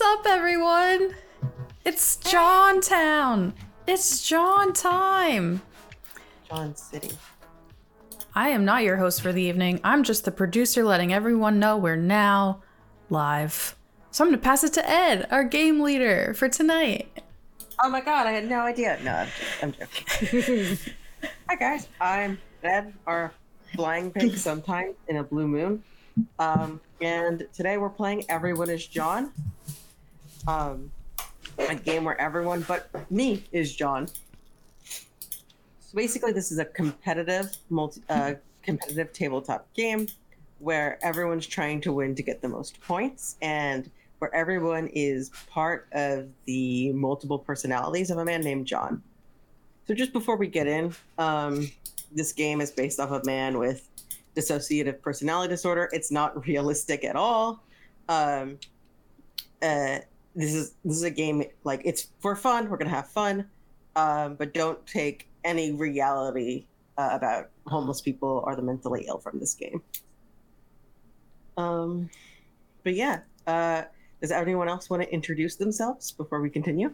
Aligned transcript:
What's 0.00 0.26
up, 0.26 0.32
everyone? 0.32 1.14
It's 1.84 2.16
John 2.16 2.80
Town. 2.80 3.52
It's 3.86 4.26
John 4.26 4.72
time. 4.72 5.60
John 6.48 6.74
City. 6.74 7.10
I 8.34 8.48
am 8.48 8.64
not 8.64 8.82
your 8.82 8.96
host 8.96 9.20
for 9.20 9.30
the 9.30 9.42
evening. 9.42 9.78
I'm 9.84 10.02
just 10.02 10.24
the 10.24 10.30
producer 10.30 10.84
letting 10.84 11.12
everyone 11.12 11.58
know 11.58 11.76
we're 11.76 11.96
now 11.96 12.62
live. 13.10 13.76
So 14.10 14.24
I'm 14.24 14.30
going 14.30 14.40
to 14.40 14.42
pass 14.42 14.64
it 14.64 14.72
to 14.72 14.88
Ed, 14.88 15.26
our 15.30 15.44
game 15.44 15.80
leader 15.80 16.32
for 16.32 16.48
tonight. 16.48 17.22
Oh 17.84 17.90
my 17.90 18.00
god, 18.00 18.26
I 18.26 18.32
had 18.32 18.48
no 18.48 18.60
idea. 18.60 18.98
No, 19.04 19.12
I'm, 19.12 19.28
jo- 19.28 19.44
I'm 19.62 19.72
joking. 19.74 20.78
Hi 21.50 21.56
guys, 21.56 21.88
I'm 22.00 22.38
Ed, 22.64 22.94
our 23.06 23.34
flying 23.74 24.12
pig 24.12 24.38
sometime 24.38 24.94
in 25.08 25.18
a 25.18 25.22
blue 25.22 25.46
moon. 25.46 25.84
Um, 26.38 26.80
and 27.02 27.46
today 27.52 27.76
we're 27.76 27.90
playing 27.90 28.24
Everyone 28.30 28.70
is 28.70 28.86
John. 28.86 29.32
Um, 30.46 30.90
a 31.58 31.74
game 31.74 32.04
where 32.04 32.20
everyone 32.20 32.62
but 32.66 32.88
me 33.10 33.44
is 33.52 33.74
John. 33.74 34.06
So 34.06 35.94
basically, 35.94 36.32
this 36.32 36.52
is 36.52 36.58
a 36.58 36.64
competitive, 36.64 37.56
multi, 37.68 38.02
uh, 38.08 38.34
competitive 38.62 39.12
tabletop 39.12 39.72
game 39.74 40.06
where 40.58 40.98
everyone's 41.02 41.46
trying 41.46 41.80
to 41.80 41.92
win 41.92 42.14
to 42.14 42.22
get 42.22 42.42
the 42.42 42.48
most 42.48 42.80
points, 42.82 43.36
and 43.40 43.90
where 44.18 44.34
everyone 44.34 44.88
is 44.88 45.30
part 45.48 45.88
of 45.92 46.28
the 46.44 46.92
multiple 46.92 47.38
personalities 47.38 48.10
of 48.10 48.18
a 48.18 48.24
man 48.24 48.42
named 48.42 48.66
John. 48.66 49.02
So 49.86 49.94
just 49.94 50.12
before 50.12 50.36
we 50.36 50.46
get 50.46 50.66
in, 50.66 50.94
um, 51.18 51.70
this 52.12 52.32
game 52.32 52.60
is 52.60 52.70
based 52.70 53.00
off 53.00 53.10
a 53.10 53.24
man 53.24 53.58
with 53.58 53.88
dissociative 54.36 55.00
personality 55.00 55.50
disorder. 55.50 55.88
It's 55.92 56.12
not 56.12 56.46
realistic 56.46 57.04
at 57.04 57.16
all. 57.16 57.62
Um, 58.08 58.58
uh, 59.62 59.98
this 60.34 60.54
is 60.54 60.74
this 60.84 60.96
is 60.96 61.02
a 61.02 61.10
game 61.10 61.42
like 61.64 61.82
it's 61.84 62.08
for 62.20 62.36
fun. 62.36 62.68
We're 62.68 62.76
gonna 62.76 62.90
have 62.90 63.08
fun, 63.08 63.46
um, 63.96 64.34
but 64.36 64.54
don't 64.54 64.84
take 64.86 65.28
any 65.44 65.72
reality 65.72 66.66
uh, 66.98 67.10
about 67.12 67.50
homeless 67.66 68.00
people 68.00 68.42
or 68.46 68.54
the 68.54 68.62
mentally 68.62 69.06
ill 69.08 69.18
from 69.18 69.38
this 69.38 69.54
game. 69.54 69.82
Um, 71.56 72.10
but 72.84 72.94
yeah, 72.94 73.20
uh, 73.46 73.82
does 74.20 74.30
anyone 74.30 74.68
else 74.68 74.88
want 74.90 75.02
to 75.02 75.12
introduce 75.12 75.56
themselves 75.56 76.12
before 76.12 76.40
we 76.40 76.50
continue? 76.50 76.92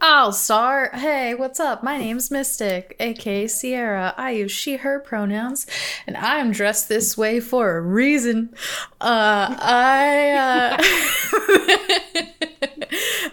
I'll 0.00 0.32
start. 0.32 0.94
Hey, 0.94 1.34
what's 1.34 1.58
up? 1.58 1.82
My 1.82 1.98
name's 1.98 2.30
Mystic, 2.30 2.94
aka 3.00 3.48
Sierra. 3.48 4.14
I 4.16 4.30
use 4.30 4.52
she, 4.52 4.76
her 4.76 5.00
pronouns, 5.00 5.66
and 6.06 6.16
I'm 6.16 6.52
dressed 6.52 6.88
this 6.88 7.18
way 7.18 7.40
for 7.40 7.76
a 7.76 7.80
reason. 7.80 8.54
Uh, 9.00 9.56
I, 9.58 10.78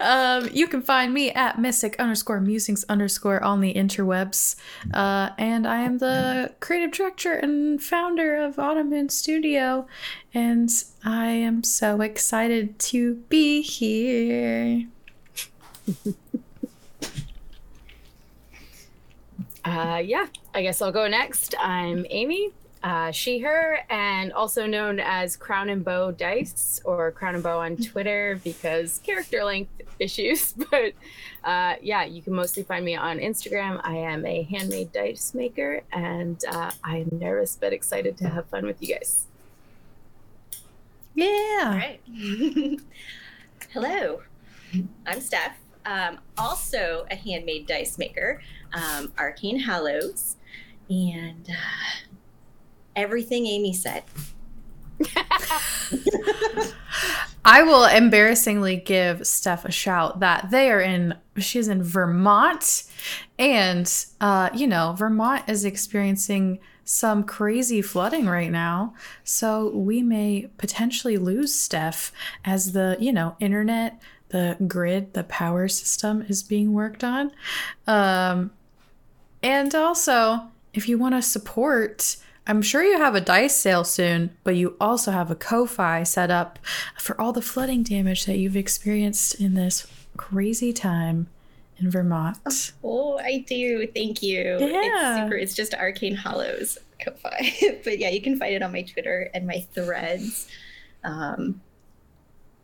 um, 0.00 0.50
you 0.52 0.66
can 0.66 0.82
find 0.82 1.14
me 1.14 1.30
at 1.30 1.60
Mystic 1.60 1.94
underscore 2.00 2.40
musings 2.40 2.84
underscore 2.88 3.40
on 3.44 3.60
the 3.60 3.72
interwebs. 3.72 4.56
Uh, 4.92 5.30
and 5.38 5.68
I 5.68 5.82
am 5.82 5.98
the 5.98 6.52
creative 6.58 6.90
director 6.90 7.32
and 7.32 7.80
founder 7.80 8.34
of 8.42 8.58
Autumn 8.58 8.90
Moon 8.90 9.08
Studio, 9.08 9.86
and 10.34 10.68
I 11.04 11.28
am 11.28 11.62
so 11.62 12.00
excited 12.00 12.80
to 12.80 13.14
be 13.28 13.62
here. 13.62 14.88
Uh, 19.66 19.98
yeah, 19.98 20.26
I 20.54 20.62
guess 20.62 20.80
I'll 20.80 20.92
go 20.92 21.08
next. 21.08 21.56
I'm 21.58 22.06
Amy, 22.08 22.52
uh, 22.84 23.10
she, 23.10 23.40
her, 23.40 23.80
and 23.90 24.32
also 24.32 24.64
known 24.64 25.00
as 25.00 25.36
Crown 25.36 25.70
and 25.70 25.84
Beau 25.84 26.12
Dice 26.12 26.80
or 26.84 27.10
Crown 27.10 27.34
and 27.34 27.42
Beau 27.42 27.58
on 27.58 27.76
Twitter 27.76 28.40
because 28.44 29.00
character 29.02 29.42
length 29.42 29.72
issues. 29.98 30.54
But 30.70 30.92
uh, 31.42 31.74
yeah, 31.82 32.04
you 32.04 32.22
can 32.22 32.32
mostly 32.32 32.62
find 32.62 32.84
me 32.84 32.94
on 32.94 33.18
Instagram. 33.18 33.80
I 33.82 33.96
am 33.96 34.24
a 34.24 34.44
handmade 34.44 34.92
dice 34.92 35.34
maker, 35.34 35.80
and 35.92 36.40
uh, 36.48 36.70
I 36.84 36.98
am 36.98 37.08
nervous 37.18 37.58
but 37.60 37.72
excited 37.72 38.16
to 38.18 38.28
have 38.28 38.46
fun 38.46 38.66
with 38.66 38.80
you 38.80 38.94
guys. 38.94 39.26
Yeah. 41.16 41.62
All 41.64 41.70
right. 41.70 42.00
Hello, 43.72 44.22
I'm 45.06 45.20
Steph. 45.20 45.58
Um, 45.86 46.18
also 46.36 47.06
a 47.12 47.14
handmade 47.14 47.66
dice 47.66 47.96
maker, 47.96 48.42
um, 48.76 49.12
Arcane 49.18 49.58
Hallows, 49.58 50.36
and 50.88 51.48
uh, 51.48 52.06
everything 52.94 53.46
Amy 53.46 53.72
said. 53.72 54.04
I 57.44 57.62
will 57.62 57.84
embarrassingly 57.84 58.76
give 58.76 59.26
Steph 59.26 59.64
a 59.64 59.70
shout 59.70 60.20
that 60.20 60.50
they 60.50 60.70
are 60.70 60.80
in, 60.80 61.14
she's 61.38 61.68
in 61.68 61.82
Vermont. 61.82 62.84
And, 63.38 63.92
uh, 64.20 64.50
you 64.54 64.66
know, 64.66 64.94
Vermont 64.98 65.44
is 65.48 65.64
experiencing 65.64 66.58
some 66.84 67.24
crazy 67.24 67.82
flooding 67.82 68.26
right 68.26 68.50
now. 68.50 68.94
So 69.22 69.70
we 69.70 70.02
may 70.02 70.50
potentially 70.56 71.18
lose 71.18 71.54
Steph 71.54 72.12
as 72.44 72.72
the, 72.72 72.96
you 72.98 73.12
know, 73.12 73.36
internet, 73.38 74.00
the 74.30 74.56
grid, 74.66 75.14
the 75.14 75.24
power 75.24 75.68
system 75.68 76.24
is 76.28 76.42
being 76.42 76.72
worked 76.72 77.04
on. 77.04 77.30
Um, 77.86 78.50
and 79.42 79.74
also, 79.74 80.42
if 80.74 80.88
you 80.88 80.98
want 80.98 81.14
to 81.14 81.22
support, 81.22 82.16
I'm 82.46 82.62
sure 82.62 82.84
you 82.84 82.98
have 82.98 83.14
a 83.14 83.20
dice 83.20 83.56
sale 83.56 83.84
soon, 83.84 84.36
but 84.44 84.56
you 84.56 84.76
also 84.80 85.10
have 85.10 85.30
a 85.30 85.34
Ko-fi 85.34 86.02
set 86.04 86.30
up 86.30 86.58
for 86.98 87.20
all 87.20 87.32
the 87.32 87.42
flooding 87.42 87.82
damage 87.82 88.26
that 88.26 88.38
you've 88.38 88.56
experienced 88.56 89.40
in 89.40 89.54
this 89.54 89.86
crazy 90.16 90.72
time 90.72 91.28
in 91.78 91.90
Vermont. 91.90 92.72
Oh, 92.82 93.18
I 93.18 93.44
do. 93.46 93.86
Thank 93.94 94.22
you. 94.22 94.42
Yeah. 94.60 95.16
It's 95.16 95.22
super. 95.22 95.36
It's 95.36 95.54
just 95.54 95.74
Arcane 95.74 96.14
Hallows 96.14 96.78
Ko-fi. 97.04 97.80
but 97.84 97.98
yeah, 97.98 98.10
you 98.10 98.22
can 98.22 98.38
find 98.38 98.54
it 98.54 98.62
on 98.62 98.72
my 98.72 98.82
Twitter 98.82 99.30
and 99.34 99.46
my 99.46 99.66
threads. 99.74 100.48
Um, 101.04 101.60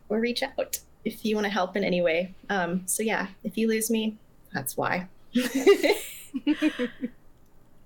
or 0.09 0.19
reach 0.19 0.43
out 0.43 0.79
if 1.05 1.25
you 1.25 1.35
want 1.35 1.45
to 1.45 1.51
help 1.51 1.75
in 1.75 1.83
any 1.83 2.01
way. 2.01 2.33
Um, 2.49 2.83
so 2.85 3.03
yeah, 3.03 3.27
if 3.43 3.57
you 3.57 3.67
lose 3.67 3.89
me, 3.89 4.17
that's 4.53 4.77
why. 4.77 5.07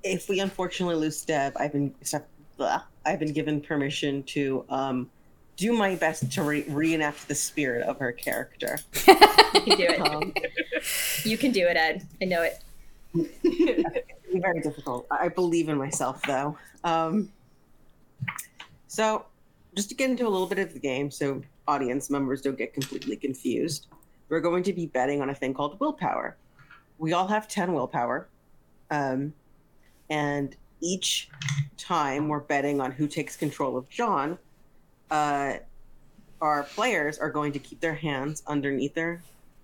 if 0.03 0.29
we 0.29 0.39
unfortunately 0.39 0.95
lose 0.95 1.21
Deb, 1.23 1.53
I've 1.57 1.71
been 1.73 1.93
Steph, 2.01 2.23
blah, 2.57 2.81
I've 3.05 3.19
been 3.19 3.33
given 3.33 3.61
permission 3.61 4.23
to 4.23 4.65
um, 4.69 5.09
do 5.55 5.73
my 5.73 5.95
best 5.95 6.31
to 6.33 6.43
re- 6.43 6.65
reenact 6.69 7.27
the 7.27 7.35
spirit 7.35 7.83
of 7.83 7.99
her 7.99 8.11
character. 8.11 8.79
you 9.07 9.15
can 9.15 9.77
do 9.77 9.87
it. 9.89 10.01
Um, 10.07 10.33
You 11.23 11.37
can 11.37 11.51
do 11.51 11.65
it, 11.67 11.75
Ed. 11.75 12.07
I 12.21 12.25
know 12.25 12.43
it. 12.43 12.63
be 13.13 14.39
very 14.39 14.61
difficult. 14.61 15.07
I 15.11 15.25
I 15.25 15.27
believe 15.29 15.69
in 15.69 15.77
myself, 15.77 16.21
though. 16.23 16.57
Um, 16.83 17.31
so, 18.87 19.25
just 19.75 19.89
to 19.89 19.95
get 19.95 20.09
into 20.09 20.27
a 20.27 20.29
little 20.29 20.47
bit 20.47 20.59
of 20.59 20.73
the 20.73 20.79
game, 20.79 21.09
so 21.11 21.41
audience 21.67 22.09
members 22.09 22.41
don't 22.41 22.57
get 22.57 22.73
completely 22.73 23.15
confused, 23.15 23.87
we're 24.29 24.39
going 24.39 24.63
to 24.63 24.73
be 24.73 24.85
betting 24.85 25.21
on 25.21 25.29
a 25.29 25.35
thing 25.35 25.53
called 25.53 25.79
willpower. 25.79 26.37
We 26.97 27.13
all 27.13 27.27
have 27.27 27.47
10 27.47 27.73
willpower. 27.73 28.27
Um, 28.89 29.33
and 30.09 30.55
each 30.81 31.29
time 31.77 32.27
we're 32.27 32.39
betting 32.39 32.79
on 32.81 32.91
who 32.91 33.07
takes 33.07 33.35
control 33.35 33.77
of 33.77 33.89
John, 33.89 34.37
uh, 35.11 35.55
our 36.41 36.63
players 36.63 37.17
are 37.17 37.29
going 37.29 37.51
to 37.53 37.59
keep 37.59 37.79
their 37.79 37.95
hands 37.95 38.43
underneath 38.47 38.93
their 38.93 39.21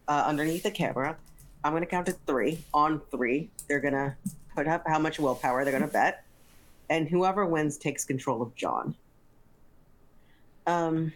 uh, 0.08 0.24
underneath 0.25 0.64
the 0.64 0.72
camera. 0.72 1.16
I'm 1.64 1.72
going 1.72 1.84
to 1.84 1.88
count 1.88 2.08
to 2.08 2.14
three. 2.25 2.60
On 2.74 3.00
three, 3.12 3.50
they're 3.68 3.80
going 3.80 3.94
to 3.94 4.16
put 4.56 4.68
up 4.68 4.84
how 4.88 5.00
much 5.00 5.20
willpower 5.20 5.64
they're 5.64 5.72
going 5.72 5.88
to 5.88 5.94
bet, 5.94 6.26
and 6.90 7.08
whoever 7.08 7.46
wins 7.46 7.78
takes 7.78 8.04
control 8.04 8.42
of 8.42 8.54
John. 8.56 8.96
Um, 10.66 11.14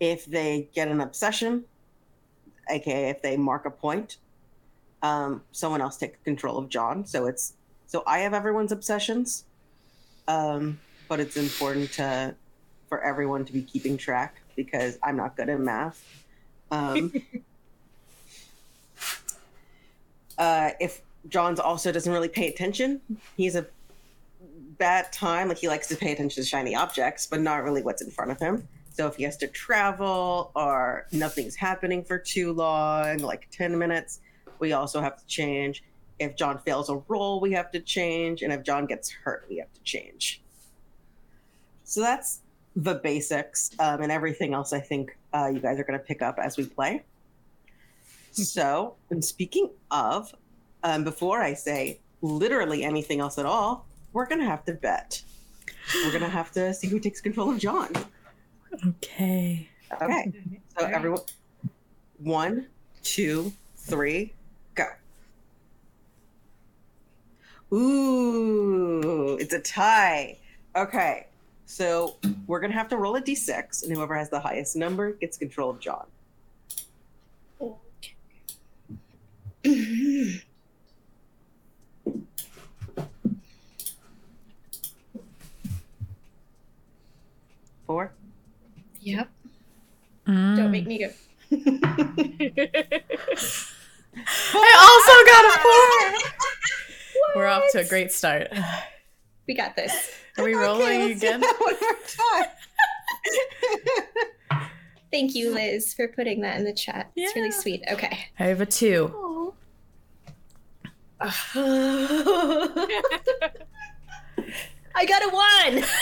if 0.00 0.26
they 0.26 0.68
get 0.74 0.88
an 0.88 1.00
obsession, 1.00 1.64
aka 2.70 3.10
if 3.10 3.22
they 3.22 3.36
mark 3.36 3.64
a 3.64 3.70
point, 3.70 4.18
um, 5.04 5.42
someone 5.52 5.82
else 5.82 5.98
takes 5.98 6.18
control 6.24 6.56
of 6.56 6.70
John. 6.70 7.06
So 7.06 7.26
it's 7.26 7.52
so 7.86 8.02
I 8.06 8.20
have 8.20 8.32
everyone's 8.34 8.72
obsessions. 8.72 9.44
um, 10.26 10.80
but 11.06 11.20
it's 11.20 11.36
important 11.36 11.92
to 11.92 12.34
for 12.88 13.02
everyone 13.02 13.44
to 13.44 13.52
be 13.52 13.62
keeping 13.62 13.98
track 13.98 14.40
because 14.56 14.98
I'm 15.02 15.16
not 15.16 15.36
good 15.36 15.50
at 15.50 15.60
math. 15.60 16.02
Um, 16.70 17.12
uh, 20.38 20.70
if 20.80 21.02
John's 21.28 21.60
also 21.60 21.92
doesn't 21.92 22.12
really 22.12 22.28
pay 22.28 22.48
attention, 22.48 23.02
he's 23.36 23.56
a 23.56 23.66
bad 24.78 25.12
time. 25.12 25.48
Like 25.48 25.58
he 25.58 25.68
likes 25.68 25.88
to 25.88 25.96
pay 25.96 26.12
attention 26.12 26.42
to 26.42 26.48
shiny 26.48 26.74
objects, 26.74 27.26
but 27.26 27.40
not 27.40 27.62
really 27.62 27.82
what's 27.82 28.00
in 28.00 28.10
front 28.10 28.30
of 28.30 28.38
him. 28.38 28.66
So 28.92 29.06
if 29.06 29.16
he 29.16 29.24
has 29.24 29.36
to 29.38 29.48
travel 29.48 30.50
or 30.54 31.06
nothing's 31.12 31.56
happening 31.56 32.02
for 32.02 32.16
too 32.16 32.52
long, 32.52 33.18
like 33.18 33.48
10 33.50 33.76
minutes, 33.76 34.20
we 34.58 34.72
also 34.72 35.00
have 35.00 35.16
to 35.16 35.26
change. 35.26 35.82
If 36.18 36.36
John 36.36 36.58
fails 36.58 36.90
a 36.90 36.96
roll, 37.08 37.40
we 37.40 37.52
have 37.52 37.70
to 37.72 37.80
change. 37.80 38.42
And 38.42 38.52
if 38.52 38.62
John 38.62 38.86
gets 38.86 39.10
hurt, 39.10 39.46
we 39.48 39.58
have 39.58 39.72
to 39.72 39.80
change. 39.82 40.42
So 41.84 42.00
that's 42.00 42.40
the 42.76 42.94
basics. 42.96 43.70
Um, 43.78 44.02
and 44.02 44.12
everything 44.12 44.54
else, 44.54 44.72
I 44.72 44.80
think 44.80 45.16
uh, 45.32 45.50
you 45.52 45.60
guys 45.60 45.78
are 45.78 45.84
going 45.84 45.98
to 45.98 46.04
pick 46.04 46.22
up 46.22 46.38
as 46.38 46.56
we 46.56 46.66
play. 46.66 47.02
so, 48.32 48.94
and 49.10 49.24
speaking 49.24 49.70
of, 49.90 50.34
um, 50.82 51.04
before 51.04 51.40
I 51.40 51.54
say 51.54 52.00
literally 52.22 52.84
anything 52.84 53.20
else 53.20 53.38
at 53.38 53.46
all, 53.46 53.86
we're 54.12 54.26
going 54.26 54.40
to 54.40 54.46
have 54.46 54.64
to 54.66 54.72
bet. 54.72 55.22
We're 56.04 56.10
going 56.10 56.22
to 56.22 56.28
have 56.28 56.50
to 56.52 56.72
see 56.72 56.88
who 56.88 56.98
takes 56.98 57.20
control 57.20 57.50
of 57.50 57.58
John. 57.58 57.90
Okay. 58.86 59.68
Okay. 60.00 60.32
So 60.78 60.86
everyone, 60.86 61.20
one, 62.18 62.68
two, 63.02 63.52
three, 63.76 64.32
go. 64.74 64.86
Ooh, 67.72 69.36
it's 69.40 69.54
a 69.54 69.60
tie. 69.60 70.38
Okay. 70.76 71.26
So 71.66 72.16
we're 72.46 72.60
gonna 72.60 72.74
have 72.74 72.88
to 72.90 72.96
roll 72.96 73.16
a 73.16 73.22
d6, 73.22 73.82
and 73.84 73.92
whoever 73.96 74.14
has 74.14 74.30
the 74.30 74.40
highest 74.40 74.76
number 74.76 75.12
gets 75.12 75.36
control 75.36 75.70
of 75.70 75.80
John. 75.80 76.06
Four. 87.86 88.12
Yep. 89.00 89.28
Mm. 90.26 90.56
Don't 90.56 90.70
make 90.70 90.86
me 90.86 90.98
go. 90.98 91.10
I 94.54 94.70
also 94.80 95.12
got 95.30 95.44
a 95.44 95.50
four. 95.60 96.00
We're 97.34 97.46
off 97.46 97.64
to 97.72 97.80
a 97.80 97.84
great 97.84 98.12
start. 98.12 98.48
we 99.46 99.54
got 99.54 99.76
this. 99.76 100.12
Are 100.38 100.44
we 100.44 100.54
rolling 100.54 101.12
again? 101.12 101.40
one 101.40 101.74
more 101.80 101.96
time. 102.06 102.50
Thank 105.10 105.34
you, 105.34 105.52
Liz, 105.54 105.94
for 105.94 106.08
putting 106.08 106.40
that 106.40 106.58
in 106.58 106.64
the 106.64 106.72
chat. 106.72 107.10
It's 107.14 107.36
really 107.36 107.52
sweet. 107.52 107.84
Okay. 107.90 108.26
I 108.38 108.44
have 108.44 108.60
a 108.60 108.66
two. 108.66 109.52
I 114.96 115.06
got 115.06 115.22
a 115.22 115.28
one. 115.28 115.84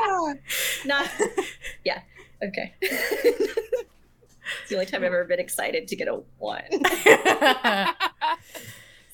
Yeah! 0.00 0.34
Not. 0.84 1.08
Yeah. 1.84 2.00
Okay. 2.42 2.74
it's 2.80 4.68
the 4.68 4.74
only 4.74 4.86
time 4.86 5.00
I've 5.00 5.06
ever 5.06 5.24
been 5.24 5.40
excited 5.40 5.88
to 5.88 5.96
get 5.96 6.06
a 6.08 6.20
one. 6.38 6.62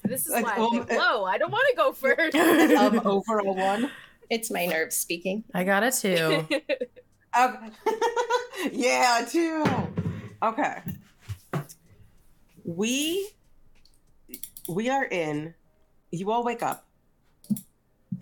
This 0.04 0.26
is 0.26 0.32
Like, 0.32 0.44
why 0.44 0.56
um, 0.56 0.80
I 0.80 0.84
think, 0.84 1.00
whoa, 1.00 1.24
I 1.24 1.38
don't 1.38 1.50
want 1.50 1.66
to 1.70 1.76
go 1.76 1.92
first. 1.92 2.36
um, 2.76 3.00
over 3.06 3.38
a 3.38 3.52
one. 3.52 3.90
It's 4.30 4.50
my 4.50 4.66
nerves 4.66 4.96
speaking. 4.96 5.44
I 5.54 5.64
got 5.64 5.82
a 5.82 5.90
two. 5.90 6.46
Okay. 7.36 7.70
yeah, 8.70 9.26
two. 9.28 9.64
Okay. 10.40 10.76
We 12.64 13.28
we 14.68 14.88
are 14.88 15.04
in. 15.06 15.52
You 16.12 16.30
all 16.30 16.44
wake 16.44 16.62
up, 16.62 16.86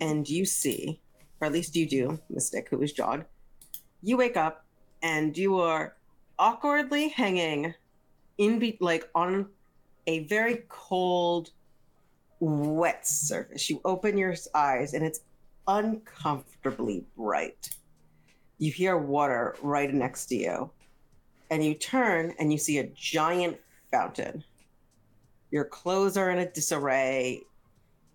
and 0.01 0.27
you 0.27 0.45
see, 0.45 0.99
or 1.39 1.45
at 1.45 1.53
least 1.53 1.75
you 1.75 1.87
do, 1.87 2.19
Mystic, 2.31 2.69
who 2.69 2.81
is 2.81 2.91
John. 2.91 3.25
You 4.01 4.17
wake 4.17 4.35
up, 4.35 4.65
and 5.03 5.37
you 5.37 5.59
are 5.59 5.95
awkwardly 6.39 7.09
hanging 7.09 7.75
in 8.37 8.57
be 8.57 8.77
like 8.81 9.07
on 9.13 9.47
a 10.07 10.25
very 10.25 10.63
cold, 10.69 11.51
wet 12.43 13.07
surface. 13.07 13.69
You 13.69 13.81
open 13.85 14.17
your 14.17 14.35
eyes, 14.53 14.93
and 14.93 15.05
it's 15.05 15.21
uncomfortably 15.67 17.05
bright. 17.15 17.69
You 18.57 18.71
hear 18.71 18.97
water 18.97 19.55
right 19.61 19.93
next 19.93 20.27
to 20.27 20.35
you. 20.35 20.71
And 21.49 21.63
you 21.63 21.75
turn 21.75 22.33
and 22.39 22.51
you 22.51 22.57
see 22.57 22.79
a 22.79 22.87
giant 22.95 23.57
fountain. 23.91 24.43
Your 25.51 25.65
clothes 25.65 26.17
are 26.17 26.31
in 26.31 26.39
a 26.39 26.51
disarray. 26.51 27.41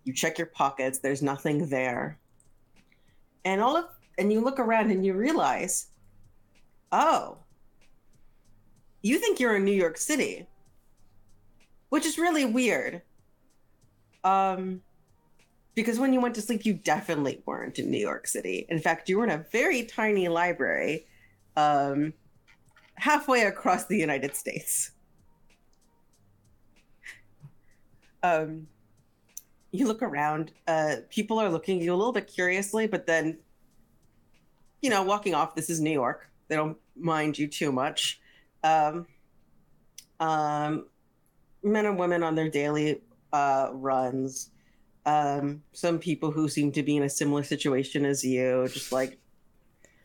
You 0.04 0.12
check 0.12 0.38
your 0.38 0.48
pockets. 0.48 0.98
There's 0.98 1.22
nothing 1.22 1.68
there. 1.68 2.18
And 3.44 3.60
all 3.60 3.76
of 3.76 3.84
and 4.18 4.32
you 4.32 4.40
look 4.40 4.58
around 4.58 4.90
and 4.90 5.06
you 5.06 5.14
realize 5.14 5.86
oh 6.92 7.38
you 9.00 9.18
think 9.18 9.38
you're 9.38 9.56
in 9.56 9.64
new 9.64 9.70
york 9.70 9.96
city 9.96 10.46
which 11.88 12.04
is 12.04 12.18
really 12.18 12.44
weird 12.44 13.00
um 14.24 14.82
because 15.78 16.00
when 16.00 16.12
you 16.12 16.20
went 16.20 16.34
to 16.34 16.42
sleep, 16.42 16.66
you 16.66 16.74
definitely 16.74 17.40
weren't 17.46 17.78
in 17.78 17.88
New 17.88 18.00
York 18.00 18.26
City. 18.26 18.66
In 18.68 18.80
fact, 18.80 19.08
you 19.08 19.16
were 19.16 19.22
in 19.22 19.30
a 19.30 19.44
very 19.52 19.84
tiny 19.84 20.26
library 20.26 21.06
um, 21.56 22.12
halfway 22.96 23.42
across 23.42 23.86
the 23.86 23.96
United 23.96 24.34
States. 24.34 24.90
Um, 28.24 28.66
you 29.70 29.86
look 29.86 30.02
around, 30.02 30.50
uh, 30.66 30.96
people 31.10 31.38
are 31.38 31.48
looking 31.48 31.78
at 31.78 31.84
you 31.84 31.94
a 31.94 31.96
little 31.96 32.12
bit 32.12 32.26
curiously, 32.26 32.88
but 32.88 33.06
then, 33.06 33.38
you 34.82 34.90
know, 34.90 35.04
walking 35.04 35.32
off, 35.32 35.54
this 35.54 35.70
is 35.70 35.80
New 35.80 35.92
York. 35.92 36.28
They 36.48 36.56
don't 36.56 36.76
mind 36.96 37.38
you 37.38 37.46
too 37.46 37.70
much. 37.70 38.20
Um, 38.64 39.06
um, 40.18 40.86
men 41.62 41.86
and 41.86 41.96
women 41.96 42.24
on 42.24 42.34
their 42.34 42.50
daily 42.50 43.00
uh, 43.32 43.68
runs 43.72 44.50
um, 45.08 45.62
some 45.72 45.98
people 45.98 46.30
who 46.30 46.48
seem 46.48 46.70
to 46.72 46.82
be 46.82 46.98
in 46.98 47.02
a 47.02 47.08
similar 47.08 47.42
situation 47.42 48.04
as 48.04 48.22
you, 48.22 48.68
just 48.70 48.92
like 48.92 49.18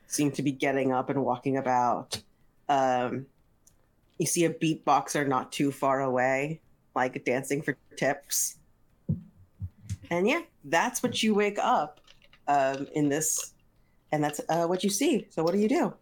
seem 0.08 0.32
to 0.32 0.42
be 0.42 0.54
getting 0.54 0.94
up 0.94 1.10
and 1.10 1.26
walking 1.26 1.58
about. 1.58 2.22
Um, 2.70 3.26
you 4.18 4.26
see 4.26 4.46
a 4.46 4.50
beatboxer 4.50 5.28
not 5.28 5.52
too 5.52 5.74
far 5.74 6.00
away, 6.00 6.62
like 6.96 7.26
dancing 7.26 7.62
for 7.62 7.76
tips. 7.98 8.56
And 10.10 10.26
yeah, 10.26 10.44
that's 10.64 11.04
what 11.04 11.22
you 11.22 11.34
wake 11.34 11.60
up 11.60 12.00
um, 12.48 12.88
in 12.96 13.10
this, 13.10 13.54
and 14.14 14.24
that's 14.24 14.40
uh, 14.48 14.68
what 14.68 14.86
you 14.86 14.90
see. 14.90 15.28
So, 15.32 15.44
what 15.44 15.54
do 15.54 15.60
you 15.60 15.68
do? 15.68 15.94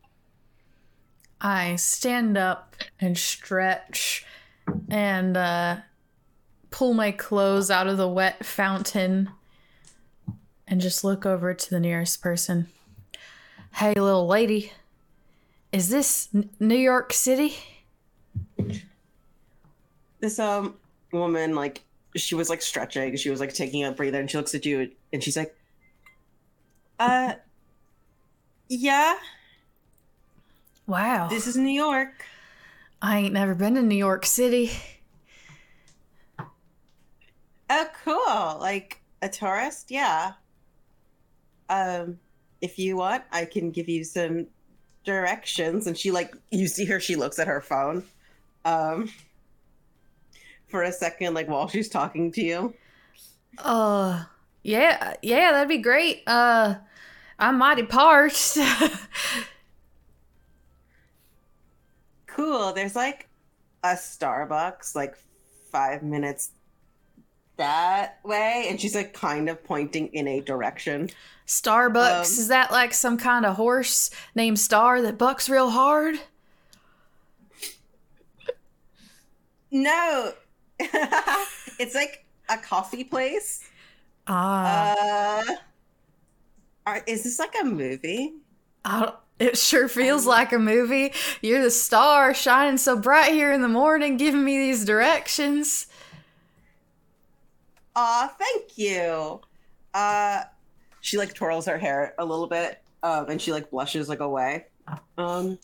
I 1.39 1.75
stand 1.77 2.37
up 2.37 2.75
and 2.99 3.17
stretch 3.17 4.27
and 4.91 5.35
uh, 5.35 5.77
pull 6.71 6.93
my 6.93 7.11
clothes 7.11 7.69
out 7.69 7.87
of 7.87 7.97
the 7.97 8.07
wet 8.07 8.45
fountain 8.45 9.29
and 10.67 10.81
just 10.81 11.03
look 11.03 11.25
over 11.25 11.53
to 11.53 11.69
the 11.69 11.79
nearest 11.79 12.21
person. 12.21 12.67
Hey, 13.75 13.93
little 13.93 14.25
lady, 14.27 14.71
is 15.71 15.89
this 15.89 16.29
N- 16.33 16.49
New 16.59 16.75
York 16.77 17.13
City? 17.13 17.55
This 20.19 20.39
um 20.39 20.75
woman, 21.11 21.55
like, 21.55 21.81
she 22.15 22.35
was 22.35 22.49
like 22.49 22.61
stretching, 22.61 23.15
she 23.17 23.29
was 23.29 23.39
like 23.39 23.53
taking 23.53 23.83
a 23.83 23.91
breather, 23.91 24.19
and 24.19 24.29
she 24.29 24.37
looks 24.37 24.55
at 24.55 24.65
you 24.65 24.91
and 25.13 25.23
she's 25.23 25.35
like, 25.37 25.55
uh, 26.99 27.33
yeah, 28.69 29.15
Wow. 30.87 31.27
this 31.27 31.47
is 31.47 31.57
New 31.57 31.69
York. 31.71 32.25
I 33.01 33.17
ain't 33.19 33.33
never 33.33 33.55
been 33.55 33.75
to 33.75 33.81
New 33.81 33.95
York 33.95 34.25
City. 34.25 34.71
Oh, 37.71 37.87
cool. 38.03 38.59
Like 38.59 39.01
a 39.21 39.29
tourist? 39.29 39.91
Yeah. 39.91 40.33
Um, 41.69 42.19
if 42.61 42.77
you 42.77 42.97
want, 42.97 43.23
I 43.31 43.45
can 43.45 43.71
give 43.71 43.87
you 43.87 44.03
some 44.03 44.47
directions. 45.05 45.87
And 45.87 45.97
she 45.97 46.11
like 46.11 46.35
you 46.51 46.67
see 46.67 46.85
her, 46.85 46.99
she 46.99 47.15
looks 47.15 47.39
at 47.39 47.47
her 47.47 47.61
phone. 47.61 48.03
Um 48.65 49.09
for 50.67 50.83
a 50.83 50.91
second, 50.91 51.33
like 51.33 51.47
while 51.47 51.67
she's 51.69 51.89
talking 51.89 52.31
to 52.33 52.41
you. 52.43 52.73
Uh, 53.57 54.23
yeah, 54.63 55.15
yeah, 55.21 55.51
that'd 55.51 55.67
be 55.69 55.79
great. 55.79 56.23
Uh, 56.27 56.75
I'm 57.39 57.57
mighty 57.57 57.83
parched. 57.83 58.57
Cool. 62.27 62.73
There's 62.73 62.95
like 62.95 63.27
a 63.83 63.89
Starbucks 63.89 64.95
like 64.95 65.15
five 65.71 66.03
minutes 66.03 66.51
that 67.61 68.19
way. 68.23 68.65
And 68.69 68.81
she's 68.81 68.95
like 68.95 69.13
kind 69.13 69.47
of 69.49 69.63
pointing 69.63 70.07
in 70.07 70.27
a 70.27 70.41
direction. 70.41 71.09
Starbucks, 71.45 72.15
Um, 72.15 72.21
is 72.21 72.47
that 72.47 72.71
like 72.71 72.93
some 72.93 73.17
kind 73.17 73.45
of 73.45 73.55
horse 73.55 74.09
named 74.33 74.59
Star 74.59 75.01
that 75.03 75.17
bucks 75.19 75.47
real 75.47 75.69
hard? 75.69 76.19
No, 79.71 80.33
it's 80.79 81.95
like 81.95 82.25
a 82.49 82.57
coffee 82.57 83.03
place. 83.03 83.61
Ah, 84.27 85.41
Uh, 85.47 85.55
are, 86.87 87.03
is 87.07 87.23
this 87.23 87.39
like 87.39 87.53
a 87.61 87.63
movie? 87.65 88.33
I 88.83 89.01
don't- 89.01 89.15
it 89.39 89.57
sure 89.57 89.87
feels 89.87 90.25
like 90.27 90.51
a 90.51 90.59
movie. 90.59 91.13
You're 91.41 91.63
the 91.63 91.71
star 91.71 92.31
shining 92.33 92.77
so 92.77 92.95
bright 92.95 93.31
here 93.33 93.51
in 93.51 93.61
the 93.63 93.67
morning, 93.67 94.17
giving 94.17 94.43
me 94.43 94.57
these 94.59 94.85
directions. 94.85 95.87
Aw, 97.95 98.27
thank 98.39 98.77
you. 98.77 99.41
Uh, 99.93 100.43
she 101.01 101.17
like 101.17 101.33
twirls 101.33 101.65
her 101.65 101.77
hair 101.77 102.13
a 102.17 102.25
little 102.25 102.47
bit, 102.47 102.81
um, 103.03 103.29
and 103.29 103.41
she 103.41 103.51
like 103.51 103.69
blushes 103.71 104.07
like 104.09 104.19
away. 104.19 104.65
Um, 105.17 105.57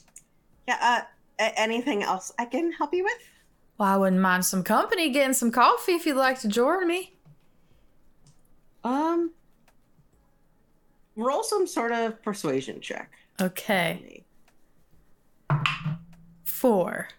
yeah. 0.68 0.78
Uh, 0.82 1.02
a- 1.40 1.60
anything 1.60 2.04
else 2.04 2.32
I 2.40 2.46
can 2.46 2.72
help 2.72 2.94
you 2.94 3.04
with? 3.04 3.18
Well, 3.78 3.90
I 3.90 3.96
wouldn't 3.98 4.22
mind 4.22 4.44
some 4.46 4.64
company, 4.64 5.10
getting 5.12 5.34
some 5.34 5.52
coffee 5.52 5.94
if 5.94 6.06
you'd 6.06 6.18
like 6.18 6.40
to 6.42 6.48
join 6.48 6.88
me. 6.88 7.14
Um, 8.84 9.32
roll 11.16 11.44
some 11.44 11.68
sort 11.68 11.92
of 11.92 12.22
persuasion 12.24 12.82
check. 12.82 13.12
Okay, 13.40 14.24
four. 16.46 17.10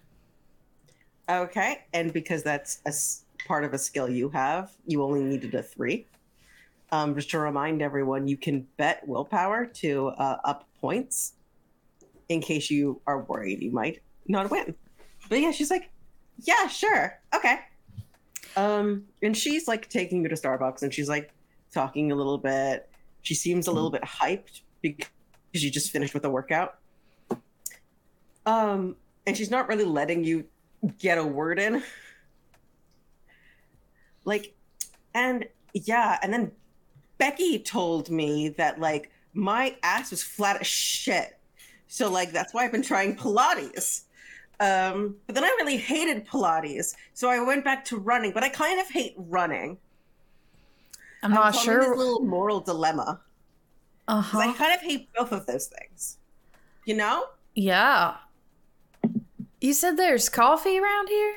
Okay, 1.30 1.84
and 1.92 2.12
because 2.12 2.42
that's 2.42 2.80
a 2.86 2.92
part 3.48 3.64
of 3.64 3.72
a 3.72 3.78
skill 3.78 4.08
you 4.08 4.28
have, 4.28 4.70
you 4.86 5.02
only 5.02 5.22
needed 5.24 5.54
a 5.54 5.62
three. 5.62 6.06
Um, 6.92 7.14
just 7.14 7.30
to 7.30 7.38
remind 7.38 7.82
everyone, 7.82 8.28
you 8.28 8.36
can 8.36 8.66
bet 8.76 9.06
willpower 9.08 9.66
to 9.66 10.08
uh, 10.08 10.38
up 10.44 10.68
points 10.80 11.32
in 12.28 12.40
case 12.40 12.70
you 12.70 13.00
are 13.06 13.22
worried 13.22 13.62
you 13.62 13.70
might 13.70 14.02
not 14.28 14.50
win. 14.50 14.74
But 15.28 15.40
yeah, 15.40 15.50
she's 15.50 15.70
like, 15.70 15.90
yeah, 16.42 16.68
sure, 16.68 17.18
okay. 17.34 17.60
Um, 18.56 19.04
and 19.22 19.36
she's 19.36 19.66
like 19.66 19.88
taking 19.88 20.22
you 20.22 20.28
to 20.28 20.34
Starbucks, 20.34 20.82
and 20.82 20.92
she's 20.92 21.08
like 21.08 21.32
talking 21.72 22.12
a 22.12 22.14
little 22.14 22.38
bit. 22.38 22.88
She 23.22 23.34
seems 23.34 23.66
a 23.66 23.72
little 23.72 23.90
bit 23.90 24.02
hyped 24.02 24.60
because 24.82 25.08
you 25.52 25.70
just 25.70 25.90
finished 25.90 26.14
with 26.14 26.24
a 26.24 26.30
workout. 26.30 26.78
Um, 28.46 28.96
and 29.26 29.36
she's 29.36 29.50
not 29.50 29.68
really 29.68 29.84
letting 29.84 30.24
you 30.24 30.44
get 30.98 31.18
a 31.18 31.24
word 31.24 31.58
in. 31.58 31.82
Like, 34.28 34.54
and 35.14 35.46
yeah, 35.72 36.18
and 36.22 36.30
then 36.30 36.52
Becky 37.16 37.58
told 37.58 38.10
me 38.10 38.50
that 38.50 38.78
like 38.78 39.10
my 39.32 39.74
ass 39.82 40.10
was 40.10 40.22
flat 40.22 40.60
as 40.60 40.66
shit. 40.66 41.38
So 41.86 42.10
like 42.10 42.30
that's 42.30 42.52
why 42.52 42.64
I've 42.64 42.72
been 42.72 42.82
trying 42.82 43.16
Pilates. 43.16 44.02
Um, 44.60 45.16
but 45.26 45.34
then 45.34 45.44
I 45.44 45.48
really 45.58 45.78
hated 45.78 46.26
Pilates, 46.26 46.94
so 47.14 47.30
I 47.30 47.40
went 47.40 47.64
back 47.64 47.86
to 47.86 47.96
running. 47.96 48.32
But 48.32 48.44
I 48.44 48.50
kind 48.50 48.78
of 48.78 48.88
hate 48.88 49.14
running. 49.16 49.78
I'm 51.22 51.32
not 51.32 51.54
so 51.54 51.72
in 51.72 51.78
this 51.78 51.86
sure. 51.86 51.96
little 51.96 52.20
moral 52.20 52.60
dilemma. 52.60 53.20
Uh 54.08 54.20
huh. 54.20 54.38
I 54.40 54.52
kind 54.52 54.74
of 54.74 54.80
hate 54.82 55.08
both 55.16 55.32
of 55.32 55.46
those 55.46 55.68
things. 55.68 56.18
You 56.84 56.96
know? 56.96 57.24
Yeah. 57.54 58.16
You 59.60 59.72
said 59.72 59.96
there's 59.96 60.28
coffee 60.28 60.78
around 60.78 61.08
here? 61.08 61.34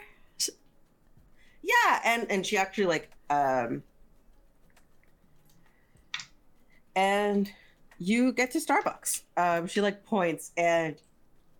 And 2.03 2.29
and 2.29 2.45
she 2.45 2.57
actually 2.57 2.85
like 2.87 3.11
um 3.29 3.83
and 6.95 7.51
you 7.97 8.33
get 8.33 8.51
to 8.51 8.59
Starbucks. 8.59 9.21
Um 9.37 9.67
she 9.67 9.81
like 9.81 10.03
points 10.05 10.51
and 10.57 10.95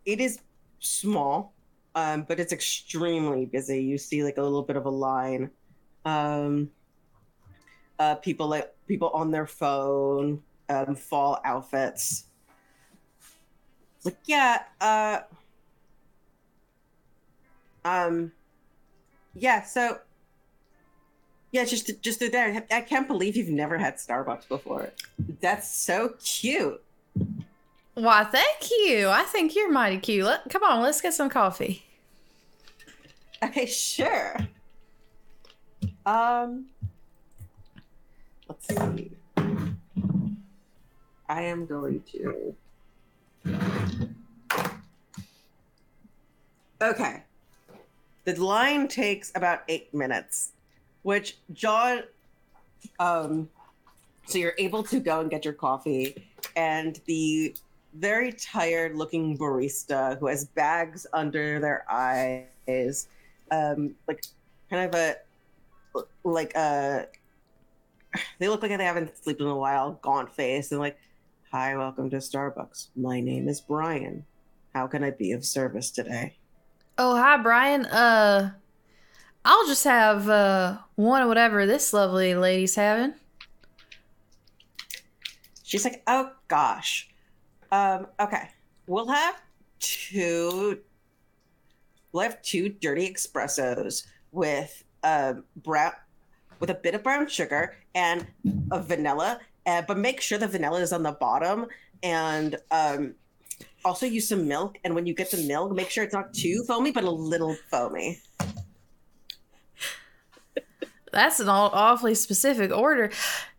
it 0.04 0.20
is 0.20 0.40
small, 0.80 1.54
um, 1.94 2.24
but 2.28 2.40
it's 2.40 2.52
extremely 2.52 3.46
busy. 3.46 3.82
You 3.82 3.98
see 3.98 4.24
like 4.24 4.36
a 4.36 4.42
little 4.42 4.62
bit 4.62 4.76
of 4.76 4.86
a 4.86 4.90
line. 4.90 5.50
Um 6.04 6.70
uh 7.98 8.16
people 8.16 8.48
like 8.48 8.74
people 8.88 9.10
on 9.10 9.30
their 9.30 9.46
phone, 9.46 10.42
um, 10.68 10.94
fall 10.96 11.40
outfits. 11.44 12.24
It's 13.96 14.06
like, 14.06 14.18
yeah, 14.24 14.62
uh 14.80 15.20
um 17.84 18.32
yeah, 19.34 19.62
so 19.62 19.98
yeah, 21.52 21.64
just 21.64 21.90
just 22.02 22.18
through 22.18 22.30
there. 22.30 22.66
I 22.70 22.80
can't 22.80 23.06
believe 23.06 23.36
you've 23.36 23.48
never 23.48 23.78
had 23.78 23.96
Starbucks 23.96 24.48
before. 24.48 24.90
That's 25.40 25.72
so 25.72 26.14
cute. 26.24 26.82
Why, 27.94 28.24
thank 28.24 28.70
you. 28.70 29.08
I 29.08 29.22
think 29.22 29.54
you're 29.54 29.70
mighty 29.70 29.98
cute. 29.98 30.24
Let, 30.24 30.48
come 30.48 30.62
on, 30.64 30.80
let's 30.82 31.00
get 31.02 31.12
some 31.12 31.28
coffee. 31.28 31.84
Okay, 33.44 33.66
sure. 33.66 34.36
Um, 36.06 36.66
let's 38.48 38.68
see. 38.68 39.10
I 41.28 41.42
am 41.42 41.66
going 41.66 42.02
to. 42.12 42.54
Okay. 46.80 47.22
The 48.24 48.42
line 48.42 48.88
takes 48.88 49.32
about 49.34 49.62
eight 49.68 49.92
minutes, 49.92 50.52
which 51.02 51.38
John. 51.52 52.02
Um, 52.98 53.48
so 54.26 54.38
you're 54.38 54.54
able 54.58 54.82
to 54.84 55.00
go 55.00 55.20
and 55.20 55.30
get 55.30 55.44
your 55.44 55.54
coffee, 55.54 56.26
and 56.56 57.00
the 57.06 57.54
very 57.94 58.32
tired 58.32 58.96
looking 58.96 59.36
barista 59.36 60.18
who 60.18 60.26
has 60.26 60.46
bags 60.46 61.06
under 61.12 61.60
their 61.60 61.84
eyes 61.90 63.08
um 63.50 63.94
like 64.08 64.24
kind 64.70 64.88
of 64.88 64.98
a 64.98 65.16
like 66.24 66.54
a 66.54 67.06
they 68.38 68.48
look 68.48 68.62
like 68.62 68.74
they 68.78 68.84
haven't 68.84 69.12
slept 69.22 69.40
in 69.42 69.46
a 69.46 69.54
while 69.54 69.98
gaunt 70.00 70.32
face 70.32 70.72
and 70.72 70.80
like 70.80 70.96
hi 71.50 71.76
welcome 71.76 72.08
to 72.08 72.16
starbucks 72.16 72.88
my 72.96 73.20
name 73.20 73.46
is 73.46 73.60
brian 73.60 74.24
how 74.74 74.86
can 74.86 75.04
i 75.04 75.10
be 75.10 75.32
of 75.32 75.44
service 75.44 75.90
today 75.90 76.34
Oh, 76.98 77.16
hi, 77.16 77.38
Brian. 77.38 77.86
Uh, 77.86 78.52
I'll 79.44 79.66
just 79.66 79.84
have 79.84 80.28
uh 80.28 80.78
one 80.94 81.22
of 81.22 81.28
whatever 81.28 81.66
this 81.66 81.92
lovely 81.92 82.34
lady's 82.34 82.74
having. 82.74 83.14
she's 85.64 85.84
like 85.84 86.02
oh 86.06 86.30
gosh. 86.48 87.08
Um 87.70 88.06
okay. 88.20 88.50
We'll 88.86 89.08
have 89.08 89.40
two 89.80 90.78
we'll 92.12 92.22
have 92.22 92.40
two 92.42 92.68
dirty 92.68 93.12
espressos 93.12 94.06
with 94.30 94.84
um 95.02 95.44
brown 95.56 95.92
with 96.60 96.70
a 96.70 96.74
bit 96.74 96.94
of 96.94 97.02
brown 97.02 97.26
sugar 97.26 97.74
and 97.94 98.26
a 98.70 98.80
vanilla 98.80 99.40
uh, 99.66 99.82
but 99.82 99.96
make 99.98 100.20
sure 100.20 100.38
the 100.38 100.46
vanilla 100.46 100.80
is 100.80 100.92
on 100.92 101.02
the 101.02 101.12
bottom 101.12 101.66
and 102.02 102.56
um 102.70 103.14
also 103.84 104.06
use 104.06 104.28
some 104.28 104.46
milk. 104.46 104.78
And 104.84 104.94
when 104.94 105.06
you 105.06 105.14
get 105.14 105.32
the 105.32 105.38
milk 105.48 105.72
make 105.72 105.90
sure 105.90 106.04
it's 106.04 106.14
not 106.14 106.32
too 106.32 106.62
foamy 106.68 106.92
but 106.92 107.02
a 107.02 107.10
little 107.10 107.56
foamy 107.70 108.20
That's 111.12 111.40
an 111.40 111.48
awfully 111.48 112.14
specific 112.14 112.72
order. 112.72 113.10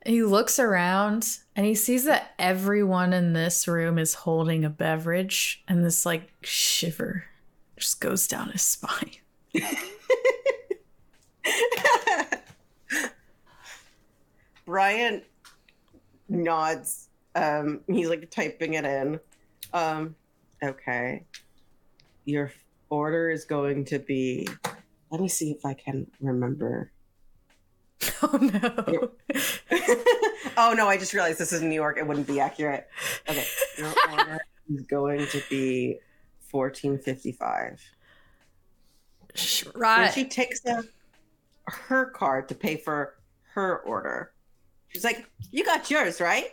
He 0.06 0.24
looks 0.24 0.60
around 0.60 1.38
and 1.56 1.66
he 1.66 1.76
sees 1.76 2.06
that 2.06 2.34
everyone 2.40 3.14
in 3.14 3.34
this 3.34 3.68
room 3.68 4.00
is 4.00 4.16
holding 4.16 4.66
a 4.66 4.70
beverage, 4.70 5.64
and 5.68 5.86
this 5.86 6.06
like 6.06 6.34
shiver 6.42 7.26
just 7.78 8.02
goes 8.02 8.28
down 8.28 8.50
his 8.50 8.64
spine. 8.64 9.12
Brian 14.66 15.22
nods. 16.30 17.10
Um, 17.36 17.82
he's 17.88 18.10
like 18.10 18.30
typing 18.32 18.76
it 18.76 18.86
in. 18.86 19.20
Um, 19.74 20.16
okay. 20.64 21.26
Your 22.26 22.52
order 22.90 23.30
is 23.30 23.46
going 23.46 23.86
to 23.86 24.00
be. 24.00 24.48
Let 25.12 25.22
me 25.22 25.28
see 25.28 25.52
if 25.52 25.66
I 25.66 25.74
can 25.76 26.08
remember. 26.20 26.93
Oh 28.22 28.38
no. 28.38 29.12
oh 30.58 30.74
no, 30.74 30.88
I 30.88 30.98
just 30.98 31.14
realized 31.14 31.40
this 31.40 31.52
is 31.54 31.62
New 31.62 31.74
York. 31.76 31.98
It 31.98 32.08
wouldn't 32.08 32.28
be 32.28 32.40
accurate. 32.40 32.88
Okay. 33.30 33.46
Your 33.78 33.94
order 34.12 34.40
is 34.74 34.82
going 34.88 35.28
to 35.28 35.42
be 35.50 36.00
fourteen 36.50 36.98
fifty 37.00 37.32
five. 37.32 37.82
Sh- 39.36 39.64
And 39.66 39.76
right. 39.76 40.14
she 40.14 40.26
takes 40.26 40.66
out 40.66 40.86
her 41.66 42.06
card 42.06 42.50
to 42.50 42.56
pay 42.56 42.78
for 42.78 43.16
her 43.54 43.80
order. 43.80 44.32
She's 44.90 45.04
like, 45.04 45.26
"You 45.52 45.64
got 45.66 45.90
yours, 45.90 46.20
right?" 46.22 46.48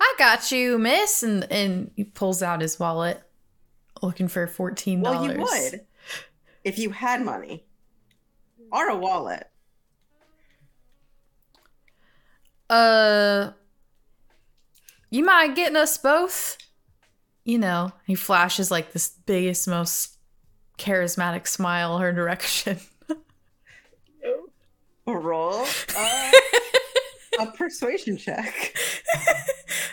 I 0.00 0.14
got 0.18 0.52
you, 0.52 0.78
miss. 0.78 1.22
And 1.22 1.50
and 1.50 1.90
he 1.96 2.04
pulls 2.04 2.42
out 2.42 2.60
his 2.60 2.78
wallet 2.78 3.22
looking 4.02 4.28
for 4.28 4.46
$14. 4.46 5.00
Well, 5.02 5.24
you 5.24 5.40
would 5.40 5.80
if 6.62 6.78
you 6.78 6.90
had 6.90 7.22
money 7.22 7.64
or 8.70 8.88
a 8.88 8.96
wallet. 8.96 9.48
Uh, 12.70 13.50
you 15.10 15.24
mind 15.24 15.56
getting 15.56 15.76
us 15.76 15.98
both? 15.98 16.58
You 17.44 17.58
know, 17.58 17.92
he 18.06 18.14
flashes 18.14 18.70
like 18.70 18.92
this 18.92 19.10
biggest, 19.26 19.68
most 19.68 20.16
charismatic 20.78 21.46
smile 21.46 21.98
her 21.98 22.12
direction. 22.12 22.78
Roll 25.06 25.66
uh, 25.96 26.32
a 27.40 27.46
persuasion 27.48 28.16
check. 28.16 28.74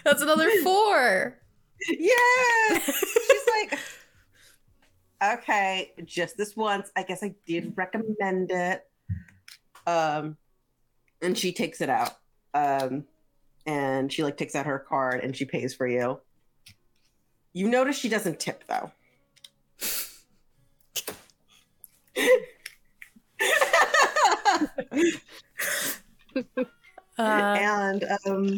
That's 0.04 0.22
another 0.22 0.50
four. 0.64 1.38
Yeah. 1.90 2.80
She's 2.80 3.48
like, 3.60 3.80
okay, 5.24 5.92
just 6.06 6.38
this 6.38 6.56
once. 6.56 6.90
I 6.96 7.04
guess 7.04 7.24
I 7.24 7.36
did 7.46 7.74
recommend 7.76 8.52
it. 8.52 8.84
Um, 9.86 10.38
and 11.22 11.38
she 11.38 11.52
takes 11.52 11.82
it 11.82 11.90
out. 11.90 12.14
Um, 12.54 13.06
and 13.66 14.12
she 14.12 14.24
like 14.24 14.38
takes 14.38 14.56
out 14.56 14.66
her 14.66 14.80
card 14.80 15.24
and 15.24 15.36
she 15.36 15.46
pays 15.46 15.74
for 15.74 15.88
you. 15.88 16.20
You 17.54 17.70
notice 17.70 17.98
she 17.98 18.10
doesn't 18.10 18.40
tip 18.40 18.64
though. 18.68 18.92
Uh, 27.18 27.58
and 27.60 28.06
um 28.26 28.58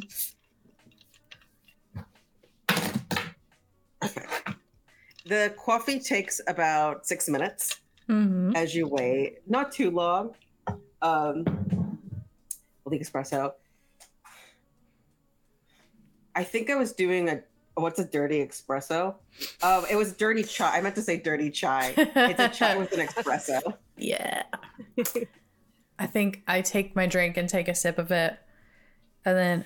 okay. 4.03 4.25
the 5.25 5.53
coffee 5.57 5.99
takes 5.99 6.39
about 6.47 7.05
six 7.05 7.27
minutes 7.27 7.81
mhm. 8.07 8.55
as 8.55 8.73
you 8.75 8.87
wait 8.87 9.39
not 9.47 9.71
too 9.71 9.91
long 9.91 10.33
um 11.01 11.43
well 12.85 12.91
the 12.91 12.99
espresso 12.99 13.51
i 16.35 16.43
think 16.43 16.69
i 16.69 16.75
was 16.75 16.93
doing 16.93 17.29
a 17.29 17.41
what's 17.75 17.99
a 17.99 18.05
dirty 18.05 18.45
espresso 18.45 19.15
um 19.63 19.83
it 19.89 19.95
was 19.95 20.13
dirty 20.13 20.43
chai 20.43 20.77
i 20.77 20.81
meant 20.81 20.95
to 20.95 21.01
say 21.01 21.17
dirty 21.17 21.49
chai 21.49 21.93
it's 21.97 22.39
a 22.39 22.49
chai 22.49 22.77
with 22.77 22.91
an 22.93 22.99
espresso 23.07 23.61
Yeah. 23.97 24.43
I 25.99 26.07
think 26.07 26.41
I 26.47 26.61
take 26.61 26.95
my 26.95 27.05
drink 27.05 27.37
and 27.37 27.47
take 27.47 27.67
a 27.67 27.75
sip 27.75 27.99
of 27.99 28.11
it. 28.11 28.35
And 29.23 29.37
then 29.37 29.65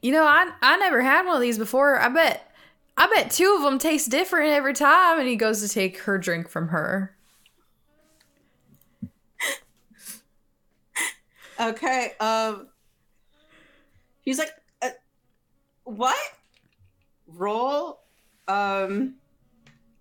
You 0.00 0.12
know, 0.12 0.24
I 0.24 0.50
I 0.62 0.76
never 0.76 1.02
had 1.02 1.26
one 1.26 1.34
of 1.34 1.42
these 1.42 1.58
before. 1.58 1.98
I 2.00 2.08
bet 2.08 2.48
I 2.96 3.08
bet 3.12 3.30
two 3.32 3.54
of 3.56 3.62
them 3.62 3.78
taste 3.80 4.08
different 4.10 4.52
every 4.52 4.72
time 4.72 5.18
and 5.18 5.28
he 5.28 5.34
goes 5.36 5.60
to 5.62 5.68
take 5.68 5.98
her 5.98 6.16
drink 6.16 6.48
from 6.48 6.68
her. 6.68 7.16
Okay. 11.60 12.12
Um. 12.20 12.68
He's 14.22 14.38
like, 14.38 14.50
what? 15.84 16.18
Roll. 17.26 18.00
Um. 18.48 19.16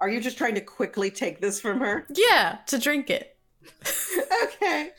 Are 0.01 0.09
you 0.09 0.19
just 0.19 0.37
trying 0.37 0.55
to 0.55 0.61
quickly 0.61 1.09
take 1.09 1.39
this 1.39 1.61
from 1.61 1.79
her? 1.79 2.05
Yeah, 2.09 2.57
to 2.67 2.77
drink 2.77 3.09
it. 3.09 3.37
okay. 4.43 4.89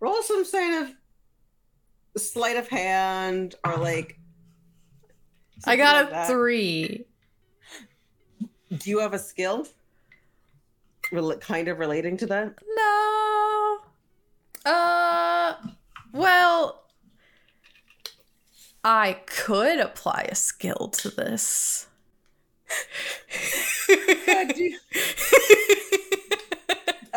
Roll 0.00 0.22
some 0.22 0.44
kind 0.50 0.84
of 0.84 2.22
sleight 2.22 2.56
of 2.56 2.68
hand 2.68 3.54
or 3.64 3.76
like. 3.76 4.18
I 5.66 5.76
got 5.76 6.10
like 6.10 6.24
a. 6.24 6.26
3. 6.26 7.04
Do 8.78 8.90
you 8.90 8.98
have 9.00 9.14
a 9.14 9.18
skill? 9.18 9.66
Rel- 11.12 11.36
kind 11.38 11.68
of 11.68 11.78
relating 11.78 12.16
to 12.18 12.26
that. 12.26 12.54
No. 12.66 13.78
Uh 14.64 15.54
well 16.12 16.83
I 18.84 19.14
could 19.24 19.80
apply 19.80 20.28
a 20.30 20.34
skill 20.34 20.88
to 20.98 21.08
this. 21.08 21.86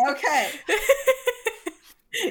Okay. 0.09 0.51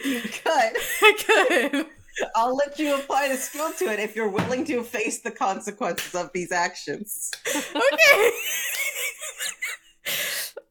you 0.04 0.20
could. 0.20 0.72
I 1.02 1.16
could. 1.26 1.86
I'll 2.34 2.56
let 2.56 2.78
you 2.78 2.94
apply 2.94 3.28
the 3.28 3.36
skill 3.36 3.72
to 3.72 3.92
it 3.92 3.98
if 3.98 4.16
you're 4.16 4.30
willing 4.30 4.64
to 4.66 4.82
face 4.82 5.20
the 5.20 5.30
consequences 5.30 6.14
of 6.14 6.30
these 6.32 6.52
actions. 6.52 7.30
okay. 7.54 8.30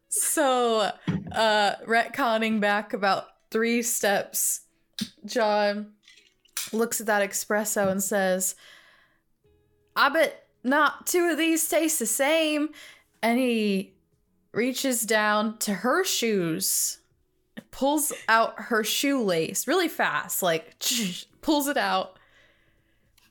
so, 0.09 0.91
uh, 1.33 1.75
retconning 1.85 2.59
back 2.59 2.93
about 2.93 3.25
three 3.51 3.83
steps, 3.83 4.61
John 5.25 5.94
looks 6.73 6.99
at 6.99 7.07
that 7.07 7.27
espresso 7.27 7.89
and 7.89 8.03
says, 8.03 8.55
I 9.95 10.09
bet 10.09 10.47
not 10.63 11.07
two 11.07 11.29
of 11.29 11.37
these 11.37 11.67
taste 11.67 11.99
the 11.99 12.05
same. 12.05 12.69
And 13.21 13.39
he 13.39 13.93
reaches 14.53 15.01
down 15.01 15.57
to 15.59 15.73
her 15.73 16.03
shoes, 16.03 16.99
pulls 17.71 18.13
out 18.27 18.53
her 18.57 18.83
shoelace 18.83 19.67
really 19.67 19.87
fast, 19.87 20.43
like 20.43 20.75
pulls 21.41 21.67
it 21.67 21.77
out, 21.77 22.17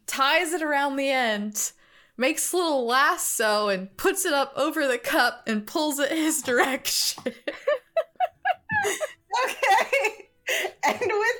ties 0.06 0.52
it 0.52 0.62
around 0.62 0.96
the 0.96 1.10
end 1.10 1.72
makes 2.16 2.52
a 2.52 2.56
little 2.56 2.86
lasso 2.86 3.68
and 3.68 3.96
puts 3.96 4.24
it 4.24 4.32
up 4.32 4.52
over 4.56 4.86
the 4.86 4.98
cup 4.98 5.42
and 5.46 5.66
pulls 5.66 5.98
it 5.98 6.10
his 6.10 6.42
direction. 6.42 7.24
Okay. 9.46 10.28
And 10.84 11.00
with 11.00 11.33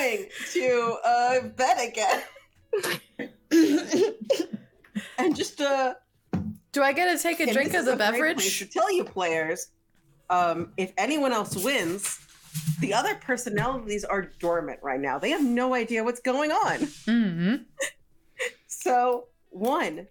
going 0.00 0.26
to 0.52 0.96
uh, 1.04 1.40
bed 1.56 1.88
again. 1.88 2.22
and 5.18 5.36
just 5.36 5.60
uh, 5.60 5.94
Do 6.72 6.82
I 6.82 6.92
get 6.92 7.16
to 7.16 7.22
take 7.22 7.40
a 7.40 7.52
drink 7.52 7.74
of 7.74 7.84
the 7.84 7.94
a 7.94 7.96
great 7.96 8.08
place 8.08 8.12
beverage? 8.12 8.58
To 8.60 8.66
tell 8.66 8.92
you 8.92 9.04
players, 9.04 9.68
um, 10.28 10.72
if 10.76 10.92
anyone 10.96 11.32
else 11.32 11.56
wins, 11.56 12.18
the 12.80 12.94
other 12.94 13.14
personalities 13.16 14.04
are 14.04 14.30
dormant 14.38 14.80
right 14.82 15.00
now. 15.00 15.18
They 15.18 15.30
have 15.30 15.44
no 15.44 15.74
idea 15.74 16.02
what's 16.04 16.20
going 16.20 16.52
on. 16.52 16.78
Mm-hmm. 16.78 17.54
So 18.66 19.26
one, 19.50 20.08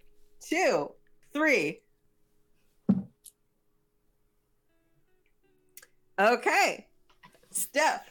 two, 0.48 0.92
three. 1.32 1.80
Okay, 6.20 6.86
Steph, 7.50 8.08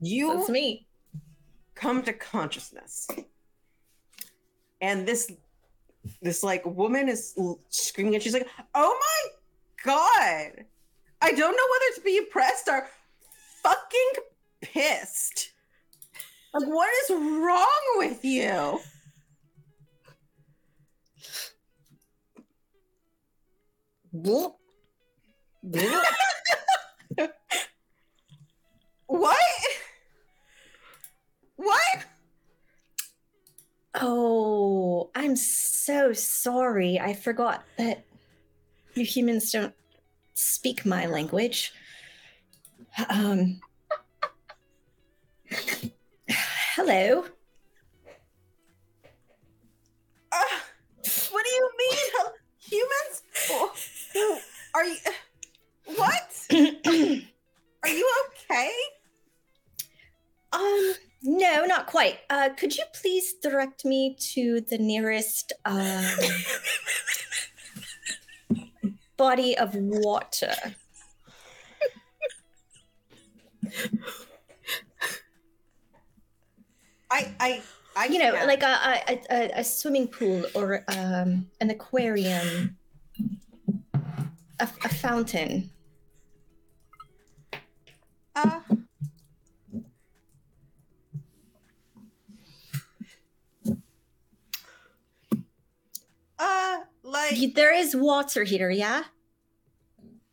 you 0.00 0.36
That's 0.36 0.48
me. 0.48 0.86
come 1.74 2.02
to 2.02 2.12
consciousness, 2.12 3.08
and 4.80 5.06
this 5.06 5.32
this 6.22 6.42
like 6.42 6.64
woman 6.64 7.08
is 7.08 7.34
screaming, 7.70 8.14
and 8.14 8.22
she's 8.22 8.34
like, 8.34 8.48
"Oh 8.74 8.98
my 9.00 9.28
god! 9.84 10.64
I 11.20 11.32
don't 11.32 11.38
know 11.38 11.46
whether 11.46 11.94
to 11.94 12.00
be 12.04 12.16
impressed 12.18 12.68
or 12.68 12.88
fucking 13.62 14.12
pissed. 14.62 15.52
Like, 16.54 16.68
what 16.68 16.90
is 17.04 17.10
wrong 17.10 17.82
with 17.96 18.24
you?" 18.24 18.78
what? 29.06 29.36
What? 31.56 32.04
Oh, 33.94 35.10
I'm 35.14 35.36
so 35.36 36.12
sorry. 36.12 36.98
I 37.00 37.14
forgot 37.14 37.64
that 37.78 38.04
you 38.94 39.04
humans 39.04 39.50
don't 39.52 39.74
speak 40.34 40.84
my 40.84 41.06
language. 41.06 41.72
Um. 43.08 43.60
Hello. 46.28 47.24
Uh, 50.32 50.58
what 51.30 51.44
do 51.44 51.50
you 51.50 51.70
mean? 51.78 52.26
Humans? 52.58 53.22
Oh, 53.50 54.40
Are 54.74 54.84
you. 54.84 54.96
What? 55.94 56.46
Are 57.82 57.88
you 57.88 58.12
okay? 58.50 58.70
um, 60.52 60.94
no, 61.26 61.64
not 61.64 61.86
quite. 61.86 62.18
Uh, 62.30 62.50
could 62.56 62.76
you 62.76 62.84
please 62.94 63.34
direct 63.42 63.84
me 63.84 64.16
to 64.34 64.60
the 64.62 64.78
nearest 64.78 65.52
um, 65.64 66.04
body 69.16 69.56
of 69.58 69.74
water? 69.74 70.54
I. 77.10 77.34
I. 77.40 77.62
I 77.98 78.06
You 78.08 78.18
know, 78.18 78.32
can't. 78.32 78.46
like 78.46 78.62
a, 78.62 79.00
a, 79.08 79.20
a, 79.30 79.60
a 79.60 79.64
swimming 79.64 80.06
pool 80.08 80.44
or 80.54 80.84
um, 80.88 81.46
an 81.62 81.70
aquarium, 81.70 82.76
a, 83.94 84.68
a 84.84 84.88
fountain. 84.90 85.70
Uh, 88.34 88.60
like 97.02 97.54
There 97.54 97.74
is 97.74 97.94
water 97.96 98.44
here, 98.44 98.70
yeah? 98.70 99.02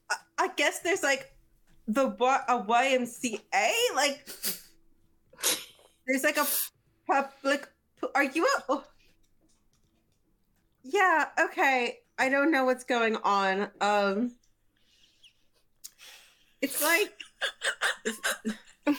I, 0.10 0.16
I 0.40 0.48
guess 0.56 0.80
there's 0.80 1.04
like 1.04 1.32
the 1.88 2.08
a 2.08 2.64
YMCA. 2.64 3.72
Like 3.96 4.28
there's 6.08 6.24
like 6.24 6.38
a 6.38 6.46
public. 7.08 7.68
Are 8.16 8.24
you 8.24 8.46
a? 8.46 8.64
Oh. 8.70 8.84
Yeah. 10.84 11.26
Okay. 11.40 12.00
I 12.20 12.30
don't 12.30 12.52
know 12.52 12.66
what's 12.66 12.84
going 12.84 13.18
on. 13.24 13.70
Um. 13.82 14.36
It's 16.62 16.82
like 16.82 17.12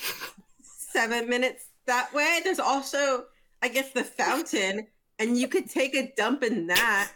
seven 0.63 1.29
minutes 1.31 1.67
that 1.87 2.13
way. 2.13 2.41
There's 2.45 2.61
also, 2.61 3.25
I 3.63 3.69
guess, 3.69 3.91
the 3.91 4.05
fountain, 4.05 4.87
and 5.19 5.39
you 5.39 5.49
could 5.49 5.69
take 5.71 5.95
a 5.95 6.13
dump 6.17 6.43
in 6.43 6.67
that. 6.69 7.13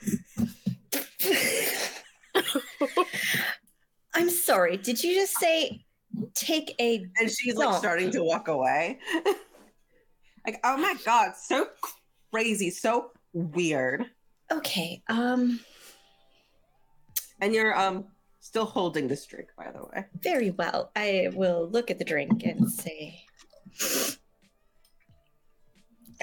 I'm 4.14 4.30
sorry. 4.30 4.76
Did 4.76 5.02
you 5.02 5.14
just 5.14 5.38
say 5.38 5.84
take 6.34 6.74
a 6.80 7.06
and 7.18 7.30
she's 7.30 7.56
like 7.56 7.76
starting 7.76 8.10
to 8.12 8.22
walk 8.22 8.48
away. 8.48 8.98
like, 10.46 10.60
oh 10.64 10.76
my 10.76 10.94
god, 11.04 11.32
so 11.36 11.68
crazy, 12.32 12.70
so 12.70 13.10
weird. 13.32 14.06
Okay. 14.50 15.02
Um 15.08 15.60
And 17.40 17.54
you're 17.54 17.78
um 17.78 18.06
still 18.40 18.64
holding 18.64 19.08
this 19.08 19.26
drink, 19.26 19.48
by 19.56 19.70
the 19.70 19.84
way. 19.84 20.06
very 20.20 20.50
well. 20.50 20.90
I 20.96 21.28
will 21.34 21.68
look 21.68 21.90
at 21.90 21.98
the 21.98 22.04
drink 22.04 22.44
and 22.44 22.70
say 22.70 23.24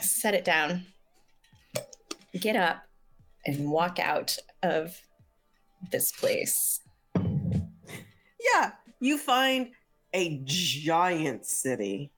set 0.02 0.34
it 0.34 0.44
down. 0.46 0.86
Get 2.40 2.56
up 2.56 2.84
and 3.46 3.70
walk 3.70 4.00
out 4.00 4.38
of 4.64 5.00
this 5.92 6.12
place. 6.12 6.82
Yeah, 7.16 8.72
you 9.00 9.18
find 9.18 9.72
a 10.14 10.42
giant 10.44 11.46
city, 11.46 12.12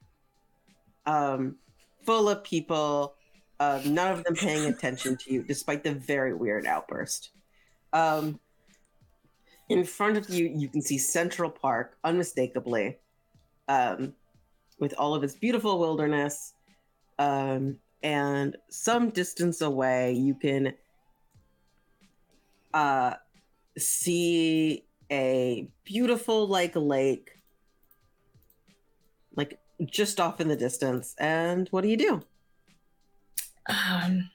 um, 1.05 1.57
full 2.05 2.29
of 2.29 2.43
people. 2.43 3.15
Uh, 3.59 3.81
none 3.85 4.11
of 4.11 4.23
them 4.23 4.35
paying 4.35 4.65
attention 4.65 5.17
to 5.17 5.33
you, 5.33 5.43
despite 5.43 5.83
the 5.83 5.93
very 5.93 6.33
weird 6.33 6.65
outburst. 6.65 7.31
Um, 7.91 8.39
in 9.69 9.83
front 9.83 10.17
of 10.17 10.29
you, 10.29 10.45
you 10.47 10.69
can 10.69 10.81
see 10.81 10.97
Central 10.97 11.49
Park, 11.49 11.97
unmistakably, 12.03 12.97
um, 13.67 14.13
with 14.79 14.93
all 14.97 15.15
of 15.15 15.23
its 15.23 15.35
beautiful 15.35 15.79
wilderness. 15.79 16.53
Um, 17.19 17.79
and 18.03 18.55
some 18.69 19.09
distance 19.09 19.61
away, 19.61 20.13
you 20.13 20.35
can 20.35 20.73
uh, 22.73 23.13
see 23.77 24.85
a 25.11 25.69
beautiful 25.83 26.47
like 26.47 26.75
lake 26.75 27.31
like 29.35 29.59
just 29.85 30.19
off 30.19 30.41
in 30.41 30.47
the 30.47 30.55
distance 30.55 31.15
and 31.17 31.69
what 31.69 31.81
do 31.81 31.87
you 31.87 31.95
do 31.95 32.21
Um, 33.69 34.29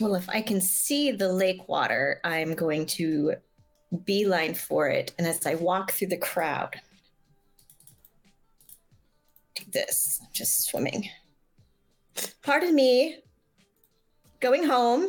well, 0.00 0.14
if 0.14 0.28
I 0.28 0.40
can 0.40 0.60
see 0.60 1.12
the 1.12 1.32
lake 1.32 1.68
water, 1.68 2.20
I'm 2.24 2.54
going 2.54 2.86
to 2.86 3.34
beeline 4.04 4.54
for 4.54 4.88
it. 4.88 5.14
And 5.18 5.26
as 5.26 5.46
I 5.46 5.54
walk 5.54 5.92
through 5.92 6.08
the 6.08 6.16
crowd, 6.16 6.80
do 9.54 9.64
this, 9.72 10.20
just 10.32 10.66
swimming. 10.66 11.08
Pardon 12.44 12.74
me, 12.74 13.18
going 14.40 14.64
home. 14.64 15.08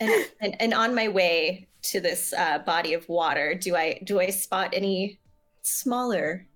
and, 0.00 0.12
and 0.40 0.56
and 0.60 0.74
on 0.74 0.94
my 0.94 1.08
way 1.08 1.66
to 1.82 2.00
this 2.00 2.32
uh, 2.32 2.58
body 2.60 2.94
of 2.94 3.08
water, 3.08 3.54
do 3.54 3.74
I 3.74 4.00
do 4.04 4.20
I 4.20 4.30
spot 4.30 4.70
any 4.72 5.18
smaller 5.62 6.46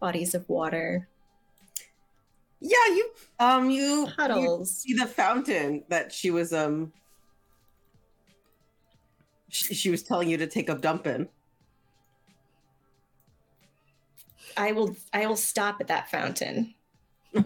bodies 0.00 0.34
of 0.34 0.48
water? 0.48 1.08
yeah 2.60 2.86
you 2.88 3.10
um 3.38 3.70
you, 3.70 4.06
you 4.36 4.64
see 4.64 4.92
the 4.94 5.06
fountain 5.06 5.82
that 5.88 6.12
she 6.12 6.30
was 6.30 6.52
um 6.52 6.92
she, 9.48 9.74
she 9.74 9.90
was 9.90 10.02
telling 10.02 10.28
you 10.28 10.36
to 10.36 10.46
take 10.46 10.68
a 10.68 10.74
dump 10.74 11.06
in 11.06 11.28
I 14.56 14.72
will 14.72 14.96
I 15.12 15.26
will 15.26 15.36
stop 15.36 15.76
at 15.80 15.88
that 15.88 16.10
fountain. 16.10 16.74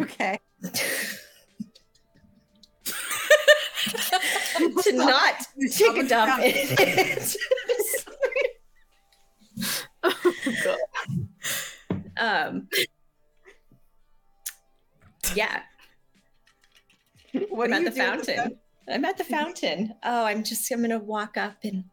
okay 0.01 0.39
to 4.83 4.93
not 4.93 5.35
take 5.73 5.97
a 5.97 6.09
dump 6.09 6.43
in 6.43 6.53
it. 6.55 7.37
um 12.19 12.69
yeah, 15.35 15.63
what 17.49 17.73
I'm 17.73 17.87
at 17.87 17.93
the 17.93 17.99
fountain. 17.99 18.59
I'm 18.89 19.05
at 19.05 19.17
the 19.17 19.25
fountain. 19.25 19.95
Oh, 20.05 20.25
I'm 20.25 20.45
just 20.45 20.71
I'm 20.71 20.83
gonna 20.83 20.99
walk 20.99 21.37
up 21.37 21.57
and 21.65 21.85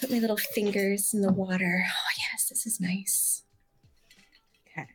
put 0.00 0.10
my 0.10 0.18
little 0.18 0.36
fingers 0.36 1.12
in 1.12 1.20
the 1.20 1.32
water. 1.32 1.84
Oh 1.86 2.10
yes, 2.18 2.25
this 2.56 2.64
is 2.64 2.80
nice. 2.80 3.42
Okay. 4.66 4.86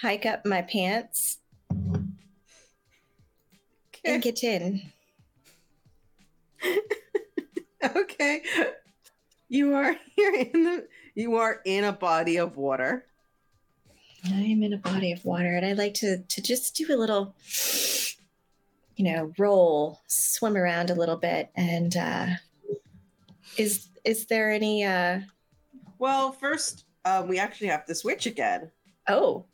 Hike 0.00 0.26
up 0.26 0.44
my 0.44 0.62
pants 0.62 1.38
and 4.04 4.20
get 4.20 4.42
in. 4.42 4.82
okay 7.94 8.42
you 9.48 9.72
are 9.72 9.94
here 10.16 10.34
in 10.34 10.64
the 10.64 10.88
you 11.14 11.36
are 11.36 11.60
in 11.64 11.84
a 11.84 11.92
body 11.92 12.36
of 12.36 12.56
water 12.56 13.06
I'm 14.24 14.64
in 14.64 14.72
a 14.72 14.78
body 14.78 15.12
of 15.12 15.24
water 15.24 15.54
and 15.54 15.64
I 15.64 15.74
like 15.74 15.94
to 15.94 16.18
to 16.18 16.42
just 16.42 16.74
do 16.74 16.92
a 16.92 16.98
little 16.98 17.36
you 18.96 19.04
know, 19.04 19.32
roll, 19.38 20.00
swim 20.08 20.56
around 20.56 20.90
a 20.90 20.96
little 20.96 21.18
bit 21.18 21.50
and 21.54 21.96
uh 21.96 22.26
is 23.56 23.86
is 24.04 24.26
there 24.26 24.50
any 24.50 24.82
uh 24.82 25.20
Well, 25.98 26.32
first, 26.32 26.84
um, 27.04 27.28
we 27.28 27.38
actually 27.38 27.68
have 27.68 27.84
to 27.86 27.94
switch 27.94 28.26
again. 28.26 28.70
oh. 29.08 29.44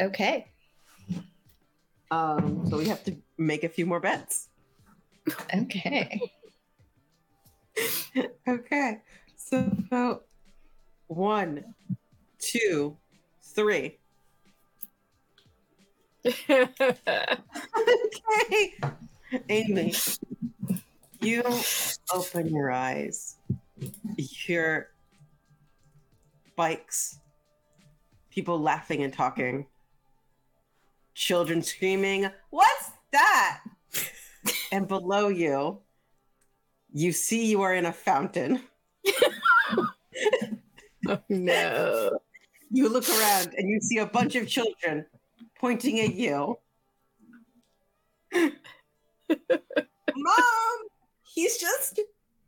Okay. 0.00 0.46
Um, 2.12 2.64
so 2.70 2.78
we 2.78 2.86
have 2.86 3.02
to 3.04 3.16
make 3.36 3.64
a 3.64 3.68
few 3.68 3.84
more 3.84 3.98
bets. 3.98 4.48
Okay. 5.52 6.20
okay. 8.48 9.00
So 9.36 10.22
one, 11.08 11.74
two, 12.38 12.96
three. 13.42 13.98
Okay. 16.48 18.74
Amy, 19.50 19.94
you 21.20 21.42
open 22.12 22.48
your 22.48 22.70
eyes. 22.70 23.36
You 24.16 24.18
hear 24.46 24.88
bikes, 26.58 27.20
people 28.30 28.60
laughing 28.60 29.04
and 29.04 29.12
talking, 29.12 29.64
children 31.14 31.62
screaming, 31.62 32.28
What's 32.50 32.90
that? 33.12 33.60
and 34.72 34.88
below 34.88 35.28
you, 35.28 35.78
you 36.92 37.12
see 37.12 37.46
you 37.46 37.62
are 37.62 37.74
in 37.74 37.86
a 37.86 37.92
fountain. 37.92 38.60
oh, 41.08 41.20
no. 41.28 42.18
You 42.70 42.88
look 42.88 43.08
around 43.08 43.54
and 43.56 43.70
you 43.70 43.80
see 43.80 43.98
a 43.98 44.06
bunch 44.06 44.34
of 44.34 44.48
children 44.48 45.06
pointing 45.60 46.00
at 46.00 46.14
you. 46.14 46.58
Mom, 48.34 48.50
he's 51.22 51.56
just 51.56 52.00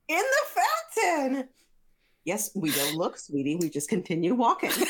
in 0.09 0.19
the 0.19 0.45
fountain. 0.97 1.49
Yes, 2.25 2.51
we 2.55 2.71
don't 2.71 2.97
look, 2.97 3.19
sweetie. 3.19 3.57
We 3.57 3.71
just 3.71 3.89
continue 3.89 4.35
walking. 4.35 4.71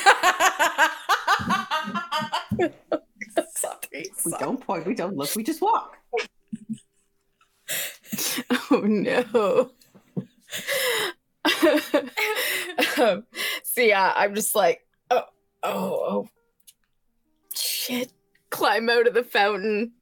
Sorry. 3.55 4.11
We 4.25 4.33
don't 4.39 4.59
point, 4.59 4.85
we 4.85 4.93
don't 4.93 5.15
look, 5.15 5.35
we 5.35 5.43
just 5.43 5.61
walk. 5.61 5.97
Oh 8.69 8.81
no. 8.81 9.71
um, 13.01 13.23
so 13.63 13.81
yeah, 13.81 14.13
I'm 14.15 14.35
just 14.35 14.55
like, 14.55 14.81
oh, 15.09 15.23
oh, 15.63 15.99
oh, 16.09 16.29
shit. 17.53 18.11
Climb 18.49 18.89
out 18.89 19.07
of 19.07 19.13
the 19.13 19.23
fountain. 19.23 19.93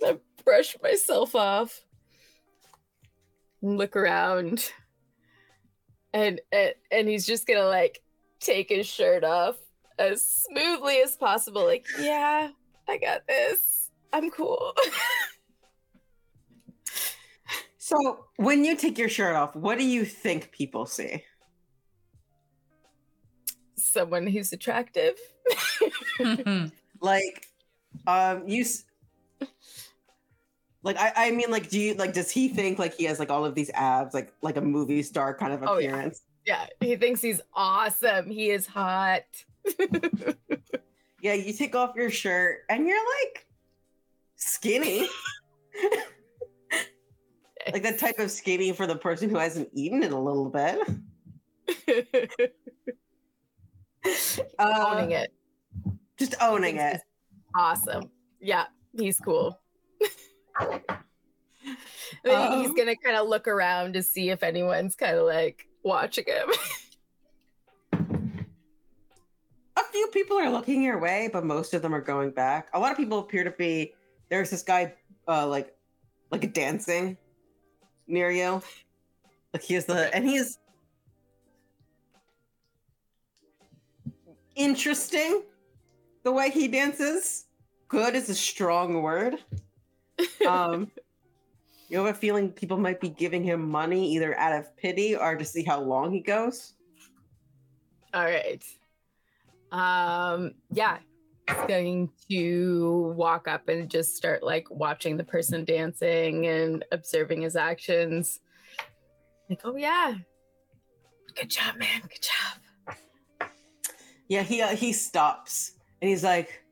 Gonna 0.00 0.18
brush 0.44 0.76
myself 0.82 1.34
off. 1.34 1.82
Look 3.62 3.96
around. 3.96 4.70
And, 6.14 6.40
and 6.50 6.74
and 6.90 7.08
he's 7.08 7.26
just 7.26 7.46
gonna 7.46 7.66
like 7.66 8.00
take 8.40 8.70
his 8.70 8.86
shirt 8.86 9.24
off 9.24 9.56
as 9.98 10.24
smoothly 10.24 11.02
as 11.02 11.16
possible. 11.16 11.66
Like, 11.66 11.84
yeah, 12.00 12.48
I 12.88 12.96
got 12.96 13.26
this. 13.26 13.90
I'm 14.12 14.30
cool. 14.30 14.74
So 17.86 18.24
when 18.36 18.64
you 18.64 18.76
take 18.76 18.96
your 18.96 19.10
shirt 19.10 19.36
off, 19.36 19.54
what 19.54 19.76
do 19.76 19.84
you 19.84 20.06
think 20.06 20.50
people 20.52 20.86
see? 20.86 21.22
Someone 23.76 24.26
who's 24.26 24.54
attractive. 24.54 25.18
Like, 27.04 27.48
um, 28.06 28.48
you. 28.48 28.64
Like 30.84 30.98
I, 30.98 31.12
I 31.16 31.30
mean, 31.30 31.50
like, 31.50 31.70
do 31.70 31.80
you 31.80 31.94
like? 31.94 32.12
Does 32.12 32.30
he 32.30 32.46
think 32.48 32.78
like 32.78 32.94
he 32.94 33.04
has 33.04 33.18
like 33.18 33.30
all 33.30 33.44
of 33.44 33.54
these 33.54 33.70
abs, 33.72 34.12
like 34.14 34.32
like 34.42 34.56
a 34.58 34.60
movie 34.60 35.02
star 35.02 35.34
kind 35.34 35.52
of 35.52 35.62
Oh, 35.66 35.78
yeah. 35.78 35.88
appearance? 35.88 36.22
Yeah, 36.46 36.66
he 36.80 36.94
thinks 36.96 37.22
he's 37.22 37.40
awesome. 37.54 38.28
He 38.30 38.50
is 38.50 38.66
hot. 38.66 39.22
yeah. 41.22 41.32
you 41.32 41.54
take 41.54 41.74
off 41.74 41.96
your 41.96 42.10
shirt 42.10 42.58
and 42.68 42.86
you're 42.86 42.98
like 43.22 43.46
skinny, 44.36 45.08
like 47.72 47.82
that 47.82 47.98
type 47.98 48.18
of 48.18 48.30
skinny 48.30 48.72
for 48.72 48.86
the 48.86 48.96
person 48.96 49.30
who 49.30 49.38
hasn't 49.38 49.70
eaten 49.72 50.02
in 50.02 50.12
a 50.12 50.20
little 50.20 50.50
bit. 50.50 50.78
Uh, 54.58 54.84
Owning 54.90 55.12
it. 55.12 55.32
Just 56.18 56.34
owning 56.42 56.76
it. 56.76 57.00
Awesome. 57.56 58.10
Yeah, 58.40 58.66
he's 58.96 59.18
cool. 59.18 59.58
Then 62.22 62.52
he's 62.58 62.68
Um, 62.70 62.74
gonna 62.74 62.96
kind 62.96 63.16
of 63.16 63.28
look 63.28 63.48
around 63.48 63.94
to 63.94 64.02
see 64.02 64.30
if 64.30 64.42
anyone's 64.42 64.94
kind 64.94 65.16
of 65.16 65.26
like 65.26 65.66
watching 65.82 66.24
him. 66.26 66.48
a 69.76 69.84
few 69.92 70.06
people 70.08 70.38
are 70.38 70.50
looking 70.50 70.82
your 70.82 70.98
way, 70.98 71.28
but 71.32 71.44
most 71.44 71.74
of 71.74 71.82
them 71.82 71.94
are 71.94 72.00
going 72.00 72.30
back. 72.30 72.68
A 72.74 72.78
lot 72.78 72.90
of 72.92 72.96
people 72.96 73.18
appear 73.18 73.44
to 73.44 73.50
be. 73.50 73.94
There's 74.30 74.50
this 74.50 74.62
guy, 74.62 74.94
uh, 75.28 75.46
like, 75.46 75.74
like 76.30 76.52
dancing 76.52 77.16
near 78.06 78.30
you. 78.30 78.62
Like 79.52 79.62
he 79.62 79.74
has 79.74 79.84
the, 79.84 80.14
and 80.14 80.26
he's 80.26 80.58
interesting. 84.56 85.42
The 86.22 86.32
way 86.32 86.50
he 86.50 86.68
dances, 86.68 87.46
good 87.88 88.14
is 88.14 88.30
a 88.30 88.34
strong 88.34 89.02
word. 89.02 89.38
Um, 90.46 90.90
you 91.88 91.98
have 91.98 92.06
a 92.06 92.18
feeling 92.18 92.50
people 92.50 92.76
might 92.76 93.00
be 93.00 93.08
giving 93.08 93.42
him 93.42 93.70
money 93.70 94.12
either 94.14 94.36
out 94.38 94.52
of 94.52 94.76
pity 94.76 95.16
or 95.16 95.36
to 95.36 95.44
see 95.44 95.62
how 95.62 95.80
long 95.80 96.12
he 96.12 96.20
goes. 96.20 96.74
All 98.12 98.24
right. 98.24 98.62
Um, 99.72 100.54
yeah. 100.70 100.98
He's 101.48 101.56
going 101.68 102.10
to 102.30 103.14
walk 103.16 103.48
up 103.48 103.68
and 103.68 103.90
just 103.90 104.16
start 104.16 104.42
like 104.42 104.70
watching 104.70 105.16
the 105.16 105.24
person 105.24 105.64
dancing 105.64 106.46
and 106.46 106.84
observing 106.92 107.42
his 107.42 107.56
actions. 107.56 108.40
Like, 109.50 109.60
oh 109.64 109.76
yeah. 109.76 110.14
Good 111.36 111.50
job, 111.50 111.76
man. 111.76 112.00
Good 112.02 112.22
job. 112.22 112.98
Yeah, 114.28 114.42
he 114.42 114.62
uh, 114.62 114.68
he 114.68 114.92
stops 114.92 115.72
and 116.00 116.08
he's 116.08 116.24
like, 116.24 116.62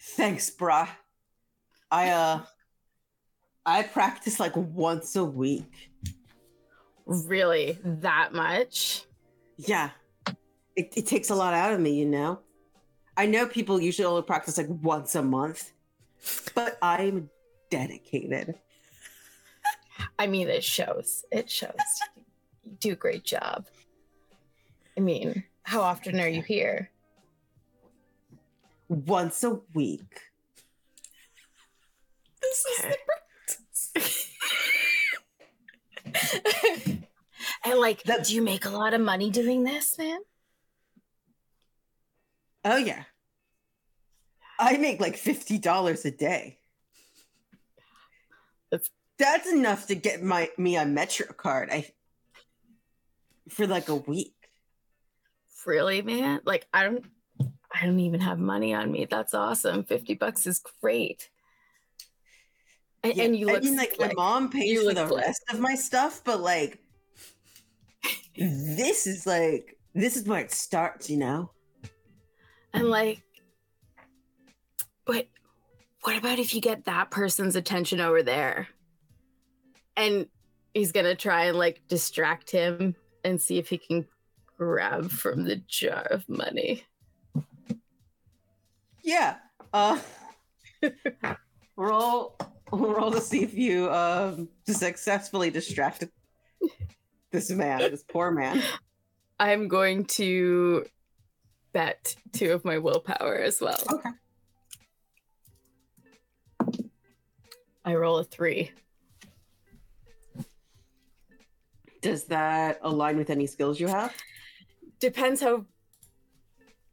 "Thanks, 0.00 0.50
brah. 0.50 0.88
I 1.90 2.10
uh, 2.10 2.40
I 3.64 3.82
practice 3.82 4.40
like 4.40 4.56
once 4.56 5.16
a 5.16 5.24
week. 5.24 5.90
Really? 7.06 7.78
That 7.84 8.32
much? 8.32 9.04
Yeah, 9.56 9.90
it, 10.76 10.92
it 10.96 11.06
takes 11.06 11.30
a 11.30 11.34
lot 11.34 11.54
out 11.54 11.72
of 11.72 11.80
me, 11.80 11.98
you 11.98 12.06
know. 12.06 12.40
I 13.16 13.26
know 13.26 13.46
people 13.46 13.80
usually 13.80 14.06
only 14.06 14.22
practice 14.22 14.56
like 14.56 14.68
once 14.68 15.14
a 15.14 15.22
month, 15.22 15.72
but 16.54 16.78
I'm 16.80 17.28
dedicated. 17.70 18.54
I 20.18 20.26
mean, 20.26 20.48
it 20.48 20.64
shows. 20.64 21.24
It 21.30 21.50
shows. 21.50 21.70
You 22.64 22.72
do 22.80 22.92
a 22.92 22.96
great 22.96 23.24
job. 23.24 23.66
I 24.96 25.00
mean, 25.00 25.44
how 25.62 25.82
often 25.82 26.18
are 26.20 26.28
you 26.28 26.42
here? 26.42 26.90
Once 28.88 29.44
a 29.44 29.60
week. 29.74 30.20
This 32.40 32.64
is 32.66 32.82
the 32.82 32.96
and 37.64 37.78
like, 37.78 38.02
do 38.04 38.34
you 38.34 38.42
make 38.42 38.64
a 38.64 38.70
lot 38.70 38.94
of 38.94 39.00
money 39.00 39.30
doing 39.30 39.64
this, 39.64 39.96
man? 39.98 40.20
Oh 42.64 42.76
yeah, 42.76 43.04
I 44.58 44.76
make 44.76 45.00
like 45.00 45.16
fifty 45.16 45.58
dollars 45.58 46.04
a 46.04 46.10
day. 46.10 46.58
That's- 48.70 48.90
that's 49.18 49.50
enough 49.52 49.86
to 49.88 49.94
get 49.94 50.22
my 50.22 50.50
me 50.56 50.76
a 50.76 50.84
Metro 50.86 51.26
card. 51.32 51.70
I 51.70 51.90
for 53.48 53.66
like 53.66 53.88
a 53.88 53.96
week. 53.96 54.34
Really, 55.66 56.02
man? 56.02 56.40
Like, 56.44 56.66
I 56.74 56.82
don't, 56.84 57.04
I 57.72 57.86
don't 57.86 58.00
even 58.00 58.20
have 58.20 58.38
money 58.38 58.74
on 58.74 58.90
me. 58.90 59.06
That's 59.08 59.34
awesome. 59.34 59.84
Fifty 59.84 60.14
bucks 60.14 60.46
is 60.46 60.60
great. 60.80 61.28
And, 63.04 63.16
Yeah, 63.16 63.24
and 63.24 63.36
you 63.36 63.50
I 63.50 63.60
mean, 63.60 63.76
like 63.76 63.96
my 63.98 64.12
mom 64.14 64.48
pays 64.50 64.70
You 64.70 64.88
for 64.88 64.94
the 64.94 65.08
slick. 65.08 65.24
rest 65.24 65.42
of 65.52 65.60
my 65.60 65.74
stuff, 65.74 66.22
but 66.24 66.40
like 66.40 66.78
this 68.36 69.06
is 69.06 69.26
like 69.26 69.76
this 69.94 70.16
is 70.16 70.26
where 70.26 70.40
it 70.40 70.52
starts, 70.52 71.10
you 71.10 71.16
know. 71.18 71.50
And 72.72 72.88
like, 72.88 73.22
but 75.04 75.26
what 76.02 76.16
about 76.16 76.38
if 76.38 76.54
you 76.54 76.60
get 76.60 76.84
that 76.84 77.10
person's 77.10 77.56
attention 77.56 78.00
over 78.00 78.22
there? 78.22 78.68
And 79.96 80.26
he's 80.72 80.92
gonna 80.92 81.14
try 81.14 81.46
and 81.46 81.58
like 81.58 81.82
distract 81.88 82.50
him 82.50 82.94
and 83.24 83.40
see 83.40 83.58
if 83.58 83.68
he 83.68 83.78
can 83.78 84.06
grab 84.56 85.10
from 85.10 85.44
the 85.44 85.56
jar 85.56 86.02
of 86.10 86.28
money. 86.28 86.84
Yeah. 89.02 89.36
Uh, 89.72 89.98
roll 91.76 92.36
roll 92.72 93.10
to 93.10 93.20
see 93.20 93.42
if 93.42 93.54
you 93.54 93.90
um 93.90 94.48
successfully 94.66 95.50
distracted 95.50 96.10
this 97.30 97.50
man, 97.50 97.78
this 97.78 98.02
poor 98.02 98.30
man. 98.30 98.62
I'm 99.38 99.68
going 99.68 100.04
to 100.04 100.86
bet 101.72 102.14
two 102.32 102.52
of 102.52 102.64
my 102.64 102.78
willpower 102.78 103.36
as 103.36 103.60
well. 103.60 103.82
Okay. 103.90 104.10
I 107.84 107.94
roll 107.94 108.18
a 108.18 108.24
three. 108.24 108.70
Does 112.00 112.24
that 112.24 112.78
align 112.82 113.16
with 113.16 113.30
any 113.30 113.46
skills 113.46 113.80
you 113.80 113.88
have? 113.88 114.14
Depends 115.00 115.40
how 115.40 115.66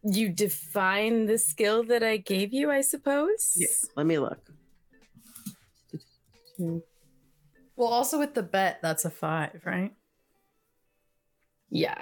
you 0.03 0.29
define 0.29 1.25
the 1.25 1.37
skill 1.37 1.83
that 1.83 2.03
I 2.03 2.17
gave 2.17 2.53
you, 2.53 2.71
I 2.71 2.81
suppose. 2.81 3.53
Yes. 3.55 3.85
Let 3.95 4.05
me 4.05 4.17
look. 4.17 4.39
Well, 6.59 7.87
also 7.87 8.19
with 8.19 8.33
the 8.33 8.43
bet, 8.43 8.79
that's 8.81 9.05
a 9.05 9.09
five, 9.09 9.61
right? 9.65 9.93
Yeah. 11.69 12.01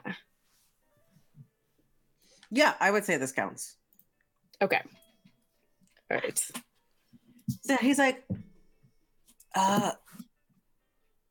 Yeah, 2.49 2.73
I 2.79 2.91
would 2.91 3.05
say 3.05 3.17
this 3.17 3.31
counts. 3.31 3.75
Okay. 4.61 4.81
All 6.09 6.17
right. 6.17 6.39
So 7.61 7.75
he's 7.77 7.99
like, 7.99 8.25
uh, 9.55 9.91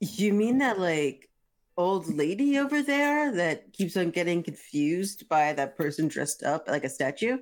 you 0.00 0.32
mean 0.32 0.58
that 0.58 0.78
like 0.78 1.28
old 1.76 2.12
lady 2.14 2.58
over 2.58 2.82
there 2.82 3.32
that 3.32 3.72
keeps 3.72 3.96
on 3.96 4.10
getting 4.10 4.42
confused 4.42 5.28
by 5.28 5.52
that 5.54 5.76
person 5.76 6.08
dressed 6.08 6.42
up 6.42 6.68
like 6.68 6.84
a 6.84 6.88
statue? 6.88 7.38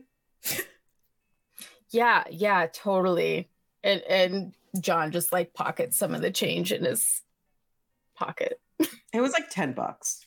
Yeah, 1.90 2.24
yeah, 2.30 2.66
totally. 2.72 3.48
And 3.82 4.00
and 4.02 4.54
John 4.80 5.12
just 5.12 5.32
like 5.32 5.54
pockets 5.54 5.96
some 5.96 6.14
of 6.14 6.22
the 6.22 6.30
change 6.30 6.72
in 6.72 6.84
his 6.84 7.22
pocket. 8.16 8.60
It 9.12 9.20
was 9.20 9.32
like 9.32 9.48
10 9.50 9.72
bucks. 9.74 10.26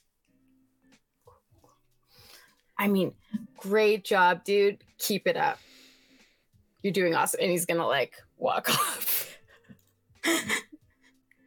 I 2.80 2.88
mean, 2.88 3.14
great 3.58 4.06
job, 4.06 4.44
dude. 4.44 4.84
Keep 5.00 5.28
it 5.28 5.36
up. 5.36 5.60
You're 6.84 6.94
doing 6.94 7.16
awesome. 7.16 7.40
And 7.42 7.52
he's 7.52 7.66
gonna 7.66 7.88
like 7.88 8.16
walk 8.38 8.70
off. 8.70 9.38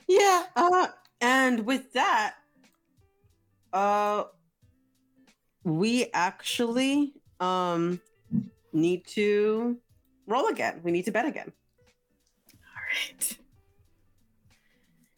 Yeah, 0.09 0.43
uh, 0.57 0.89
and 1.21 1.65
with 1.65 1.93
that, 1.93 2.35
uh, 3.73 4.25
we 5.63 6.11
actually 6.13 7.15
um 7.39 8.01
need 8.73 9.07
to 9.07 9.79
roll 10.27 10.49
again. 10.49 10.81
We 10.83 10.91
need 10.91 11.05
to 11.05 11.13
bet 11.13 11.27
again. 11.27 11.53
All 12.91 12.97
right. 12.97 13.39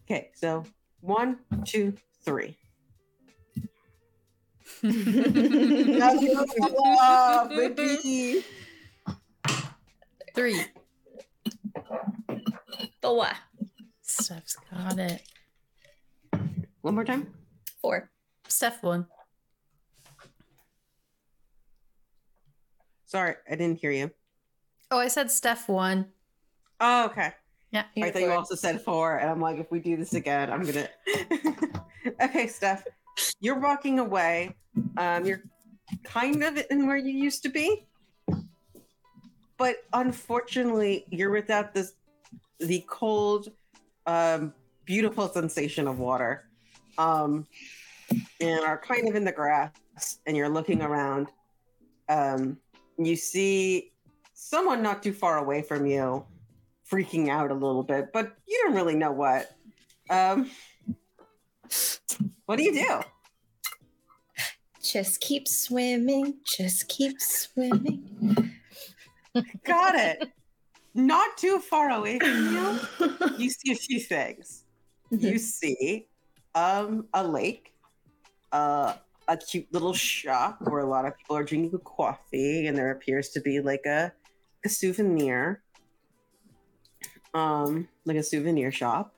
Okay, 0.04 0.30
so 0.34 0.64
one, 1.00 1.38
two, 1.64 1.94
three. 2.24 2.58
Three. 10.34 10.64
Four. 13.00 13.28
Steph's 14.02 14.56
got 14.70 14.98
it. 14.98 15.22
One 16.80 16.94
more 16.94 17.04
time. 17.04 17.32
Four. 17.80 18.10
Steph 18.48 18.82
won. 18.82 19.06
Sorry, 23.06 23.34
I 23.50 23.56
didn't 23.56 23.78
hear 23.78 23.90
you. 23.90 24.10
Oh, 24.90 24.98
I 24.98 25.08
said 25.08 25.30
Steph 25.30 25.68
won. 25.68 26.06
Oh, 26.80 27.06
okay. 27.06 27.32
Yeah. 27.72 27.84
I 28.00 28.10
thought 28.10 28.22
you 28.22 28.30
also 28.30 28.54
said 28.54 28.82
four, 28.82 29.16
and 29.16 29.30
I'm 29.30 29.40
like, 29.40 29.58
if 29.58 29.70
we 29.70 29.80
do 29.80 29.96
this 29.96 30.12
again, 30.12 30.50
I'm 30.50 30.62
gonna. 30.62 30.88
okay, 32.22 32.46
Steph, 32.46 32.84
you're 33.40 33.58
walking 33.58 33.98
away. 33.98 34.54
Um, 34.98 35.24
you're 35.24 35.42
kind 36.04 36.42
of 36.44 36.62
in 36.70 36.86
where 36.86 36.98
you 36.98 37.12
used 37.12 37.42
to 37.44 37.48
be, 37.48 37.86
but 39.56 39.76
unfortunately, 39.94 41.06
you're 41.10 41.30
without 41.30 41.72
this 41.72 41.94
the 42.60 42.84
cold, 42.88 43.48
um, 44.06 44.52
beautiful 44.84 45.28
sensation 45.28 45.88
of 45.88 45.98
water, 45.98 46.44
um, 46.98 47.46
and 48.40 48.60
are 48.60 48.76
kind 48.76 49.08
of 49.08 49.14
in 49.14 49.24
the 49.24 49.32
grass, 49.32 49.72
and 50.26 50.36
you're 50.36 50.50
looking 50.50 50.82
around. 50.82 51.28
Um, 52.10 52.58
you 52.98 53.16
see 53.16 53.92
someone 54.34 54.82
not 54.82 55.02
too 55.02 55.14
far 55.14 55.38
away 55.38 55.62
from 55.62 55.86
you 55.86 56.26
freaking 56.92 57.28
out 57.30 57.50
a 57.50 57.54
little 57.54 57.82
bit, 57.82 58.12
but 58.12 58.36
you 58.46 58.60
don't 58.64 58.74
really 58.74 58.94
know 58.94 59.12
what. 59.12 59.50
Um, 60.10 60.50
what 62.44 62.56
do 62.56 62.64
you 62.64 62.74
do? 62.74 63.00
Just 64.82 65.20
keep 65.20 65.48
swimming. 65.48 66.34
Just 66.44 66.88
keep 66.88 67.18
swimming. 67.20 68.52
Got 69.64 69.94
it. 69.94 70.32
Not 70.94 71.38
too 71.38 71.58
far 71.60 71.90
away 71.90 72.18
from 72.18 72.28
you, 72.52 72.78
you 73.38 73.48
see 73.48 73.72
a 73.72 73.76
few 73.76 73.98
things. 73.98 74.64
You 75.10 75.38
see 75.38 76.06
um, 76.54 77.06
a 77.14 77.26
lake, 77.26 77.72
uh, 78.52 78.94
a 79.28 79.36
cute 79.38 79.72
little 79.72 79.94
shop 79.94 80.58
where 80.60 80.80
a 80.80 80.86
lot 80.86 81.06
of 81.06 81.16
people 81.16 81.36
are 81.36 81.44
drinking 81.44 81.78
coffee, 81.84 82.66
and 82.66 82.76
there 82.76 82.90
appears 82.90 83.30
to 83.30 83.40
be 83.40 83.60
like 83.60 83.86
a, 83.86 84.12
a 84.66 84.68
souvenir, 84.68 85.62
um, 87.34 87.88
like 88.04 88.16
a 88.16 88.22
souvenir 88.22 88.72
shop. 88.72 89.14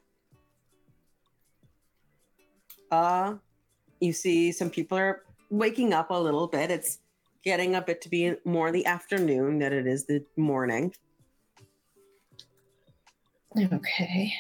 Uh, 2.91 3.35
you 4.01 4.13
see 4.13 4.53
some 4.53 4.71
people 4.71 4.97
are 4.99 5.23
waking 5.51 5.93
up 5.93 6.11
a 6.11 6.15
little 6.15 6.47
bit. 6.47 6.71
It's 6.71 6.99
getting 7.45 7.75
a 7.75 7.83
bit 7.83 8.01
to 8.03 8.09
be 8.09 8.35
more 8.45 8.71
the 8.71 8.87
afternoon 8.87 9.59
than 9.59 9.73
it 9.73 9.87
is 9.87 10.07
the 10.07 10.25
morning. 10.37 10.95
okay. 13.73 14.33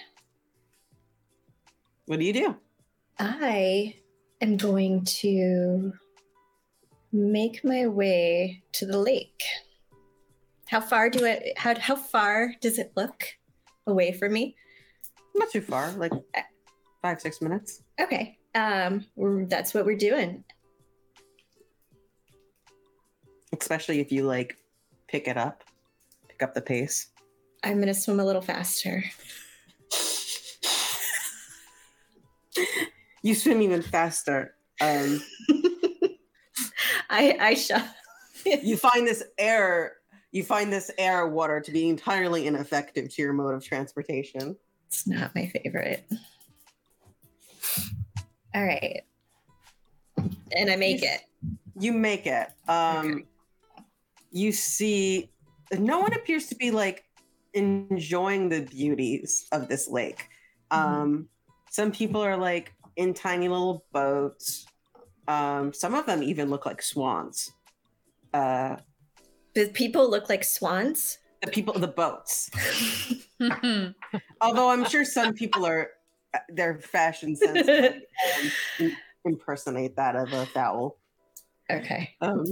What 2.06 2.18
do 2.18 2.24
you 2.24 2.32
do? 2.32 2.56
I 3.18 3.96
am 4.40 4.56
going 4.56 5.04
to 5.04 5.92
make 7.12 7.64
my 7.64 7.86
way 7.86 8.62
to 8.72 8.86
the 8.86 8.98
lake. 8.98 9.42
How 10.66 10.80
far 10.80 11.08
do 11.08 11.24
it 11.24 11.56
how 11.56 11.78
how 11.78 11.94
far 11.94 12.54
does 12.60 12.78
it 12.78 12.92
look 12.96 13.24
away 13.86 14.12
from 14.12 14.32
me? 14.32 14.56
Not 15.34 15.50
too 15.50 15.60
far, 15.60 15.90
like 15.92 16.12
five, 17.02 17.20
six 17.20 17.40
minutes. 17.40 17.82
Okay. 18.00 18.38
Um 18.54 19.04
we're- 19.16 19.46
that's 19.46 19.74
what 19.74 19.84
we're 19.84 19.96
doing. 19.96 20.44
Especially 23.58 24.00
if 24.00 24.10
you 24.10 24.24
like 24.24 24.56
pick 25.08 25.28
it 25.28 25.36
up, 25.36 25.64
pick 26.28 26.42
up 26.42 26.54
the 26.54 26.60
pace. 26.62 27.08
I'm 27.62 27.76
going 27.76 27.86
to 27.86 27.94
swim 27.94 28.20
a 28.20 28.24
little 28.24 28.42
faster. 28.42 29.02
You 33.22 33.34
swim 33.34 33.62
even 33.62 33.80
faster. 33.80 34.54
Um, 34.80 35.22
I 37.10 37.36
I 37.40 37.54
shall 37.54 37.82
you 38.44 38.76
find 38.76 39.06
this 39.06 39.22
air, 39.38 39.94
you 40.34 40.42
find 40.42 40.72
this 40.72 40.90
air 40.98 41.28
water 41.28 41.60
to 41.60 41.70
be 41.70 41.88
entirely 41.88 42.48
ineffective 42.48 43.08
to 43.08 43.22
your 43.22 43.32
mode 43.32 43.54
of 43.54 43.64
transportation. 43.64 44.56
It's 44.88 45.06
not 45.06 45.32
my 45.32 45.46
favorite. 45.46 46.10
All 48.52 48.64
right. 48.64 49.02
And 50.16 50.70
I 50.70 50.74
make 50.74 51.04
it. 51.04 51.20
You 51.78 51.92
make 51.92 52.26
it. 52.26 52.48
Um, 52.68 53.06
Okay. 53.06 53.24
You 54.32 54.50
see, 54.50 55.30
no 55.78 56.00
one 56.00 56.12
appears 56.12 56.48
to 56.48 56.56
be 56.56 56.72
like 56.72 57.04
enjoying 57.52 58.48
the 58.48 58.62
beauties 58.62 59.46
of 59.52 59.68
this 59.68 59.86
lake. 59.86 60.28
Um, 60.72 61.28
some 61.70 61.92
people 61.92 62.20
are 62.20 62.36
like 62.36 62.74
in 62.96 63.14
tiny 63.14 63.46
little 63.46 63.84
boats. 63.92 64.66
Um, 65.28 65.72
some 65.72 65.94
of 65.94 66.06
them 66.06 66.24
even 66.24 66.50
look 66.50 66.66
like 66.66 66.82
swans. 66.82 67.52
Uh, 68.32 68.78
Do 69.54 69.68
people 69.68 70.10
look 70.10 70.28
like 70.28 70.44
swans? 70.44 71.18
the 71.44 71.50
people, 71.50 71.74
the 71.74 71.88
boats. 71.88 72.50
Although 74.40 74.70
I'm 74.70 74.84
sure 74.84 75.04
some 75.04 75.34
people 75.34 75.66
are, 75.66 75.90
their 76.48 76.78
fashion 76.78 77.36
sense 77.36 77.68
um, 78.80 78.92
impersonate 79.24 79.96
that 79.96 80.16
of 80.16 80.32
a 80.32 80.46
fowl. 80.46 80.98
Okay. 81.70 82.14
Um, 82.20 82.44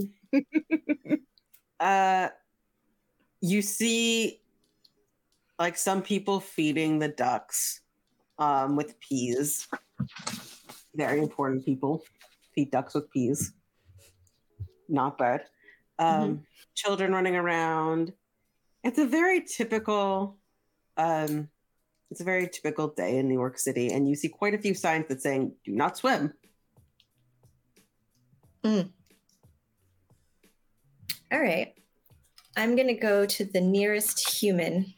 uh, 1.80 2.28
you 3.40 3.62
see, 3.62 4.40
like 5.58 5.76
some 5.76 6.02
people 6.02 6.40
feeding 6.40 6.98
the 6.98 7.08
ducks 7.08 7.80
um, 8.38 8.76
with 8.76 8.98
peas. 9.00 9.66
Very 10.94 11.20
important 11.20 11.64
people 11.64 12.04
feed 12.54 12.70
ducks 12.70 12.94
with 12.94 13.10
peas. 13.10 13.52
Not 14.88 15.18
bad. 15.18 15.44
Um, 15.98 16.44
Children 16.74 17.12
running 17.12 17.36
around. 17.36 18.12
It's 18.82 18.98
a 18.98 19.06
very 19.06 19.42
typical. 19.42 20.38
Um, 20.96 21.48
it's 22.10 22.20
a 22.20 22.24
very 22.24 22.48
typical 22.48 22.88
day 22.88 23.18
in 23.18 23.28
New 23.28 23.34
York 23.34 23.58
City, 23.58 23.90
and 23.90 24.08
you 24.08 24.14
see 24.14 24.28
quite 24.28 24.54
a 24.54 24.58
few 24.58 24.74
signs 24.74 25.06
that 25.08 25.22
saying 25.22 25.52
"Do 25.64 25.72
not 25.72 25.96
swim." 25.96 26.34
All 31.32 31.40
right. 31.40 31.74
I'm 32.56 32.76
going 32.76 32.88
to 32.88 32.94
go 32.94 33.24
to 33.24 33.44
the 33.44 33.60
nearest 33.60 34.28
human. 34.28 34.92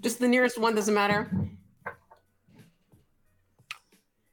Just 0.00 0.20
the 0.20 0.28
nearest 0.28 0.58
one 0.58 0.74
doesn't 0.76 0.94
matter. 0.94 1.28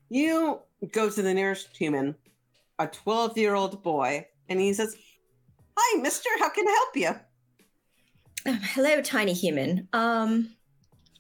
You 0.10 0.60
go 0.92 1.10
to 1.10 1.22
the 1.22 1.34
nearest 1.34 1.76
human, 1.76 2.16
a 2.78 2.86
12 2.86 3.38
year 3.38 3.56
old 3.56 3.82
boy, 3.82 4.28
and 4.50 4.60
he 4.60 4.74
says, 4.74 4.96
Hi, 5.84 6.00
mister, 6.00 6.30
how 6.38 6.50
can 6.50 6.68
I 6.68 6.72
help 6.72 6.96
you? 6.96 7.20
Um, 8.46 8.60
hello, 8.62 9.02
tiny 9.02 9.34
human. 9.34 9.88
Um, 9.94 10.56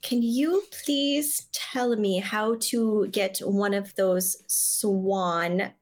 can 0.04 0.21
you 0.21 0.63
please 0.84 1.47
tell 1.52 1.95
me 1.95 2.19
how 2.19 2.58
to 2.69 3.08
get 3.08 3.39
one 3.39 3.74
of 3.74 3.95
those 3.95 4.38
swan 4.47 5.74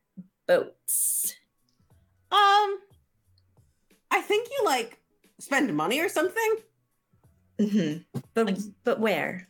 boats? 0.48 1.36
Um, 2.32 2.80
I 4.12 4.22
think 4.22 4.48
you 4.58 4.66
like 4.66 4.98
spend 5.40 5.76
money 5.76 6.00
or 6.00 6.10
something. 6.10 6.56
hmm 7.60 7.98
But 8.34 8.60
but 8.86 9.00
where? 9.00 9.50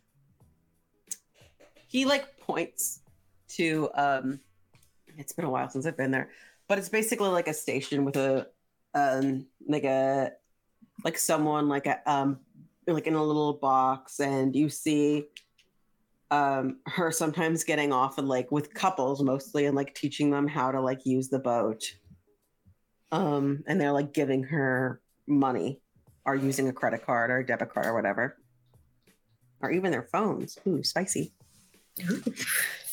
He 1.87 2.05
like 2.05 2.39
points 2.39 3.01
to, 3.49 3.89
um, 3.95 4.39
it's 5.17 5.33
been 5.33 5.45
a 5.45 5.49
while 5.49 5.69
since 5.69 5.85
I've 5.85 5.97
been 5.97 6.11
there, 6.11 6.29
but 6.67 6.77
it's 6.77 6.89
basically 6.89 7.29
like 7.29 7.47
a 7.47 7.53
station 7.53 8.05
with 8.05 8.15
a, 8.15 8.47
um, 8.93 9.45
like 9.67 9.83
a, 9.83 10.31
like 11.03 11.17
someone 11.17 11.69
like 11.69 11.85
a, 11.85 12.01
um, 12.11 12.39
like 12.87 13.07
in 13.07 13.15
a 13.15 13.23
little 13.23 13.53
box 13.53 14.19
and 14.19 14.55
you 14.55 14.69
see 14.69 15.25
um 16.31 16.77
her 16.85 17.11
sometimes 17.11 17.63
getting 17.63 17.91
off 17.91 18.17
and 18.17 18.27
like 18.27 18.51
with 18.51 18.73
couples 18.73 19.21
mostly 19.21 19.65
and 19.65 19.75
like 19.75 19.93
teaching 19.95 20.29
them 20.29 20.47
how 20.47 20.71
to 20.71 20.79
like 20.79 21.05
use 21.05 21.29
the 21.29 21.39
boat. 21.39 21.83
Um 23.11 23.63
and 23.67 23.81
they're 23.81 23.91
like 23.91 24.13
giving 24.13 24.43
her 24.43 25.01
money 25.27 25.81
or 26.25 26.35
using 26.35 26.67
a 26.67 26.73
credit 26.73 27.05
card 27.05 27.31
or 27.31 27.37
a 27.37 27.45
debit 27.45 27.73
card 27.73 27.87
or 27.87 27.93
whatever. 27.95 28.37
Or 29.61 29.71
even 29.71 29.91
their 29.91 30.03
phones. 30.03 30.57
Ooh 30.67 30.83
spicy. 30.83 31.33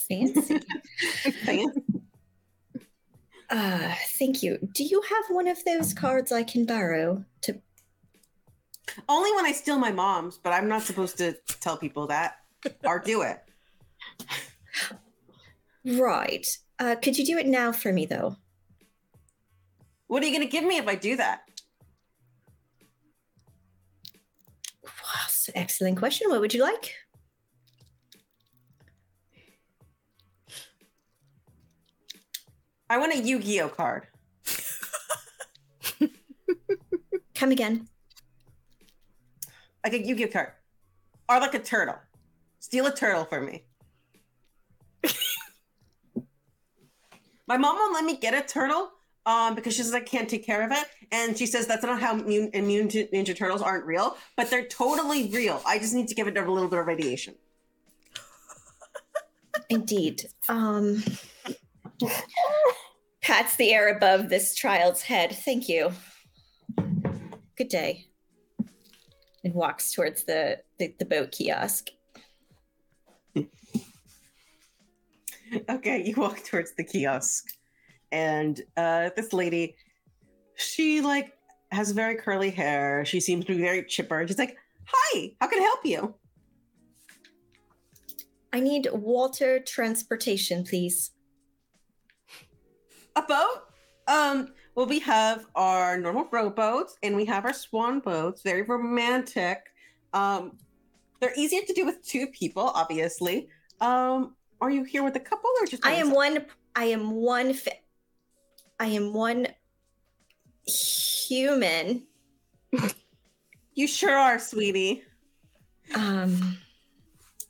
Fancy. 0.09 0.61
uh, 3.51 3.95
thank 4.19 4.43
you. 4.43 4.59
Do 4.73 4.85
you 4.85 5.03
have 5.03 5.25
one 5.29 5.49
of 5.49 5.65
those 5.65 5.95
cards 5.95 6.33
I 6.33 6.43
can 6.43 6.65
borrow 6.65 7.25
to 7.43 7.61
only 9.09 9.33
when 9.35 9.45
i 9.45 9.51
steal 9.51 9.79
my 9.79 9.91
mom's 9.91 10.39
but 10.39 10.53
i'm 10.53 10.69
not 10.69 10.81
supposed 10.81 11.19
to 11.19 11.33
tell 11.61 11.77
people 11.77 12.07
that 12.07 12.37
or 12.85 13.01
do 13.01 13.23
it 13.23 13.43
Right. 15.85 16.47
Uh, 16.81 16.97
could 17.01 17.17
you 17.17 17.25
do 17.25 17.39
it 17.39 17.47
now 17.47 17.71
for 17.71 17.93
me, 17.93 18.07
though? 18.07 18.37
what 20.07 20.23
are 20.23 20.27
you 20.27 20.33
going 20.33 20.47
to 20.47 20.51
give 20.51 20.65
me 20.65 20.79
if 20.79 20.87
i 20.87 20.95
do 20.95 21.17
that 21.17 21.43
an 25.49 25.57
excellent 25.57 25.99
question. 25.99 26.29
What 26.31 26.41
would 26.41 26.55
you 26.55 26.63
like? 26.63 26.95
I 32.89 32.99
want 32.99 33.15
a 33.15 33.19
Yu-Gi-Oh 33.19 33.69
card. 33.71 34.07
Come 37.35 37.51
again. 37.51 37.89
Like 39.85 39.95
a 39.95 40.07
Yu-Gi-Oh 40.07 40.29
card. 40.29 40.53
Or 41.29 41.41
like 41.41 41.55
a 41.55 41.59
turtle. 41.59 41.97
Steal 42.61 42.87
a 42.87 42.95
turtle 42.95 43.25
for 43.25 43.41
me. 43.41 43.65
My 47.49 47.57
mom 47.57 47.77
won't 47.77 47.95
let 47.95 48.05
me 48.05 48.17
get 48.17 48.35
a 48.35 48.43
turtle 48.43 48.91
um, 49.27 49.55
because 49.57 49.75
she 49.75 49.83
says 49.83 49.95
I 49.95 50.01
can't 50.01 50.29
take 50.29 50.47
care 50.47 50.65
of 50.65 50.73
it. 50.73 50.85
And 51.13 51.37
she 51.37 51.47
says 51.47 51.67
that's 51.67 51.83
not 51.83 52.01
how 52.01 52.15
immune, 52.19 52.51
immune 52.55 52.89
to 52.91 53.07
Ninja 53.09 53.37
Turtles 53.37 53.63
aren't 53.63 53.85
real, 53.85 54.17
but 54.37 54.49
they're 54.51 54.67
totally 54.67 55.29
real. 55.31 55.61
I 55.67 55.79
just 55.79 55.95
need 55.95 56.09
to 56.09 56.15
give 56.15 56.29
it 56.29 56.37
a 56.37 56.51
little 56.51 56.69
bit 56.69 56.79
of 56.79 56.87
radiation. 56.87 57.35
Indeed. 59.69 60.29
Um, 60.49 61.03
pats 63.23 63.57
the 63.57 63.73
air 63.73 63.95
above 63.95 64.29
this 64.29 64.55
child's 64.55 65.03
head. 65.03 65.35
Thank 65.45 65.69
you. 65.69 65.93
Good 67.57 67.69
day. 67.69 68.07
And 69.45 69.55
walks 69.55 69.93
towards 69.93 70.25
the, 70.25 70.59
the, 70.79 70.95
the 70.99 71.05
boat 71.05 71.33
kiosk. 71.33 71.89
Okay, 75.69 76.03
you 76.05 76.15
walk 76.17 76.45
towards 76.45 76.73
the 76.75 76.85
kiosk, 76.85 77.45
and 78.11 78.61
uh, 78.77 79.11
this 79.17 79.33
lady, 79.33 79.77
she 80.57 81.01
like 81.01 81.33
has 81.71 81.93
very 81.93 82.17
curly 82.17 82.51
hair. 82.51 83.05
She 83.05 83.21
seems 83.21 83.45
to 83.45 83.55
be 83.55 83.61
very 83.61 83.85
chipper. 83.85 84.27
She's 84.27 84.39
like, 84.39 84.57
"Hi, 84.87 85.33
how 85.41 85.47
can 85.47 85.61
I 85.61 85.63
help 85.63 85.85
you?" 85.85 86.15
I 88.53 88.61
need 88.61 88.89
water 88.93 89.61
transportation, 89.61 90.65
please. 90.65 91.13
A 93.17 93.23
boat? 93.23 93.63
Um, 94.09 94.53
well, 94.75 94.87
we 94.87 94.99
have 95.01 95.47
our 95.55 95.99
normal 95.99 96.29
rowboats 96.31 96.97
and 97.03 97.17
we 97.17 97.25
have 97.25 97.45
our 97.45 97.53
swan 97.53 98.01
boats. 98.01 98.43
Very 98.43 98.63
romantic. 98.63 99.63
Um, 100.13 100.59
they're 101.21 101.33
easier 101.37 101.63
to 101.67 101.73
do 101.73 101.85
with 101.87 102.07
two 102.07 102.27
people, 102.29 102.63
obviously. 102.75 103.49
Um, 103.81 104.37
are 104.61 104.71
you 104.71 104.85
here 104.85 105.03
with 105.03 105.17
a 105.17 105.21
couple 105.21 105.51
or 105.61 105.67
just? 105.67 105.85
I 105.85 105.93
am 105.93 106.09
yourself? 106.09 106.17
one. 106.17 106.47
I 106.77 106.85
am 106.87 107.11
one. 107.11 107.55
Fi- 107.55 107.81
I 108.79 108.87
am 108.87 109.13
one 109.13 109.49
human. 110.67 112.05
You 113.79 113.87
sure 113.87 114.17
are, 114.17 114.39
sweetie. 114.39 115.03
Um, 115.95 116.57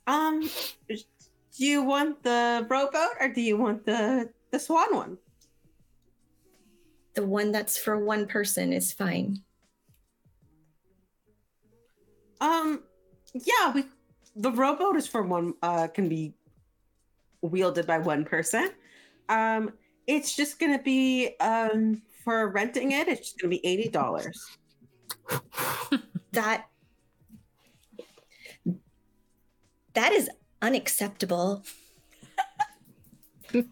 Um, 0.07 0.41
do 0.89 0.97
you 1.55 1.83
want 1.83 2.21
the 2.21 2.67
rowboat 2.69 3.15
or 3.21 3.29
do 3.29 3.39
you 3.39 3.55
want 3.55 3.85
the 3.85 4.29
the 4.51 4.59
swan 4.59 4.93
one? 4.93 5.17
The 7.17 7.25
one 7.25 7.51
that's 7.51 7.79
for 7.79 7.97
one 7.97 8.27
person 8.27 8.71
is 8.71 8.93
fine. 8.93 9.41
Um, 12.39 12.83
yeah, 13.33 13.71
we 13.73 13.85
the 14.35 14.51
rowboat 14.51 14.95
is 14.97 15.07
for 15.07 15.23
one. 15.23 15.55
Uh, 15.63 15.87
can 15.87 16.07
be 16.07 16.35
wielded 17.41 17.87
by 17.87 17.97
one 17.97 18.23
person. 18.23 18.69
Um, 19.29 19.73
it's 20.05 20.35
just 20.35 20.59
gonna 20.59 20.81
be 20.81 21.35
um 21.39 22.03
for 22.23 22.49
renting 22.49 22.91
it. 22.91 23.07
It's 23.07 23.21
just 23.21 23.41
gonna 23.41 23.49
be 23.49 23.65
eighty 23.65 23.89
dollars. 23.89 24.39
That 26.33 26.67
that 29.95 30.11
is 30.11 30.29
unacceptable. 30.61 31.63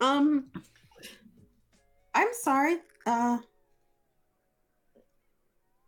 Um, 0.00 0.44
I'm 2.18 2.32
sorry. 2.32 2.78
Uh, 3.06 3.38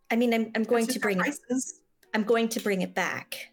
I 0.09 0.15
mean, 0.15 0.33
I'm 0.33 0.49
I'm 0.55 0.63
going 0.63 0.87
to 0.87 0.99
bring 0.99 1.17
prices. 1.17 1.81
I'm 2.13 2.23
going 2.23 2.47
to 2.49 2.61
bring 2.61 2.81
it 2.81 2.95
back. 2.95 3.51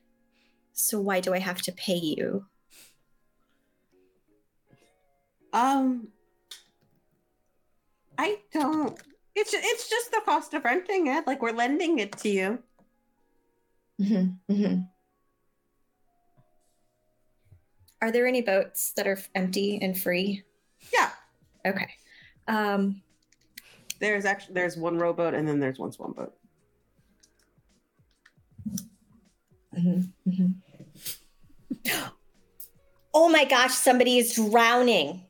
So 0.75 1.01
why 1.01 1.19
do 1.19 1.35
I 1.35 1.41
have 1.41 1.61
to 1.63 1.73
pay 1.73 1.97
you? 1.97 2.47
Um, 5.53 6.09
I 8.17 8.39
don't. 8.53 8.97
It's 9.35 9.53
it's 9.53 9.91
just 9.91 10.13
the 10.13 10.21
cost 10.25 10.55
of 10.55 10.65
renting 10.65 11.09
it. 11.09 11.27
Like 11.27 11.43
we're 11.43 11.51
lending 11.51 11.99
it 11.99 12.13
to 12.19 12.29
you. 12.29 12.59
Mm-hmm, 14.01 14.53
mm-hmm. 14.53 14.81
Are 18.01 18.13
there 18.13 18.29
any 18.29 18.43
boats 18.43 18.93
that 18.93 19.09
are 19.09 19.19
empty 19.35 19.81
and 19.83 19.99
free? 19.99 20.45
Yeah. 20.93 21.11
Okay. 21.67 21.89
Um, 22.49 23.03
There's 24.01 24.25
actually 24.25 24.55
there's 24.55 24.77
one 24.77 24.99
rowboat 24.99 25.35
and 25.35 25.47
then 25.47 25.61
there's 25.61 25.79
one 25.79 25.93
swan 25.93 26.13
boat. 26.13 26.35
mhm, 29.77 30.09
mhm. 30.27 30.55
oh 33.15 33.29
my 33.29 33.45
gosh, 33.45 33.75
somebody 33.75 34.19
is 34.19 34.35
drowning. 34.35 35.23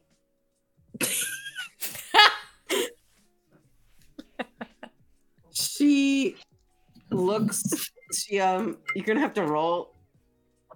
She 5.52 6.36
looks. 7.10 7.62
She 8.12 8.40
um. 8.40 8.78
You're 8.94 9.04
gonna 9.04 9.20
have 9.20 9.34
to 9.34 9.44
roll. 9.44 9.94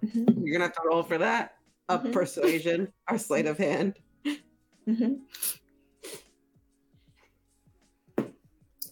Mhm, 0.03 0.43
You're 0.43 0.53
gonna 0.53 0.65
have 0.65 0.75
to 0.75 0.81
roll 0.85 1.03
for 1.03 1.17
that. 1.17 1.55
A 1.89 1.99
Mhm. 1.99 2.11
persuasion 2.13 2.91
or 3.09 3.17
sleight 3.17 3.45
of 3.45 3.57
hand. 3.57 3.99
mhm. 4.87 5.21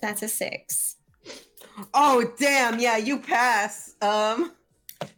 That's 0.01 0.21
a 0.23 0.27
six. 0.27 0.97
Oh 1.93 2.25
damn! 2.39 2.79
Yeah, 2.79 2.97
you 2.97 3.19
pass. 3.19 3.95
Um. 4.01 4.53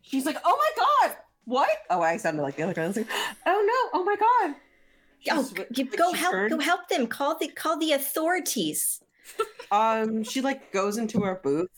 She's 0.02 0.26
like, 0.26 0.38
oh 0.46 0.58
my 0.58 0.86
god, 1.08 1.18
what? 1.46 1.70
Oh, 1.90 2.02
I 2.02 2.18
sounded 2.18 2.42
like 2.44 2.56
the 2.56 2.64
other 2.64 2.74
guy. 2.74 2.86
Like, 2.88 3.08
oh 3.46 3.90
no, 3.94 4.00
oh 4.00 4.04
my 4.04 4.16
god. 4.16 4.56
Oh, 5.32 5.50
you 5.76 5.86
go 5.86 6.12
help. 6.14 6.32
turned- 6.34 6.52
Go 6.52 6.60
help 6.60 6.88
them. 6.90 7.08
Call 7.08 7.38
the 7.38 7.48
call 7.48 7.78
the 7.80 7.94
authorities. 7.94 9.02
um 9.72 10.22
she 10.24 10.42
like 10.42 10.72
goes 10.74 10.98
into 10.98 11.22
her 11.22 11.40
booth 11.42 11.70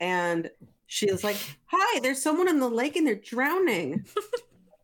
and 0.00 0.50
she's 0.86 1.22
like 1.22 1.36
hi 1.66 2.00
there's 2.00 2.20
someone 2.20 2.48
in 2.48 2.58
the 2.58 2.68
lake 2.68 2.96
and 2.96 3.06
they're 3.06 3.14
drowning 3.14 4.04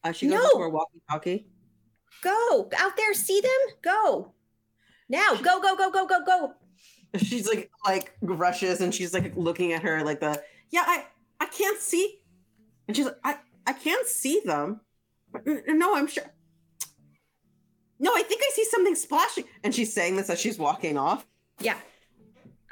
uh, 0.04 0.12
she 0.12 0.28
goes 0.28 0.40
No. 0.40 0.48
to 0.52 0.58
her 0.60 0.68
walkie 0.68 1.02
talkie 1.10 1.46
Go 2.22 2.70
out 2.78 2.96
there. 2.96 3.12
See 3.14 3.40
them. 3.40 3.50
Go 3.82 4.32
now. 5.08 5.34
Go 5.34 5.60
go 5.60 5.74
go 5.76 5.90
go 5.90 6.06
go 6.06 6.24
go. 6.24 6.54
She's 7.22 7.46
like 7.46 7.70
like 7.86 8.14
rushes 8.22 8.80
and 8.80 8.94
she's 8.94 9.14
like 9.14 9.32
looking 9.36 9.72
at 9.72 9.82
her 9.82 10.02
like 10.02 10.20
the 10.20 10.42
yeah 10.70 10.84
i 10.86 11.04
i 11.40 11.46
can't 11.46 11.80
see. 11.80 12.20
And 12.88 12.96
she's 12.96 13.06
like 13.06 13.18
i 13.24 13.36
i 13.66 13.72
can't 13.72 14.06
see 14.06 14.40
them. 14.44 14.80
No 15.46 15.94
i'm 15.96 16.06
sure. 16.06 16.24
No 17.98 18.12
i 18.14 18.22
think 18.22 18.40
i 18.42 18.50
see 18.54 18.64
something 18.64 18.94
splashing. 18.94 19.44
And 19.62 19.74
she's 19.74 19.92
saying 19.92 20.16
this 20.16 20.30
as 20.30 20.40
she's 20.40 20.58
walking 20.58 20.98
off. 20.98 21.26
Yeah, 21.60 21.76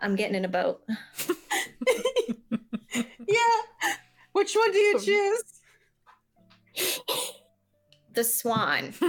I'm 0.01 0.17
getting 0.17 0.35
in 0.35 0.45
a 0.45 0.49
boat. 0.49 0.83
yeah. 2.95 3.37
Which 4.33 4.55
one 4.55 4.73
do 4.73 4.79
you 4.79 4.99
choose? 6.75 7.03
The 8.15 8.25
swan. 8.25 8.95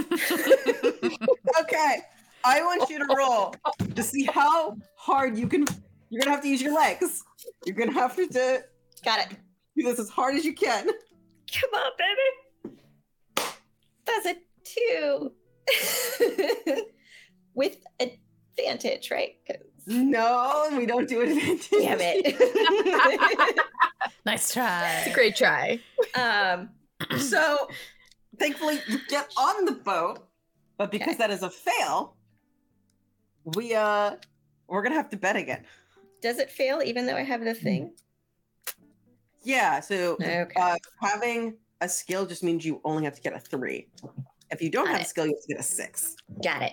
Okay, 1.60 1.96
I 2.44 2.62
want 2.62 2.88
you 2.90 2.98
to 2.98 3.14
roll 3.16 3.54
to 3.94 4.02
see 4.02 4.24
how 4.24 4.76
hard 4.96 5.38
you 5.38 5.46
can. 5.48 5.64
You're 6.10 6.20
gonna 6.22 6.32
have 6.36 6.42
to 6.42 6.48
use 6.48 6.60
your 6.62 6.74
legs. 6.74 7.22
You're 7.64 7.76
gonna 7.76 7.92
have 7.92 8.14
to 8.16 8.26
do 8.26 8.58
Got 9.04 9.20
it. 9.30 9.36
do 9.76 9.82
this 9.84 9.98
as 9.98 10.08
hard 10.10 10.34
as 10.36 10.44
you 10.44 10.54
can. 10.54 10.86
Come 10.86 11.70
on, 11.74 11.90
baby. 11.98 12.76
That's 14.04 14.26
a 14.26 14.36
two. 14.64 15.32
With 17.54 17.76
advantage, 18.00 19.10
right? 19.10 19.36
'Cause- 19.46 19.56
No, 19.86 20.68
we 20.76 20.86
don't 20.86 21.08
do 21.08 21.20
advantage. 21.22 21.70
Damn 21.70 21.98
it. 22.00 23.60
Nice 24.26 24.54
try. 24.54 25.10
Great 25.12 25.36
try. 25.36 25.78
um, 26.14 26.70
So, 27.18 27.68
thankfully, 28.38 28.80
you 28.88 28.98
get 29.08 29.30
on 29.36 29.66
the 29.66 29.72
boat, 29.72 30.26
but 30.78 30.90
because 30.90 31.08
Okay. 31.08 31.18
that 31.18 31.30
is 31.30 31.42
a 31.42 31.50
fail, 31.50 32.16
we 33.44 33.74
uh, 33.74 34.16
we're 34.68 34.82
gonna 34.82 34.94
have 34.94 35.10
to 35.10 35.16
bet 35.16 35.36
again. 35.36 35.64
does 36.22 36.38
it 36.38 36.50
fail 36.50 36.80
even 36.84 37.06
though 37.06 37.16
I 37.16 37.22
have 37.22 37.44
the 37.44 37.54
thing? 37.54 37.92
Yeah. 39.42 39.80
So, 39.80 40.14
Okay. 40.14 40.46
uh, 40.56 40.76
having 41.02 41.56
a 41.80 41.88
skill 41.88 42.24
just 42.26 42.42
means 42.42 42.64
you 42.64 42.80
only 42.84 43.04
have 43.04 43.14
to 43.14 43.20
get 43.20 43.34
a 43.34 43.38
three. 43.40 43.88
If 44.50 44.62
you 44.62 44.70
don't 44.70 44.86
Got 44.86 44.92
have 44.92 45.02
a 45.02 45.04
skill, 45.04 45.26
you 45.26 45.34
have 45.34 45.42
to 45.42 45.48
get 45.48 45.60
a 45.60 45.62
six. 45.62 46.16
Got 46.42 46.62
it. 46.62 46.72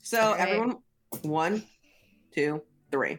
So 0.00 0.32
right. 0.32 0.40
everyone, 0.40 0.78
one, 1.22 1.62
two, 2.34 2.62
three. 2.90 3.18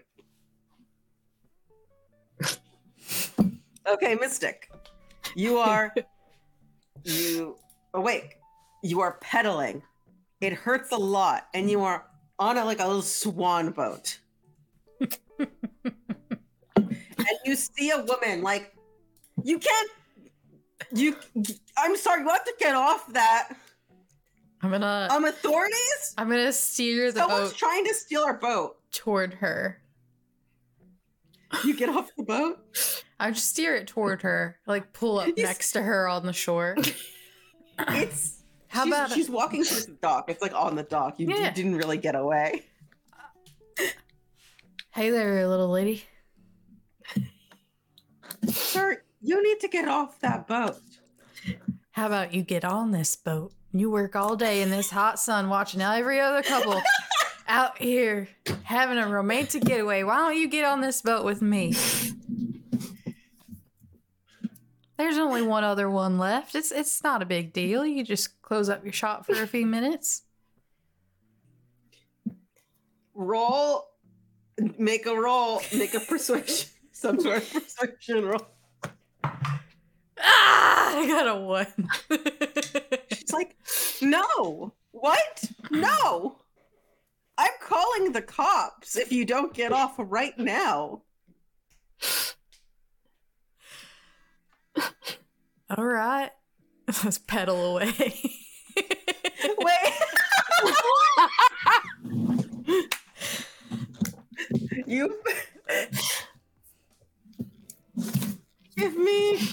okay, 3.88 4.16
Mystic. 4.16 4.70
You 5.36 5.58
are 5.58 5.94
you 7.04 7.58
awake. 7.94 8.38
You 8.84 9.02
are 9.02 9.18
pedaling. 9.22 9.82
It 10.42 10.54
hurts 10.54 10.92
a 10.92 10.98
lot, 10.98 11.48
and 11.54 11.72
you 11.72 11.82
are 11.82 12.06
on 12.38 12.58
a 12.58 12.66
like 12.66 12.80
a 12.80 12.86
little 12.86 13.02
swan 13.02 13.72
boat. 13.72 14.20
and 15.40 15.50
you 17.46 17.56
see 17.56 17.90
a 17.92 18.04
woman 18.04 18.42
like 18.42 18.74
you 19.44 19.58
can't 19.60 19.90
you 20.94 21.16
i'm 21.78 21.98
sorry 21.98 22.22
you 22.22 22.30
have 22.30 22.44
to 22.46 22.54
get 22.60 22.76
off 22.76 23.12
that 23.14 23.56
I'm 24.62 24.72
gonna 24.72 25.08
um 25.12 25.26
authorities 25.26 26.14
I'm 26.18 26.30
gonna 26.30 26.54
steer 26.54 27.12
the 27.12 27.20
boat. 27.20 27.30
someone's 27.30 27.50
boat 27.52 27.58
trying 27.58 27.86
to 27.86 27.94
steal 27.94 28.22
our 28.22 28.36
boat 28.36 28.78
toward 28.92 29.34
her. 29.36 29.82
you 31.66 31.76
get 31.76 31.90
off 31.90 32.10
the 32.16 32.24
boat 32.24 32.60
I 33.20 33.32
just 33.32 33.50
steer 33.50 33.76
it 33.76 33.88
toward 33.88 34.24
her, 34.24 34.60
like 34.68 34.92
pull 34.92 35.20
up 35.20 35.28
You 35.28 35.44
next 35.44 35.72
to 35.74 35.82
her 35.82 36.10
on 36.10 36.26
the 36.26 36.34
shore. 36.34 36.76
it's 37.80 38.43
How 38.74 38.84
she's, 38.86 38.94
about 38.94 39.12
she's 39.12 39.30
walking 39.30 39.64
towards 39.64 39.86
the 39.86 39.94
dock 39.94 40.30
it's 40.30 40.42
like 40.42 40.54
on 40.54 40.76
the 40.76 40.84
dock 40.84 41.20
you, 41.20 41.28
you 41.28 41.52
didn't 41.52 41.76
really 41.76 41.98
get 41.98 42.16
away 42.16 42.64
Hey 44.92 45.10
there, 45.10 45.48
little 45.48 45.70
lady. 45.70 46.04
sir 48.48 49.02
you 49.22 49.42
need 49.42 49.60
to 49.62 49.68
get 49.68 49.88
off 49.88 50.20
that 50.20 50.48
boat 50.48 50.78
How 51.92 52.08
about 52.08 52.34
you 52.34 52.42
get 52.44 52.66
on 52.66 52.92
this 52.92 53.16
boat? 53.16 53.54
You 53.72 53.90
work 53.90 54.16
all 54.16 54.36
day 54.36 54.62
in 54.62 54.70
this 54.70 54.90
hot 54.90 55.20
sun 55.20 55.50
watching 55.50 55.82
every 55.82 56.20
other 56.20 56.44
couple 56.44 56.82
out 57.48 57.80
here 57.80 58.28
having 58.64 58.98
a 58.98 59.08
romantic 59.08 59.64
getaway. 59.64 60.04
Why 60.04 60.18
don't 60.18 60.38
you 60.38 60.48
get 60.48 60.66
on 60.66 60.82
this 60.82 61.02
boat 61.02 61.26
with 61.26 61.42
me? 61.42 61.74
There's 65.04 65.18
only 65.18 65.42
one 65.42 65.66
other 65.66 65.90
one 65.90 66.18
left. 66.18 66.56
It's 66.56 66.72
it's 66.72 67.04
not 67.04 67.22
a 67.22 67.26
big 67.26 67.52
deal. 67.52 67.86
You 67.86 68.06
just 68.06 68.42
close 68.42 68.70
up 68.70 68.86
your 68.86 68.94
shop 68.94 69.26
for 69.26 69.34
a 69.34 69.46
few 69.46 69.66
minutes. 69.66 70.22
roll 73.14 73.90
make 74.78 75.06
a 75.06 75.14
roll 75.14 75.62
make 75.76 75.94
a 75.94 76.00
persuasion 76.00 76.70
some 76.94 77.20
sort 77.20 77.38
of 77.38 77.54
persuasion 77.54 78.24
roll 78.26 78.48
Ah, 80.20 80.98
I 80.98 81.06
got 81.06 81.28
a 81.28 81.36
one. 81.36 81.90
She's 83.12 83.34
like, 83.34 83.58
no, 84.02 84.74
what? 84.92 85.52
No. 85.70 86.38
I'm 87.38 87.52
calling 87.62 88.14
the 88.14 88.22
cops 88.22 88.96
if 88.96 89.12
you 89.12 89.26
don't 89.26 89.54
get 89.54 89.74
off 89.74 89.96
right 89.98 90.38
now. 90.38 91.02
All 95.78 95.86
right. 95.86 96.30
Let's 97.04 97.18
pedal 97.18 97.78
away. 97.78 97.94
Wait. 98.76 99.94
you 104.88 105.20
give 108.78 108.98
me 108.98 109.52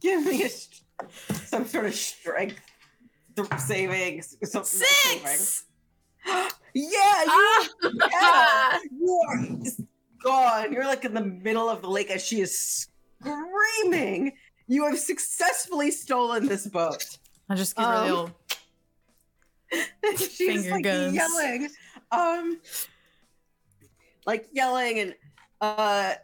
give 0.00 0.24
me 0.24 0.44
a, 0.44 0.48
some 1.34 1.66
sort 1.66 1.86
of 1.86 1.94
strength 1.94 2.60
th- 3.36 3.48
savings 3.58 4.36
something 4.44 4.64
Six. 4.64 5.64
yeah 6.26 6.48
you, 6.74 7.68
Ah! 8.12 8.72
yeah, 8.72 8.78
you 8.90 9.20
are 9.28 9.46
gone 10.22 10.72
you're 10.72 10.84
like 10.84 11.04
in 11.04 11.14
the 11.14 11.24
middle 11.24 11.68
of 11.68 11.82
the 11.82 11.88
lake 11.88 12.10
as 12.10 12.24
she 12.24 12.40
is 12.40 12.58
screaming 12.58 13.44
you 14.68 14.84
have 14.86 14.98
successfully 14.98 15.90
stolen 15.90 16.46
this 16.46 16.66
boat. 16.66 17.18
I 17.48 17.54
just 17.54 17.76
give 17.76 17.86
her 17.86 18.06
the 18.06 18.10
old 18.10 18.32
she's 20.16 20.36
Finger 20.38 20.70
like 20.70 20.84
guns. 20.84 21.14
yelling. 21.14 21.68
Um 22.10 22.60
like 24.26 24.48
yelling 24.52 24.98
and 25.00 25.14
uh 25.60 26.14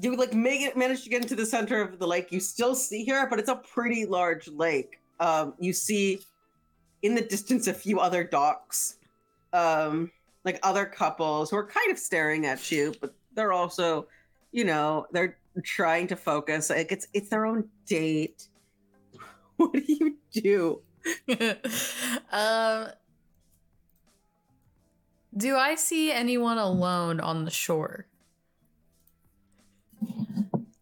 you 0.00 0.16
like 0.16 0.34
make 0.34 0.62
it 0.62 0.76
manage 0.76 1.04
to 1.04 1.10
get 1.10 1.22
into 1.22 1.34
the 1.34 1.46
center 1.46 1.80
of 1.80 1.98
the 1.98 2.06
lake. 2.06 2.32
You 2.32 2.40
still 2.40 2.74
see 2.74 3.04
her 3.06 3.28
but 3.28 3.38
it's 3.38 3.48
a 3.48 3.56
pretty 3.56 4.04
large 4.06 4.48
lake. 4.48 5.00
Um 5.20 5.54
you 5.58 5.72
see 5.72 6.20
in 7.02 7.14
the 7.14 7.22
distance 7.22 7.66
a 7.66 7.74
few 7.74 8.00
other 8.00 8.24
docks. 8.24 8.96
Um 9.52 10.10
like 10.44 10.58
other 10.62 10.84
couples 10.84 11.50
who 11.50 11.56
are 11.56 11.66
kind 11.66 11.90
of 11.90 11.98
staring 11.98 12.46
at 12.46 12.70
you 12.70 12.94
but 13.00 13.14
they're 13.34 13.52
also 13.52 14.06
you 14.50 14.64
know 14.64 15.06
they're 15.12 15.38
trying 15.64 16.06
to 16.06 16.16
focus 16.16 16.70
like 16.70 16.90
it's 16.90 17.08
it's 17.12 17.28
their 17.28 17.44
own 17.44 17.68
date 17.86 18.48
what 19.56 19.72
do 19.72 19.82
you 19.86 20.16
do 20.32 20.80
um 22.32 22.88
do 25.36 25.56
I 25.56 25.76
see 25.76 26.12
anyone 26.12 26.58
alone 26.58 27.18
on 27.18 27.44
the 27.44 27.50
shore? 27.50 28.06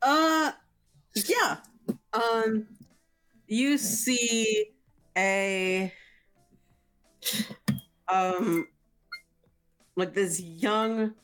Uh, 0.02 0.52
yeah. 1.14 1.58
Um, 2.12 2.66
you 3.46 3.78
see 3.78 4.72
a 5.16 5.92
um 8.08 8.66
like 9.96 10.14
this 10.14 10.40
young 10.40 11.14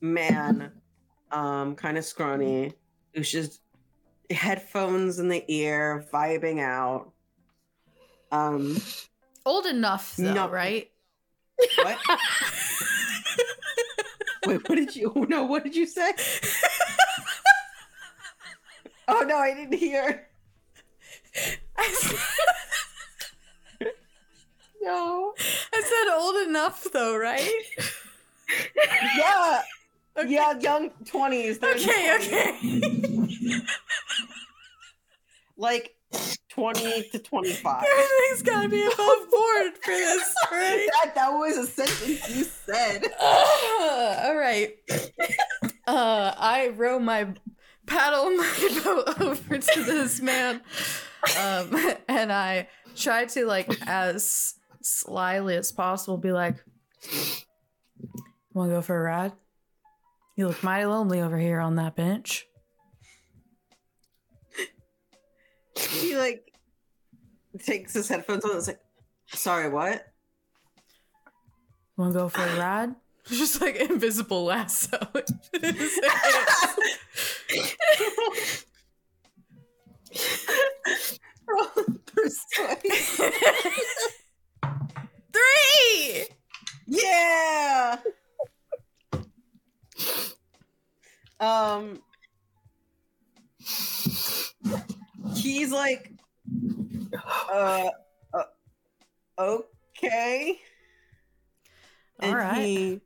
man, 0.00 0.72
um, 1.32 1.74
kind 1.76 1.96
of 1.98 2.04
scrawny, 2.04 2.72
who's 3.14 3.30
just 3.30 3.60
headphones 4.30 5.18
in 5.18 5.28
the 5.28 5.44
ear, 5.48 6.04
vibing 6.12 6.60
out. 6.60 7.10
Um, 8.32 8.80
Old 9.44 9.66
enough 9.66 10.16
though, 10.16 10.32
No. 10.34 10.48
right? 10.48 10.90
what? 11.76 11.98
Wait, 14.46 14.66
what 14.68 14.76
did 14.76 14.96
you? 14.96 15.12
Oh 15.14 15.24
no, 15.24 15.44
what 15.44 15.62
did 15.64 15.76
you 15.76 15.86
say? 15.86 16.12
oh 19.08 19.20
no, 19.26 19.36
I 19.36 19.52
didn't 19.54 19.78
hear. 19.78 20.26
No. 24.82 25.34
I 25.38 25.82
said 25.82 26.14
old 26.16 26.36
enough 26.48 26.86
though, 26.92 27.16
right? 27.16 27.48
Yeah. 29.16 29.62
Okay. 30.18 30.28
Yeah, 30.32 30.58
young 30.58 30.90
twenties. 31.04 31.58
Okay, 31.62 32.16
okay. 32.16 33.60
Like 35.56 35.94
twenty 36.48 37.02
to 37.10 37.18
twenty-five. 37.18 37.84
Everything's 37.84 38.42
gotta 38.42 38.68
be 38.68 38.82
above 38.82 39.30
board 39.30 39.72
for 39.84 39.90
this, 39.92 40.34
right? 40.50 40.88
that 41.04 41.14
that 41.14 41.28
was 41.30 41.56
a 41.58 41.66
sentence 41.66 42.36
you 42.36 42.44
said. 42.44 43.02
Ah, 43.20 44.26
all 44.26 44.36
right. 44.36 44.74
Uh, 45.86 46.34
I 46.36 46.68
row 46.76 46.98
my 46.98 47.28
paddle 47.86 48.30
my 48.30 48.80
boat 48.84 49.20
over 49.20 49.58
to 49.58 49.84
this 49.84 50.20
man, 50.22 50.62
um, 51.38 51.76
and 52.08 52.32
I 52.32 52.68
try 52.96 53.26
to 53.26 53.44
like 53.46 53.68
as 53.86 54.54
slyly 54.80 55.56
as 55.56 55.72
possible 55.72 56.16
be 56.16 56.32
like, 56.32 56.56
"Want 58.54 58.70
to 58.70 58.76
go 58.76 58.82
for 58.82 58.96
a 58.98 59.02
ride? 59.02 59.32
You 60.36 60.48
look 60.48 60.62
mighty 60.62 60.86
lonely 60.86 61.20
over 61.20 61.38
here 61.38 61.60
on 61.60 61.76
that 61.76 61.96
bench." 61.96 62.46
He 65.78 66.16
like 66.16 66.50
takes 67.58 67.94
his 67.94 68.08
headphones 68.08 68.44
on. 68.44 68.50
and 68.52 68.58
is 68.58 68.68
like, 68.68 68.80
sorry, 69.28 69.68
what? 69.68 70.06
Want 71.96 72.12
to 72.12 72.18
go 72.18 72.28
for 72.28 72.42
a 72.42 72.58
ride? 72.58 72.94
Just 73.26 73.60
like 73.60 73.76
invisible 73.76 74.44
lasso. 74.44 74.98
Three. 85.32 86.24
Yeah. 86.86 87.98
Um. 91.38 92.02
He's 95.34 95.70
like, 95.70 96.12
uh, 97.52 97.88
uh 98.34 98.44
okay. 99.38 100.58
All 102.22 102.28
and 102.28 102.36
right. 102.36 102.56
he 102.58 103.00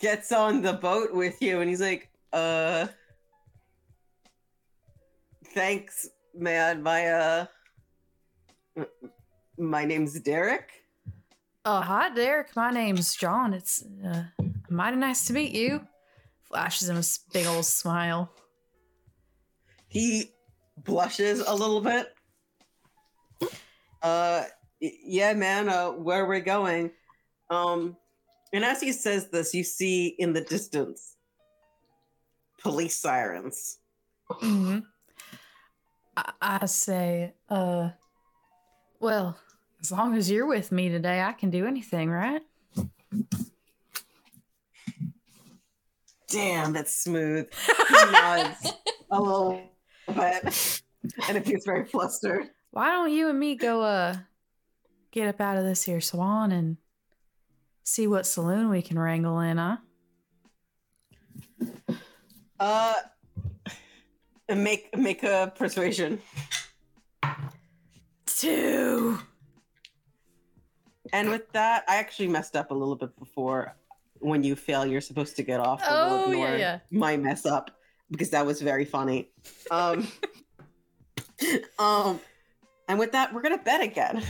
gets 0.00 0.32
on 0.32 0.62
the 0.62 0.74
boat 0.74 1.14
with 1.14 1.40
you 1.40 1.60
and 1.60 1.70
he's 1.70 1.80
like 1.80 2.10
uh 2.34 2.86
thanks 5.54 6.06
man 6.34 6.82
my 6.82 7.06
uh 7.06 7.46
my 9.56 9.86
name's 9.86 10.20
derek 10.20 10.70
Oh, 11.68 11.80
hi, 11.80 12.10
Derek. 12.10 12.54
My 12.54 12.70
name's 12.70 13.16
John. 13.16 13.52
It's 13.52 13.82
uh, 14.08 14.22
mighty 14.68 14.96
nice 14.96 15.26
to 15.26 15.32
meet 15.32 15.52
you. 15.52 15.86
Flashes 16.42 16.88
him 16.88 16.96
a 16.96 17.02
big 17.32 17.46
old 17.46 17.64
smile. 17.64 18.30
He 19.88 20.32
blushes 20.76 21.40
a 21.40 21.54
little 21.54 21.80
bit. 21.80 22.08
Uh, 24.02 24.44
yeah, 24.80 25.32
man. 25.32 25.68
Uh, 25.68 25.90
where 25.90 26.26
we're 26.26 26.34
we 26.34 26.40
going? 26.40 26.90
Um, 27.50 27.96
and 28.52 28.64
as 28.64 28.80
he 28.80 28.92
says 28.92 29.28
this, 29.28 29.54
you 29.54 29.64
see 29.64 30.14
in 30.18 30.32
the 30.32 30.40
distance 30.40 31.16
police 32.58 32.96
sirens. 32.96 33.78
hmm 34.28 34.78
I, 36.16 36.32
I 36.40 36.66
say, 36.66 37.34
uh, 37.48 37.90
well, 39.00 39.38
as 39.80 39.92
long 39.92 40.16
as 40.16 40.30
you're 40.30 40.46
with 40.46 40.72
me 40.72 40.88
today, 40.88 41.20
I 41.20 41.32
can 41.32 41.50
do 41.50 41.66
anything, 41.66 42.10
right? 42.10 42.42
Damn, 46.28 46.72
that's 46.72 46.94
smooth. 46.94 47.48
He 47.88 48.12
nods 48.12 48.72
a 49.10 49.20
little 49.20 49.62
bit, 50.08 50.82
and 51.28 51.38
appears 51.38 51.64
very 51.64 51.84
flustered. 51.84 52.50
Why 52.72 52.90
don't 52.90 53.12
you 53.12 53.28
and 53.28 53.38
me 53.38 53.54
go, 53.54 53.82
uh, 53.82 54.16
get 55.12 55.28
up 55.28 55.40
out 55.40 55.56
of 55.56 55.64
this 55.64 55.84
here 55.84 56.00
swan 56.00 56.52
and 56.52 56.76
see 57.84 58.06
what 58.06 58.26
saloon 58.26 58.68
we 58.68 58.82
can 58.82 58.98
wrangle 58.98 59.40
in, 59.40 59.56
huh? 59.56 59.76
Uh, 62.58 62.94
make 64.48 64.96
make 64.96 65.22
a 65.22 65.52
persuasion. 65.56 66.20
Two. 68.26 69.18
And 71.12 71.30
with 71.30 71.50
that, 71.52 71.84
I 71.88 71.96
actually 71.96 72.28
messed 72.28 72.56
up 72.56 72.70
a 72.70 72.74
little 72.74 72.96
bit 72.96 73.16
before. 73.18 73.74
When 74.20 74.42
you 74.42 74.56
fail, 74.56 74.84
you're 74.86 75.00
supposed 75.00 75.36
to 75.36 75.42
get 75.42 75.60
off. 75.60 75.80
but 75.80 75.90
we'll 76.10 76.28
Oh, 76.28 76.32
yeah, 76.32 76.56
yeah. 76.56 76.78
My 76.90 77.16
mess 77.16 77.46
up 77.46 77.70
because 78.10 78.30
that 78.30 78.44
was 78.46 78.60
very 78.62 78.84
funny. 78.84 79.30
Um, 79.70 80.06
um, 81.78 82.20
and 82.88 82.98
with 82.98 83.12
that, 83.12 83.32
we're 83.34 83.42
gonna 83.42 83.58
bet 83.58 83.82
again. 83.82 84.22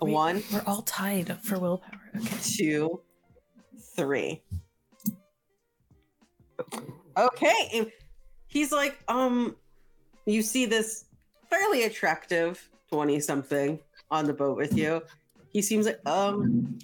A 0.00 0.04
We- 0.04 0.12
one, 0.12 0.42
We're 0.52 0.62
all 0.66 0.82
tied 0.82 1.38
for 1.42 1.58
willpower. 1.58 2.00
Okay. 2.16 2.36
two, 2.42 3.00
three. 3.96 4.42
Okay. 7.16 7.92
He's 8.46 8.72
like, 8.72 8.98
um, 9.08 9.56
you 10.26 10.42
see 10.42 10.66
this 10.66 11.04
fairly 11.48 11.84
attractive 11.84 12.68
20 12.90 13.20
something 13.20 13.78
on 14.10 14.26
the 14.26 14.32
boat 14.32 14.56
with 14.56 14.76
you. 14.76 15.02
He 15.52 15.60
seems 15.62 15.86
like, 15.86 16.00
um, 16.06 16.78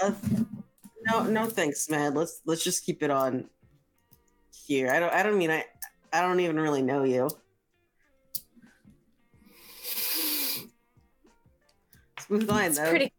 uh, 0.00 0.12
no, 1.08 1.24
no 1.24 1.46
thanks, 1.46 1.88
man. 1.90 2.14
Let's, 2.14 2.40
let's 2.46 2.62
just 2.62 2.84
keep 2.86 3.02
it 3.02 3.10
on 3.10 3.48
here. 4.66 4.90
I 4.90 5.00
don't, 5.00 5.12
I 5.12 5.22
don't 5.22 5.36
mean, 5.38 5.50
I, 5.50 5.64
I 6.12 6.20
don't 6.20 6.40
even 6.40 6.58
really 6.58 6.82
know 6.82 7.02
you. 7.04 7.28
Smooth 12.20 12.48
line, 12.48 12.66
It's 12.70 12.78
though. 12.78 12.90
pretty. 12.90 13.12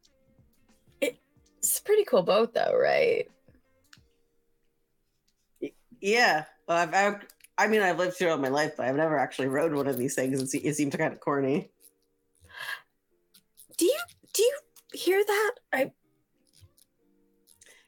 It's 1.02 1.80
a 1.80 1.84
pretty 1.84 2.06
cool 2.06 2.24
boat, 2.24 2.54
though, 2.54 2.76
right? 2.76 3.30
Yeah, 6.00 6.46
well, 6.68 6.78
I've, 6.78 6.94
I've, 6.94 7.16
I 7.58 7.68
mean, 7.68 7.82
I've 7.84 8.00
lived 8.00 8.16
through 8.16 8.30
all 8.32 8.38
my 8.38 8.48
life, 8.48 8.74
but 8.78 8.88
I've 8.88 8.96
never 8.96 9.20
actually 9.20 9.48
rode 9.48 9.74
one 9.74 9.86
of 9.86 9.98
these 9.98 10.16
things. 10.16 10.42
It, 10.42 10.48
se- 10.50 10.60
it 10.60 10.74
seems 10.76 10.96
kind 10.96 11.14
of 11.14 11.20
corny. 11.20 11.70
Do 13.82 13.88
you 13.88 14.00
do 14.32 14.44
you 14.44 14.54
hear 14.94 15.24
that? 15.26 15.52
I, 15.74 15.92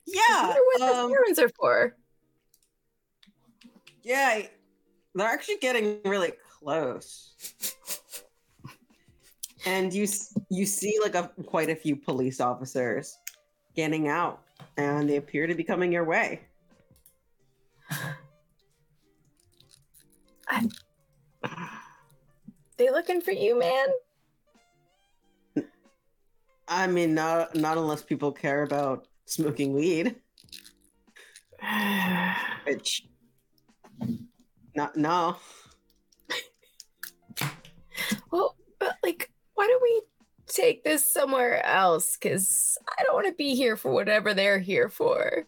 yeah. 0.08 0.20
I 0.28 0.48
wonder 0.48 0.60
what 0.74 0.82
um, 0.82 1.12
the 1.12 1.16
sirens 1.16 1.38
are 1.38 1.50
for. 1.50 1.96
yeah, 4.02 4.42
they're 5.14 5.28
actually 5.28 5.58
getting 5.58 6.00
really 6.04 6.32
close. 6.60 7.36
And 9.68 9.94
you 9.94 10.08
you 10.50 10.66
see 10.66 10.98
like 11.00 11.14
a 11.14 11.30
quite 11.46 11.70
a 11.70 11.76
few 11.76 11.96
police 11.96 12.42
officers 12.42 13.16
getting 13.76 14.08
out, 14.08 14.42
and 14.78 15.08
they 15.08 15.18
appear 15.18 15.46
to 15.46 15.54
be 15.54 15.64
coming 15.64 15.92
your 15.92 16.06
way. 16.06 16.42
I 20.48 20.68
They 22.78 22.90
looking 22.90 23.22
for 23.22 23.30
you, 23.30 23.60
man. 23.60 23.90
I 26.74 26.88
mean, 26.88 27.14
not 27.14 27.56
not 27.56 27.78
unless 27.78 28.02
people 28.02 28.32
care 28.32 28.64
about 28.64 29.08
smoking 29.26 29.74
weed, 29.74 30.16
which 32.66 33.06
not 34.76 34.96
no. 34.98 35.38
Well, 38.32 38.56
but 38.80 38.96
like, 39.04 39.32
why 39.54 39.68
don't 39.68 39.82
we 39.84 40.02
take 40.48 40.84
this 40.84 41.06
somewhere 41.06 41.64
else? 41.66 42.18
Because 42.18 42.78
I 42.98 43.04
don't 43.04 43.14
want 43.14 43.28
to 43.28 43.34
be 43.34 43.56
here 43.56 43.78
for 43.78 43.92
whatever 43.94 44.34
they're 44.34 44.60
here 44.60 44.90
for. 44.90 45.46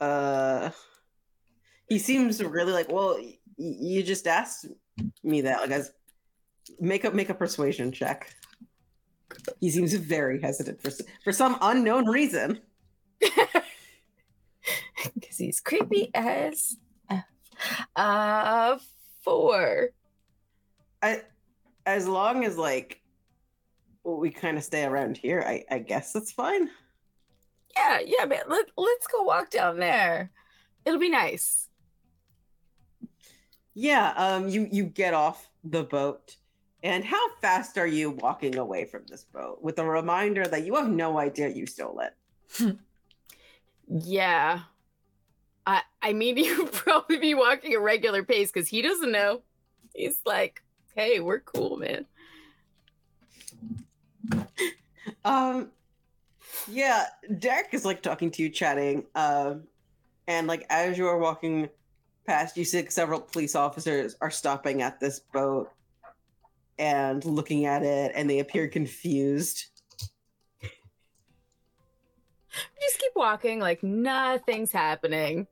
uh 0.00 0.70
he 1.88 1.98
seems 1.98 2.42
really 2.42 2.72
like 2.72 2.90
well 2.90 3.16
y- 3.16 3.38
you 3.56 4.02
just 4.02 4.26
asked 4.26 4.66
me 5.22 5.40
that 5.42 5.60
like 5.60 5.70
as 5.70 5.92
make 6.80 7.04
a 7.04 7.10
make 7.12 7.30
a 7.30 7.34
persuasion 7.34 7.92
check 7.92 8.34
he 9.60 9.70
seems 9.70 9.92
very 9.94 10.40
hesitant 10.40 10.80
for 10.82 10.90
for 11.22 11.32
some 11.32 11.56
unknown 11.60 12.06
reason 12.08 12.60
Because 15.14 15.36
he's 15.36 15.60
creepy 15.60 16.10
as 16.14 16.76
F. 17.10 17.24
Uh, 17.94 18.78
four. 19.22 19.90
i 21.02 21.22
as 21.86 22.08
long 22.08 22.44
as 22.44 22.56
like 22.56 23.00
we 24.04 24.30
kind 24.30 24.56
of 24.56 24.64
stay 24.64 24.84
around 24.84 25.16
here 25.16 25.42
i 25.46 25.64
i 25.70 25.78
guess 25.78 26.12
that's 26.12 26.32
fine 26.32 26.68
Yeah, 27.76 27.98
yeah, 28.06 28.24
man. 28.26 28.44
Let, 28.48 28.66
let's 28.76 29.06
go 29.08 29.22
walk 29.24 29.50
down 29.50 29.78
there. 29.78 30.30
It'll 30.84 31.00
be 31.00 31.10
nice. 31.10 31.68
yeah 33.74 34.12
um 34.16 34.48
you 34.48 34.68
you 34.70 34.84
get 34.84 35.12
off 35.14 35.50
the 35.64 35.82
boat 35.82 36.36
and 36.84 37.04
how 37.04 37.34
fast 37.40 37.76
are 37.78 37.86
you 37.86 38.10
walking 38.10 38.56
away 38.58 38.84
from 38.84 39.02
this 39.08 39.24
boat 39.24 39.58
with 39.60 39.80
a 39.80 39.84
reminder 39.84 40.46
that 40.46 40.64
you 40.64 40.76
have 40.76 40.88
no 40.88 41.18
idea 41.18 41.48
you 41.48 41.66
stole 41.66 42.00
it 42.00 42.76
Yeah. 43.88 44.60
I 45.66 45.82
I 46.02 46.12
mean, 46.12 46.36
you'd 46.38 46.72
probably 46.72 47.18
be 47.18 47.34
walking 47.34 47.74
a 47.74 47.80
regular 47.80 48.22
pace 48.22 48.50
because 48.52 48.68
he 48.68 48.82
doesn't 48.82 49.12
know. 49.12 49.42
He's 49.94 50.18
like, 50.26 50.62
hey, 50.94 51.20
we're 51.20 51.40
cool, 51.40 51.76
man. 51.76 52.06
Um, 55.24 55.70
yeah, 56.68 57.06
Derek 57.38 57.68
is 57.72 57.84
like 57.84 58.02
talking 58.02 58.30
to 58.32 58.42
you, 58.42 58.48
chatting. 58.48 59.04
Um, 59.14 59.62
and 60.26 60.46
like 60.46 60.66
as 60.70 60.98
you 60.98 61.06
are 61.06 61.18
walking 61.18 61.68
past, 62.26 62.56
you 62.56 62.64
see 62.64 62.78
like, 62.78 62.90
several 62.90 63.20
police 63.20 63.54
officers 63.54 64.16
are 64.20 64.30
stopping 64.30 64.82
at 64.82 64.98
this 64.98 65.20
boat 65.20 65.70
and 66.78 67.24
looking 67.24 67.66
at 67.66 67.82
it, 67.82 68.12
and 68.14 68.28
they 68.28 68.38
appear 68.40 68.68
confused. 68.68 69.66
Just 72.80 72.98
keep 72.98 73.12
walking 73.16 73.60
like 73.60 73.82
nothing's 73.82 74.72
happening. 74.72 75.46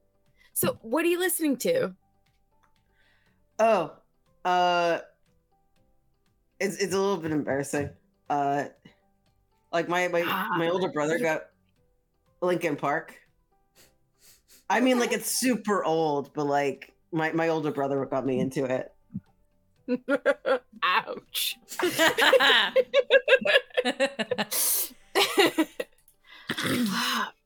So, 0.53 0.79
what 0.83 1.05
are 1.05 1.09
you 1.09 1.19
listening 1.19 1.57
to? 1.59 1.95
Oh, 3.59 3.93
uh, 4.45 4.99
it's 6.61 6.77
it's 6.77 6.95
a 6.95 6.99
little 6.99 7.17
bit 7.17 7.33
embarrassing. 7.33 7.91
Uh, 8.29 8.65
like 9.73 9.89
my 9.89 10.09
my 10.09 10.23
my 10.59 10.69
older 10.69 10.89
brother 10.89 11.19
got 11.19 11.47
Linkin 12.41 12.77
Park. 12.77 13.15
I 14.69 14.81
mean, 14.81 14.99
like 14.99 15.13
it's 15.13 15.31
super 15.31 15.85
old, 15.85 16.33
but 16.35 16.47
like 16.47 16.93
my 17.13 17.33
my 17.33 17.49
older 17.49 17.71
brother 17.71 18.05
got 18.07 18.25
me 18.25 18.41
into 18.41 18.65
it. 18.65 18.93
Ouch. 20.83 21.59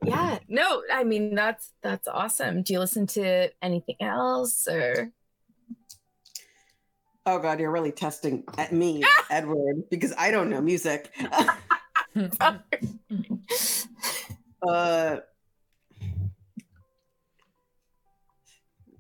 yeah, 0.04 0.38
no, 0.48 0.82
I 0.92 1.04
mean 1.04 1.34
that's 1.34 1.72
that's 1.82 2.08
awesome. 2.08 2.62
Do 2.62 2.72
you 2.72 2.78
listen 2.80 3.06
to 3.08 3.50
anything 3.62 3.96
else 4.00 4.66
or 4.68 5.12
Oh 7.28 7.40
god, 7.40 7.58
you're 7.58 7.72
really 7.72 7.92
testing 7.92 8.44
at 8.56 8.72
me, 8.72 9.02
Edward, 9.30 9.90
because 9.90 10.12
I 10.16 10.30
don't 10.30 10.48
know 10.48 10.60
music. 10.60 11.12
uh 14.62 15.16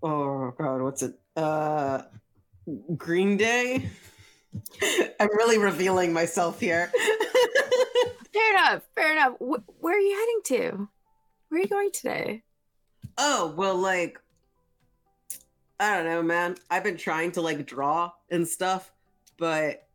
Oh 0.02 0.52
god, 0.58 0.82
what's 0.82 1.02
it? 1.02 1.14
Uh 1.36 2.02
Green 2.96 3.36
Day? 3.36 3.88
I'm 5.20 5.28
really 5.36 5.58
revealing 5.58 6.12
myself 6.12 6.60
here. 6.60 6.90
Fair 8.32 8.52
enough. 8.52 8.82
Fair 8.94 9.12
enough. 9.12 9.34
Wh- 9.38 9.82
where 9.82 9.96
are 9.96 10.00
you 10.00 10.16
heading 10.16 10.70
to? 10.70 10.88
Where 11.48 11.60
are 11.60 11.62
you 11.62 11.68
going 11.68 11.90
today? 11.92 12.42
oh, 13.18 13.54
well, 13.56 13.76
like, 13.76 14.20
I 15.80 15.96
don't 15.96 16.04
know, 16.06 16.22
man. 16.22 16.56
I've 16.70 16.84
been 16.84 16.96
trying 16.98 17.32
to 17.32 17.40
like 17.40 17.66
draw 17.66 18.12
and 18.30 18.46
stuff, 18.46 18.92
but 19.38 19.86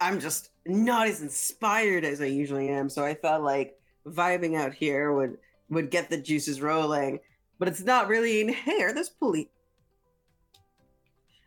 I'm 0.00 0.20
just 0.20 0.50
not 0.66 1.08
as 1.08 1.20
inspired 1.22 2.04
as 2.04 2.20
I 2.20 2.26
usually 2.26 2.68
am. 2.68 2.88
So 2.88 3.04
I 3.04 3.14
thought 3.14 3.42
like 3.42 3.78
vibing 4.06 4.56
out 4.56 4.74
here 4.74 5.12
would 5.12 5.38
would 5.70 5.90
get 5.90 6.10
the 6.10 6.18
juices 6.18 6.60
rolling. 6.60 7.20
But 7.58 7.68
it's 7.68 7.82
not 7.82 8.08
really 8.08 8.40
in 8.40 8.48
here. 8.48 8.92
There's 8.92 9.08
police. 9.08 9.48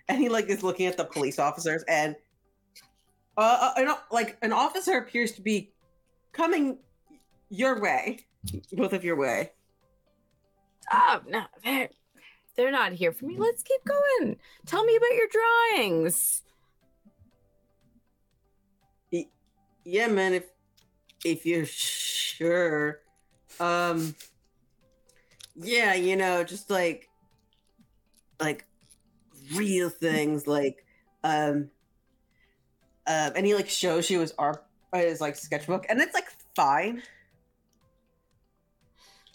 And 0.09 0.19
he 0.19 0.29
like 0.29 0.47
is 0.49 0.63
looking 0.63 0.85
at 0.85 0.97
the 0.97 1.05
police 1.05 1.39
officers 1.39 1.83
and 1.87 2.15
uh, 3.37 3.71
uh, 3.77 3.81
an, 3.81 3.95
like 4.11 4.37
an 4.41 4.53
officer 4.53 4.97
appears 4.97 5.33
to 5.33 5.41
be 5.41 5.71
coming 6.31 6.77
your 7.49 7.81
way, 7.81 8.25
both 8.71 8.93
of 8.93 9.03
your 9.03 9.15
way. 9.15 9.51
Oh 10.91 11.21
no, 11.27 11.43
they're 11.63 11.89
they're 12.55 12.71
not 12.71 12.93
here 12.93 13.11
for 13.11 13.25
me. 13.25 13.35
Let's 13.37 13.63
keep 13.63 13.81
going. 13.85 14.37
Tell 14.65 14.83
me 14.83 14.95
about 14.95 15.13
your 15.13 15.27
drawings. 15.27 16.43
Yeah, 19.89 20.07
man. 20.07 20.33
If 20.33 20.43
if 21.23 21.45
you're 21.45 21.65
sure, 21.65 22.99
um, 23.59 24.15
yeah, 25.55 25.93
you 25.93 26.17
know, 26.17 26.43
just 26.43 26.69
like 26.69 27.09
like 28.39 28.65
real 29.53 29.89
things, 29.89 30.47
like 30.47 30.85
um, 31.23 31.69
um, 33.05 33.31
and 33.35 33.45
he 33.45 33.55
like 33.55 33.69
shows 33.69 34.09
you 34.09 34.19
his 34.21 34.33
art, 34.37 34.65
uh, 34.93 34.97
his 34.97 35.21
like 35.21 35.35
sketchbook, 35.35 35.85
and 35.89 35.99
it's 36.01 36.13
like 36.13 36.27
fine. 36.55 37.01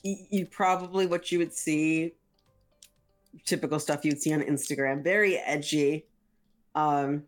You 0.02 0.46
probably 0.46 1.06
what 1.06 1.30
you 1.30 1.38
would 1.38 1.54
see, 1.54 2.14
typical 3.44 3.78
stuff 3.78 4.04
you'd 4.04 4.20
see 4.20 4.32
on 4.32 4.40
Instagram, 4.40 5.04
very 5.04 5.36
edgy. 5.38 6.06
Um, 6.74 7.24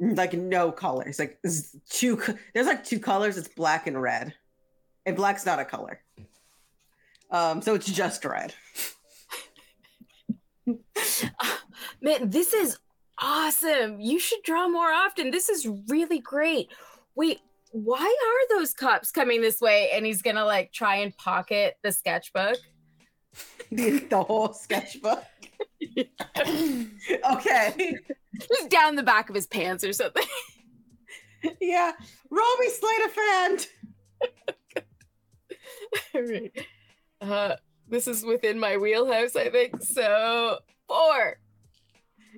like 0.00 0.32
no 0.32 0.70
colors 0.70 1.18
like 1.18 1.40
two 1.88 2.20
there's 2.54 2.66
like 2.66 2.84
two 2.84 3.00
colors 3.00 3.36
it's 3.36 3.48
black 3.48 3.86
and 3.86 4.00
red 4.00 4.34
and 5.06 5.16
black's 5.16 5.44
not 5.44 5.58
a 5.58 5.64
color 5.64 6.00
um 7.30 7.60
so 7.60 7.74
it's 7.74 7.90
just 7.90 8.24
red 8.24 8.54
Man, 12.00 12.30
this 12.30 12.52
is 12.52 12.78
awesome. 13.20 14.00
You 14.00 14.18
should 14.18 14.42
draw 14.42 14.68
more 14.68 14.92
often. 14.92 15.30
This 15.30 15.48
is 15.48 15.68
really 15.88 16.18
great. 16.18 16.68
Wait, 17.14 17.40
why 17.72 17.96
are 18.04 18.58
those 18.58 18.72
cops 18.74 19.10
coming 19.10 19.40
this 19.40 19.60
way? 19.60 19.90
And 19.92 20.06
he's 20.06 20.22
gonna 20.22 20.44
like 20.44 20.72
try 20.72 20.96
and 20.96 21.16
pocket 21.16 21.76
the 21.82 21.92
sketchbook. 21.92 22.56
the, 23.70 24.24
whole 24.26 24.52
sketchbook 24.52 25.22
okay 27.30 27.96
Just 28.36 28.70
down 28.70 28.96
the 28.96 29.02
back 29.02 29.28
of 29.28 29.34
his 29.34 29.46
pants 29.46 29.84
or 29.84 29.92
something. 29.92 30.24
yeah 31.60 31.92
roll 32.30 32.56
me 32.58 32.68
sleight 32.68 33.04
of 33.04 33.14
hand 33.14 33.68
All 36.14 36.22
right. 36.22 36.52
Uh, 37.20 37.56
this 37.88 38.06
is 38.06 38.24
within 38.24 38.58
my 38.58 38.76
wheelhouse, 38.76 39.36
I 39.36 39.50
think. 39.50 39.82
So 39.82 40.58
four. 40.88 41.38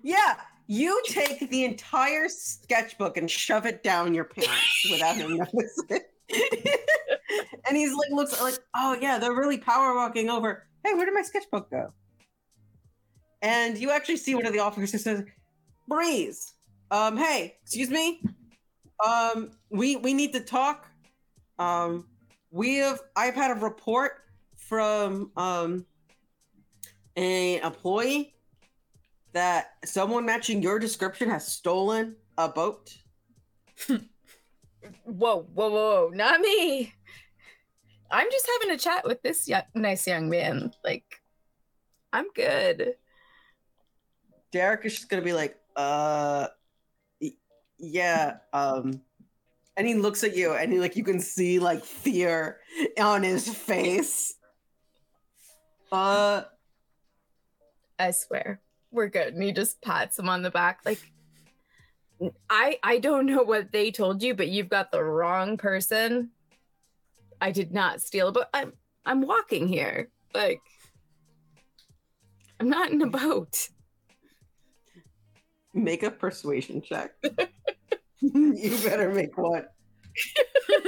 yeah 0.03 0.37
you 0.67 1.03
take 1.09 1.51
the 1.51 1.65
entire 1.65 2.29
sketchbook 2.29 3.17
and 3.17 3.31
shove 3.31 3.67
it 3.67 3.83
down 3.83 4.15
your 4.15 4.25
pants 4.25 4.87
without 4.91 5.17
him 5.17 5.37
noticing 5.37 6.01
and 7.69 7.77
he's 7.77 7.93
like 7.95 8.11
looks 8.13 8.41
like 8.41 8.59
oh 8.75 8.97
yeah 9.01 9.19
they're 9.19 9.35
really 9.35 9.59
power 9.59 9.95
walking 9.95 10.29
over 10.31 10.67
hey 10.85 10.95
where 10.95 11.05
did 11.05 11.15
my 11.15 11.23
sketchbook 11.23 11.71
go 11.71 11.93
and 13.43 13.79
you 13.79 13.91
actually 13.91 14.17
see 14.17 14.35
one 14.35 14.47
of 14.47 14.53
the 14.53 14.61
officers 14.61 15.03
says 15.03 15.25
breeze 15.89 16.55
um 16.91 17.17
hey 17.17 17.57
excuse 17.63 17.91
me 17.91 18.23
um 19.05 19.51
we 19.71 19.97
we 19.97 20.15
need 20.15 20.33
to 20.33 20.41
talk 20.41 20.87
um 21.59 22.07
we 22.53 22.77
have 22.77 23.01
i've 23.17 23.35
had 23.35 23.51
a 23.51 23.61
report 23.61 24.21
from 24.71 25.33
um 25.37 25.85
an 27.17 27.61
employee 27.65 28.33
that 29.33 29.73
someone 29.85 30.25
matching 30.25 30.63
your 30.63 30.79
description 30.79 31.29
has 31.29 31.47
stolen 31.47 32.15
a 32.39 32.49
boat 32.49 32.97
Whoa, 35.05 35.43
whoa, 35.55 35.71
whoa, 35.71 36.11
not 36.15 36.41
me. 36.41 36.93
I'm 38.11 38.31
just 38.31 38.49
having 38.55 38.75
a 38.75 38.79
chat 38.79 39.05
with 39.05 39.23
this 39.23 39.47
young, 39.47 39.63
nice 39.75 40.07
young 40.07 40.29
man. 40.29 40.73
Like, 40.85 41.21
I'm 42.13 42.27
good. 42.35 42.95
Derek 44.53 44.85
is 44.85 44.95
just 44.95 45.09
gonna 45.09 45.23
be 45.23 45.33
like, 45.33 45.57
uh, 45.77 46.49
yeah, 47.79 48.39
um, 48.53 49.01
and 49.77 49.87
he 49.87 49.95
looks 49.95 50.25
at 50.25 50.37
you, 50.37 50.55
and 50.55 50.73
he 50.73 50.81
like 50.81 50.97
you 50.97 51.05
can 51.05 51.21
see 51.21 51.59
like 51.59 51.85
fear 51.85 52.59
on 53.01 53.23
his 53.23 53.49
face. 53.49 54.35
Uh, 55.93 56.43
I 57.99 58.13
swear, 58.13 58.61
we're 58.91 59.09
good. 59.09 59.35
And 59.35 59.43
he 59.43 59.53
just 59.53 59.81
pats 59.83 60.19
him 60.19 60.29
on 60.29 60.43
the 60.43 60.51
back, 60.51 60.81
like, 60.85 61.01
I 62.49 62.79
I 62.83 62.99
don't 62.99 63.27
know 63.27 63.43
what 63.43 63.73
they 63.73 63.91
told 63.91 64.23
you, 64.23 64.35
but 64.35 64.49
you've 64.49 64.69
got 64.69 64.93
the 64.93 65.03
wrong 65.03 65.57
person. 65.57 66.31
I 67.41 67.51
did 67.51 67.73
not 67.73 68.03
steal 68.03 68.29
a 68.29 68.33
boat. 68.33 68.45
I'm 68.53 68.75
I'm 69.07 69.23
walking 69.23 69.67
here. 69.67 70.11
Like, 70.35 70.61
I'm 72.59 72.69
not 72.69 72.91
in 72.91 73.01
a 73.01 73.07
boat. 73.07 73.71
make 75.73 76.03
a 76.03 76.11
persuasion 76.11 76.83
check. 76.83 77.13
you 78.21 78.79
better 78.85 79.11
make 79.11 79.39
one. 79.39 79.65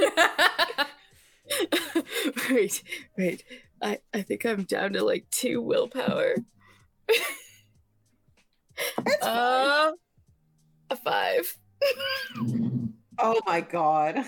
wait, 2.51 2.83
wait. 3.17 3.45
I, 3.83 3.99
I 4.15 4.23
think 4.23 4.45
I'm 4.47 4.63
down 4.63 4.93
to 4.93 5.05
like 5.05 5.27
two 5.31 5.61
willpower. 5.61 6.37
uh, 9.23 9.93
a 10.91 10.97
five. 10.97 11.57
Oh 13.19 13.41
my 13.47 13.61
god. 13.61 14.25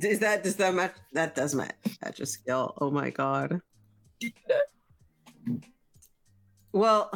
Is 0.00 0.18
that 0.20 0.42
does 0.42 0.56
that 0.56 0.74
match? 0.74 0.94
That 1.12 1.34
does 1.34 1.54
match 1.54 1.74
match 2.02 2.20
a 2.20 2.26
skill. 2.26 2.74
Oh 2.80 2.90
my 2.90 3.10
god. 3.10 3.60
Well, 6.72 7.10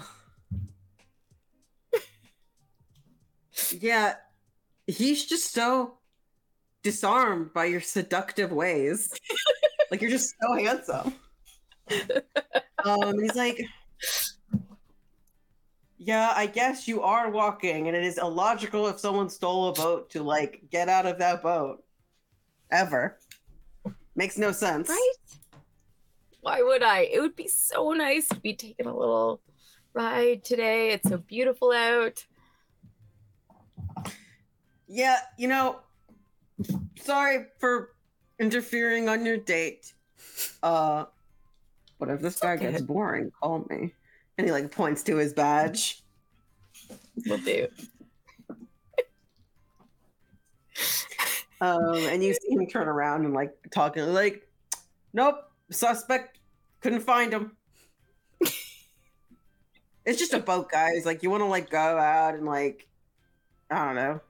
yeah, 3.73 4.15
he's 4.87 5.27
just 5.27 5.53
so 5.53 5.99
disarmed 6.83 7.53
by 7.53 7.67
your 7.67 7.81
seductive 7.81 8.53
ways. 8.53 9.13
like 9.91 10.01
you're 10.01 10.11
just 10.11 10.35
so 10.41 10.55
handsome. 10.55 11.15
Um, 12.85 13.19
he's 13.19 13.35
like, 13.35 13.61
yeah, 15.99 16.33
I 16.35 16.47
guess 16.47 16.87
you 16.87 17.03
are 17.03 17.29
walking, 17.29 17.89
and 17.89 17.97
it 17.97 18.05
is 18.05 18.19
illogical 18.19 18.87
if 18.87 19.01
someone 19.01 19.29
stole 19.29 19.69
a 19.69 19.73
boat 19.73 20.11
to 20.11 20.23
like 20.23 20.63
get 20.71 20.89
out 20.89 21.07
of 21.07 21.19
that 21.19 21.43
boat. 21.43 21.83
Ever. 22.71 23.19
Makes 24.15 24.39
no 24.39 24.53
sense. 24.53 24.89
Right? 24.89 25.13
Why 26.41 26.63
would 26.63 26.83
I? 26.83 27.01
It 27.01 27.21
would 27.21 27.35
be 27.35 27.49
so 27.49 27.93
nice 27.93 28.29
to 28.29 28.37
be 28.37 28.55
taking 28.55 28.87
a 28.87 28.97
little 28.97 29.41
ride 29.93 30.45
today. 30.45 30.91
It's 30.91 31.09
so 31.09 31.19
beautiful 31.19 31.73
out. 31.73 32.25
Yeah, 34.87 35.19
you 35.37 35.49
know, 35.49 35.81
sorry 37.03 37.47
for 37.59 37.91
interfering 38.39 39.09
on 39.09 39.25
your 39.27 39.37
date. 39.37 39.93
Uh, 40.63 41.05
but 41.99 42.09
if 42.09 42.21
this 42.21 42.39
guy 42.39 42.55
okay. 42.55 42.71
gets 42.71 42.83
boring, 42.83 43.33
call 43.41 43.67
me. 43.69 43.93
And 44.37 44.47
he 44.47 44.53
like 44.53 44.71
points 44.71 45.03
to 45.05 45.17
his 45.17 45.33
badge. 45.33 46.03
Will 47.27 47.39
do. 47.39 47.67
Um, 51.61 51.97
and 51.97 52.23
you 52.23 52.35
see 52.35 52.53
him 52.53 52.67
turn 52.67 52.87
around 52.87 53.25
and 53.25 53.35
like 53.35 53.53
talking 53.71 54.05
like, 54.13 54.47
nope, 55.13 55.37
suspect 55.71 56.39
couldn't 56.81 57.01
find 57.01 57.33
him. 57.33 57.57
it's 60.05 60.19
just 60.19 60.35
a 60.35 60.39
boat, 60.39 60.71
guys. 60.71 61.05
Like 61.05 61.23
you 61.23 61.31
want 61.31 61.43
to 61.43 61.47
like 61.47 61.69
go 61.71 61.79
out 61.79 62.35
and 62.35 62.47
like, 62.47 62.87
I 63.71 63.87
don't 63.87 63.97
know, 63.97 64.21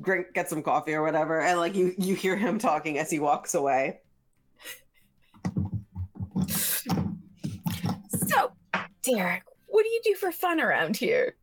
drink, 0.00 0.28
get 0.34 0.48
some 0.48 0.62
coffee 0.62 0.94
or 0.94 1.02
whatever, 1.02 1.40
and 1.40 1.58
like 1.58 1.74
you 1.74 1.94
you 1.98 2.14
hear 2.14 2.36
him 2.36 2.58
talking 2.58 2.98
as 2.98 3.10
he 3.10 3.18
walks 3.18 3.54
away. 3.54 4.00
So, 6.46 8.52
Derek, 9.02 9.42
what 9.66 9.84
do 9.84 9.88
you 9.88 10.00
do 10.04 10.14
for 10.14 10.32
fun 10.32 10.60
around 10.60 10.96
here? 10.96 11.36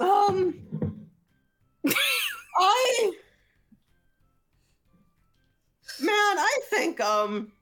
Um, 0.00 0.54
I, 2.56 3.12
man, 6.00 6.10
I 6.10 6.58
think 6.70 7.00
um, 7.00 7.52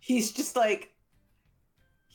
he's 0.00 0.32
just 0.32 0.56
like, 0.56 0.93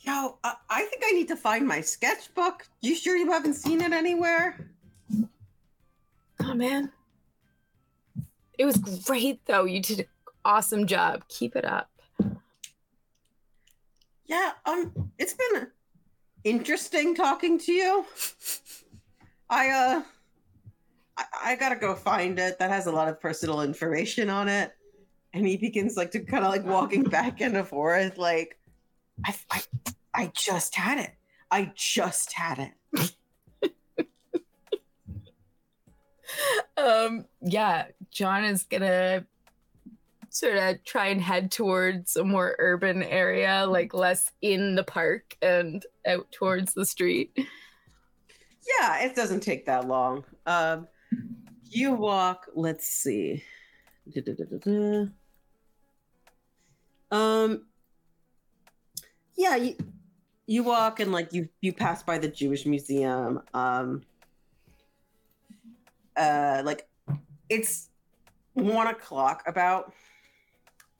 yo, 0.00 0.38
I, 0.44 0.54
I 0.68 0.82
think 0.82 1.02
I 1.04 1.12
need 1.12 1.28
to 1.28 1.36
find 1.36 1.66
my 1.66 1.80
sketchbook. 1.80 2.66
You 2.80 2.94
sure 2.94 3.16
you 3.16 3.30
haven't 3.30 3.54
seen 3.54 3.80
it 3.80 3.92
anywhere? 3.92 4.70
Oh 6.42 6.54
man. 6.54 6.90
It 8.58 8.64
was 8.64 8.76
great 8.76 9.40
though. 9.46 9.64
You 9.64 9.80
did 9.80 10.00
an 10.00 10.06
awesome 10.44 10.86
job. 10.86 11.24
Keep 11.28 11.56
it 11.56 11.64
up. 11.64 11.88
Yeah, 14.26 14.52
um, 14.64 15.10
it's 15.18 15.34
been 15.34 15.66
interesting 16.44 17.16
talking 17.16 17.58
to 17.58 17.72
you. 17.72 18.04
I 19.48 19.70
uh, 19.70 20.02
I, 21.16 21.24
I 21.44 21.56
gotta 21.56 21.74
go 21.74 21.96
find 21.96 22.38
it. 22.38 22.58
That 22.58 22.70
has 22.70 22.86
a 22.86 22.92
lot 22.92 23.08
of 23.08 23.20
personal 23.20 23.62
information 23.62 24.30
on 24.30 24.48
it, 24.48 24.72
and 25.32 25.44
he 25.44 25.56
begins 25.56 25.96
like 25.96 26.12
to 26.12 26.20
kind 26.20 26.44
of 26.44 26.50
like 26.50 26.64
walking 26.64 27.02
back 27.02 27.40
and 27.40 27.66
forth, 27.66 28.18
like, 28.18 28.59
I, 29.26 29.34
I, 29.50 29.62
I 30.14 30.32
just 30.34 30.74
had 30.74 30.98
it. 30.98 31.12
I 31.50 31.72
just 31.74 32.32
had 32.32 32.72
it. 32.92 33.14
Um 36.76 37.26
yeah, 37.42 37.86
John 38.10 38.44
is 38.44 38.62
gonna 38.62 39.26
sort 40.30 40.56
of 40.56 40.82
try 40.84 41.08
and 41.08 41.20
head 41.20 41.50
towards 41.50 42.16
a 42.16 42.24
more 42.24 42.56
urban 42.58 43.02
area, 43.02 43.66
like 43.68 43.92
less 43.92 44.30
in 44.40 44.76
the 44.76 44.84
park 44.84 45.36
and 45.42 45.84
out 46.06 46.30
towards 46.32 46.72
the 46.72 46.86
street. 46.86 47.36
Yeah, 47.36 49.04
it 49.04 49.16
doesn't 49.16 49.40
take 49.40 49.66
that 49.66 49.88
long. 49.88 50.24
Um, 50.46 50.86
you 51.64 51.92
walk. 51.92 52.46
Let's 52.54 52.86
see. 52.86 53.42
Da-da-da-da-da. 54.12 55.08
Um, 57.10 57.66
yeah, 59.40 59.56
you 59.56 59.74
you 60.46 60.62
walk 60.62 61.00
and 61.00 61.12
like 61.12 61.32
you 61.32 61.48
you 61.62 61.72
pass 61.72 62.02
by 62.02 62.18
the 62.18 62.28
Jewish 62.28 62.66
Museum. 62.66 63.40
Um, 63.54 64.02
uh, 66.14 66.60
like 66.64 66.86
it's 67.48 67.88
one 68.52 68.86
o'clock 68.88 69.42
about. 69.46 69.92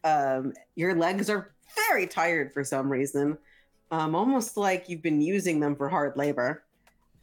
Um, 0.02 0.54
your 0.76 0.94
legs 0.94 1.28
are 1.28 1.52
very 1.88 2.06
tired 2.06 2.54
for 2.54 2.64
some 2.64 2.90
reason. 2.90 3.36
Um, 3.90 4.14
almost 4.14 4.56
like 4.56 4.88
you've 4.88 5.02
been 5.02 5.20
using 5.20 5.60
them 5.60 5.76
for 5.76 5.90
hard 5.90 6.16
labor. 6.16 6.64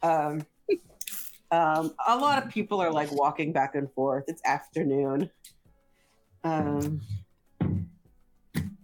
Um, 0.04 0.46
um, 1.50 1.92
a 2.06 2.16
lot 2.16 2.40
of 2.40 2.48
people 2.48 2.80
are 2.80 2.92
like 2.92 3.10
walking 3.10 3.52
back 3.52 3.74
and 3.74 3.92
forth. 3.92 4.24
It's 4.28 4.42
afternoon. 4.44 5.28
Um, 6.44 7.00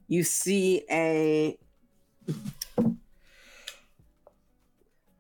you 0.09 0.25
see 0.25 0.83
a 0.91 1.57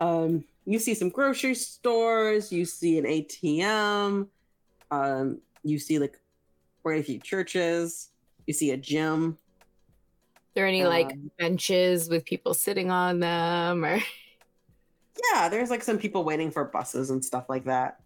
um, 0.05 0.45
you 0.67 0.79
see 0.79 0.95
some 0.95 1.09
grocery 1.09 1.55
stores. 1.55 2.53
You 2.53 2.65
see 2.65 2.99
an 2.99 3.05
ATM. 3.05 4.29
Um, 4.91 5.41
you 5.63 5.79
see 5.79 5.99
like 5.99 6.19
quite 6.83 7.01
a 7.01 7.03
few 7.03 7.19
churches. 7.19 8.11
You 8.47 8.55
see 8.55 8.71
a 8.73 8.77
gym. 8.77 9.39
Are 10.37 10.39
there 10.55 10.67
any 10.67 10.85
like 10.85 11.13
Um, 11.13 11.31
benches 11.39 12.09
with 12.09 12.25
people 12.25 12.55
sitting 12.55 12.91
on 12.91 13.21
them 13.21 13.85
or 13.85 13.99
Yeah, 15.33 15.49
there's 15.49 15.71
like 15.71 15.83
some 15.83 15.99
people 15.99 16.25
waiting 16.25 16.51
for 16.51 16.65
buses 16.65 17.11
and 17.11 17.25
stuff 17.25 17.49
like 17.49 17.65
that. 17.65 18.01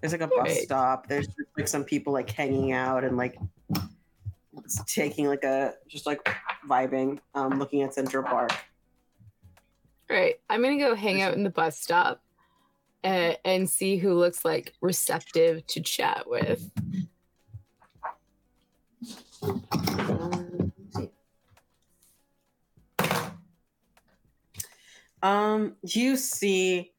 There's 0.00 0.12
like 0.12 0.22
a 0.22 0.28
bus 0.28 0.38
Alright. 0.38 0.62
stop. 0.62 1.08
There's 1.08 1.26
just, 1.26 1.48
like 1.58 1.68
some 1.68 1.84
people 1.84 2.12
like 2.12 2.30
hanging 2.30 2.72
out 2.72 3.04
and 3.04 3.16
like 3.18 3.36
taking 4.86 5.26
like 5.26 5.44
a 5.44 5.74
just 5.88 6.06
like 6.06 6.26
vibing, 6.66 7.18
um, 7.34 7.58
looking 7.58 7.82
at 7.82 7.92
Central 7.92 8.22
Park. 8.22 8.52
All 10.10 10.16
right, 10.16 10.40
I'm 10.50 10.60
gonna 10.60 10.76
go 10.76 10.96
hang 10.96 11.22
out 11.22 11.34
in 11.34 11.44
the 11.44 11.50
bus 11.50 11.78
stop 11.78 12.20
and, 13.04 13.38
and 13.44 13.70
see 13.70 13.96
who 13.96 14.14
looks 14.14 14.44
like 14.44 14.74
receptive 14.80 15.64
to 15.68 15.80
chat 15.80 16.24
with. 16.26 16.68
Um. 19.42 20.72
Um, 25.22 25.76
you 25.82 26.16
see 26.16 26.92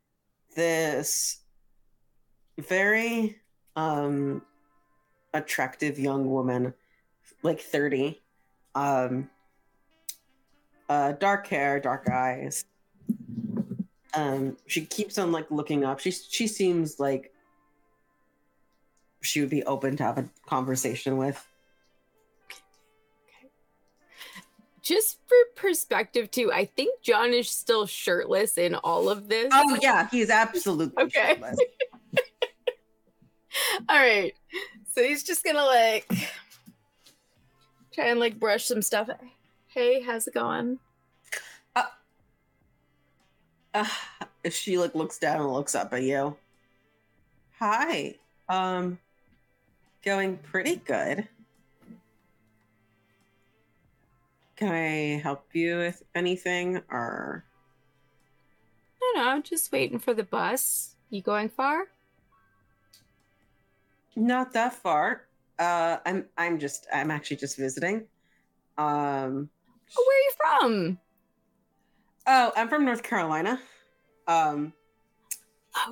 this 0.56 1.42
very 2.60 3.42
um 3.76 4.42
attractive 5.34 6.00
young 6.00 6.30
woman, 6.30 6.74
like 7.44 7.60
30. 7.60 8.22
Um 8.74 9.30
uh 10.88 11.12
dark 11.14 11.48
hair, 11.48 11.82
dark 11.82 12.08
eyes. 12.10 12.64
Um 14.14 14.58
she 14.68 14.86
keeps 14.86 15.18
on 15.18 15.32
like 15.32 15.50
looking 15.52 15.86
up. 15.86 16.00
She 16.00 16.12
she 16.12 16.48
seems 16.48 17.00
like 17.00 17.32
she 19.22 19.40
would 19.40 19.50
be 19.50 19.64
open 19.64 19.96
to 19.98 20.04
have 20.04 20.18
a 20.18 20.30
conversation 20.48 21.18
with. 21.18 21.46
Just 24.82 25.20
for 25.28 25.36
perspective, 25.56 26.32
too, 26.32 26.52
I 26.52 26.66
think 26.66 27.04
John 27.04 27.34
is 27.34 27.50
still 27.50 27.86
shirtless 27.86 28.58
in 28.58 28.74
all 28.74 29.10
of 29.10 29.30
this. 29.30 29.50
Oh 29.54 29.78
yeah, 29.80 30.08
he's 30.10 30.32
absolutely 30.32 31.04
Okay. 31.04 31.36
shirtless. 31.36 31.60
All 33.90 33.98
right, 33.98 34.34
so 34.96 35.04
he's 35.04 35.24
just 35.24 35.44
gonna 35.44 35.64
like 35.64 36.12
try 37.94 38.06
and 38.06 38.20
like 38.20 38.40
brush 38.40 38.66
some 38.66 38.82
stuff. 38.82 39.10
Hey, 39.68 40.02
how's 40.02 40.28
it 40.28 40.34
going? 40.34 40.80
Uh, 43.74 43.86
if 44.44 44.54
she 44.56 44.78
like 44.78 44.96
looks 44.96 45.18
down 45.20 45.42
and 45.42 45.52
looks 45.52 45.76
up 45.76 45.94
at 45.94 46.04
you. 46.04 46.36
Hi. 47.60 48.16
Um 48.50 49.00
going 50.04 50.38
pretty 50.38 50.78
good. 50.78 51.28
Can 54.56 54.72
I 54.72 55.20
help 55.22 55.46
you 55.54 55.78
with 55.78 56.04
anything 56.14 56.82
or 56.90 57.44
I 59.02 59.14
don't 59.14 59.24
know, 59.24 59.30
I'm 59.32 59.44
just 59.44 59.72
waiting 59.72 60.00
for 60.00 60.14
the 60.14 60.24
bus. 60.24 60.96
You 61.10 61.22
going 61.22 61.50
far? 61.50 61.86
not 64.16 64.54
that 64.54 64.74
far? 64.74 65.26
Uh 65.58 65.98
I'm 66.06 66.26
I'm 66.38 66.60
just 66.60 66.88
I'm 66.94 67.12
actually 67.12 67.38
just 67.38 67.58
visiting. 67.58 68.06
Um 68.78 69.50
Oh, 69.98 70.06
where 70.08 70.18
are 70.18 70.22
you 70.22 70.34
from? 70.38 71.00
Oh, 72.28 72.52
I'm 72.56 72.70
from 72.70 72.86
North 72.86 73.04
Carolina. 73.04 73.60
Um 74.28 74.74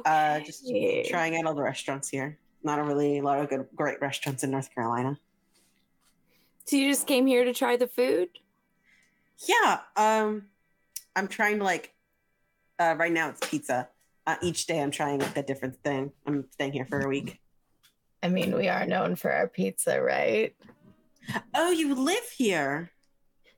uh 0.06 0.40
just 0.42 0.70
trying 1.10 1.38
out 1.38 1.46
all 1.46 1.56
the 1.56 1.62
restaurants 1.64 2.10
here. 2.10 2.38
Not 2.64 2.80
a 2.80 2.84
really 2.84 3.20
a 3.20 3.24
lot 3.24 3.40
of 3.40 3.50
good 3.50 3.68
great 3.76 4.02
restaurants 4.02 4.44
in 4.44 4.52
North 4.52 4.74
Carolina. 4.74 5.20
So 6.66 6.76
you 6.76 6.90
just 6.90 7.08
came 7.08 7.26
here 7.26 7.46
to 7.46 7.54
try 7.54 7.78
the 7.78 7.88
food? 7.88 8.30
Yeah, 9.48 9.80
um 9.96 10.48
I'm 11.16 11.28
trying 11.28 11.60
to 11.60 11.64
like 11.64 11.94
uh 12.78 12.96
right 12.98 13.12
now 13.12 13.30
it's 13.30 13.48
pizza. 13.48 13.90
Uh, 14.28 14.36
each 14.44 14.68
day 14.68 14.80
I'm 14.80 14.92
trying 14.92 15.20
like 15.20 15.38
a 15.38 15.44
different 15.44 15.82
thing. 15.84 16.12
I'm 16.28 16.46
staying 16.52 16.74
here 16.74 16.86
for 16.86 17.00
a 17.00 17.08
week. 17.08 17.40
I 18.22 18.28
mean, 18.28 18.56
we 18.56 18.68
are 18.68 18.86
known 18.86 19.16
for 19.16 19.32
our 19.32 19.48
pizza, 19.48 20.02
right? 20.02 20.56
Oh, 21.56 21.72
you 21.72 21.96
live 21.96 22.30
here. 22.38 22.92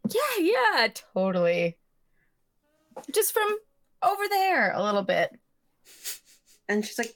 Yeah, 0.07 0.39
yeah, 0.39 0.87
totally. 1.13 1.77
Just 3.13 3.33
from 3.33 3.57
over 4.03 4.23
there 4.29 4.73
a 4.73 4.83
little 4.83 5.03
bit. 5.03 5.37
And 6.67 6.85
she's 6.85 6.97
like, 6.97 7.15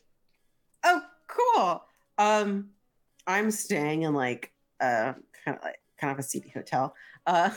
"Oh, 0.83 1.01
cool. 1.27 1.83
Um 2.17 2.69
I'm 3.27 3.51
staying 3.51 4.03
in 4.03 4.13
like 4.13 4.51
uh 4.79 5.13
kind 5.43 5.57
of 5.57 5.63
like 5.63 5.79
kind 5.99 6.11
of 6.11 6.19
a 6.19 6.23
seedy 6.23 6.49
hotel. 6.49 6.95
Uh 7.25 7.51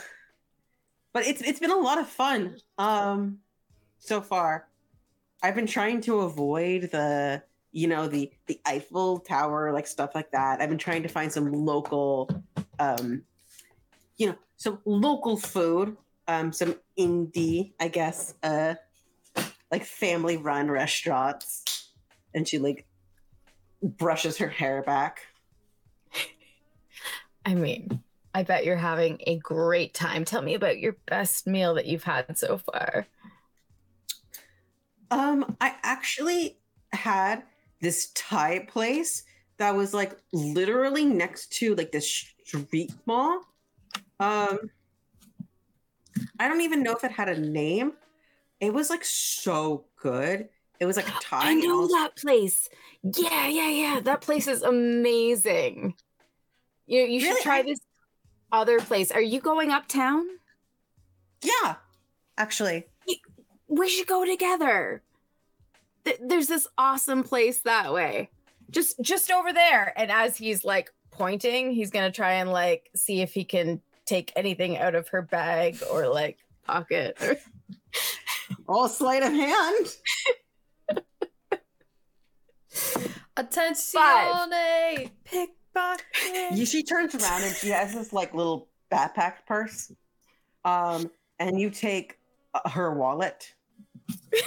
but 1.13 1.25
it's 1.25 1.41
it's 1.41 1.59
been 1.59 1.71
a 1.71 1.77
lot 1.77 1.99
of 1.99 2.07
fun 2.07 2.57
um 2.77 3.39
so 3.99 4.21
far. 4.21 4.67
I've 5.41 5.55
been 5.55 5.67
trying 5.67 6.01
to 6.01 6.21
avoid 6.21 6.91
the 6.91 7.43
you 7.71 7.87
know 7.87 8.07
the 8.07 8.31
the 8.47 8.59
Eiffel 8.65 9.19
Tower 9.19 9.71
like 9.71 9.87
stuff 9.87 10.15
like 10.15 10.31
that. 10.31 10.61
I've 10.61 10.69
been 10.69 10.77
trying 10.77 11.03
to 11.03 11.09
find 11.09 11.31
some 11.31 11.51
local 11.51 12.29
um 12.79 13.23
you 14.17 14.27
know 14.27 14.35
some 14.57 14.79
local 14.85 15.37
food 15.37 15.95
um 16.29 16.53
some 16.53 16.75
indie 16.97 17.73
I 17.79 17.87
guess 17.87 18.35
uh 18.43 18.75
like 19.71 19.83
family 19.83 20.37
run 20.37 20.69
restaurants 20.69 21.89
and 22.33 22.47
she 22.47 22.59
like 22.59 22.85
brushes 23.81 24.37
her 24.37 24.47
hair 24.47 24.81
back. 24.81 25.21
I 27.45 27.55
mean, 27.55 28.01
I 28.33 28.43
bet 28.43 28.65
you're 28.65 28.75
having 28.75 29.19
a 29.25 29.37
great 29.37 29.93
time. 29.93 30.25
Tell 30.25 30.41
me 30.41 30.53
about 30.53 30.79
your 30.79 30.97
best 31.07 31.47
meal 31.47 31.73
that 31.75 31.85
you've 31.85 32.03
had 32.03 32.37
so 32.37 32.57
far. 32.57 33.07
Um, 35.11 35.55
I 35.59 35.75
actually 35.83 36.57
had 36.91 37.43
this 37.81 38.11
Thai 38.13 38.67
place 38.67 39.23
that 39.57 39.75
was 39.75 39.93
like 39.93 40.17
literally 40.31 41.05
next 41.05 41.53
to 41.53 41.75
like 41.75 41.91
this 41.91 42.07
street 42.45 42.93
mall. 43.05 43.41
Um, 44.19 44.69
I 46.39 46.47
don't 46.47 46.61
even 46.61 46.83
know 46.83 46.95
if 46.95 47.03
it 47.03 47.11
had 47.11 47.29
a 47.29 47.39
name. 47.39 47.93
It 48.59 48.73
was 48.73 48.89
like 48.89 49.05
so 49.05 49.85
good. 50.01 50.49
It 50.79 50.85
was 50.85 50.97
like 50.97 51.07
a 51.07 51.11
Thai. 51.21 51.51
I 51.51 51.53
know 51.53 51.87
that 51.87 52.15
place. 52.15 52.69
Yeah, 53.03 53.47
yeah, 53.47 53.69
yeah. 53.69 53.99
That 54.01 54.21
place 54.21 54.47
is 54.47 54.61
amazing. 54.61 55.95
You 56.87 57.03
you 57.03 57.19
should 57.19 57.41
try 57.41 57.61
this 57.61 57.79
other 58.51 58.79
place. 58.79 59.11
Are 59.11 59.21
you 59.21 59.39
going 59.39 59.71
uptown? 59.71 60.25
Yeah, 61.41 61.75
actually. 62.37 62.85
We 63.67 63.87
should 63.87 64.07
go 64.07 64.25
together. 64.25 65.03
There's 66.19 66.47
this 66.47 66.67
awesome 66.77 67.23
place 67.23 67.59
that 67.59 67.93
way. 67.93 68.31
Just 68.71 68.99
just 69.01 69.31
over 69.31 69.53
there. 69.53 69.93
And 69.95 70.11
as 70.11 70.37
he's 70.37 70.65
like 70.65 70.91
pointing, 71.11 71.71
he's 71.71 71.91
gonna 71.91 72.11
try 72.11 72.33
and 72.33 72.51
like 72.51 72.89
see 72.95 73.21
if 73.21 73.33
he 73.33 73.43
can 73.43 73.81
take 74.09 74.33
anything 74.35 74.77
out 74.77 74.95
of 74.95 75.07
her 75.09 75.21
bag 75.21 75.77
or 75.91 76.07
like 76.07 76.39
pocket. 76.65 77.17
or- 77.21 77.37
All 78.67 78.89
sleight 78.89 79.23
of 79.23 79.31
hand. 79.31 79.87
Attenzione! 83.37 85.11
Pickpocket! 85.23 86.67
She 86.67 86.83
turns 86.83 87.15
around 87.15 87.43
and 87.43 87.55
she 87.55 87.69
has 87.69 87.93
this 87.93 88.11
like 88.11 88.33
little 88.33 88.67
backpack 88.91 89.45
purse. 89.47 89.91
Um, 90.65 91.09
and 91.39 91.59
you 91.59 91.69
take 91.69 92.17
uh, 92.53 92.67
her 92.69 92.93
wallet. 92.93 93.53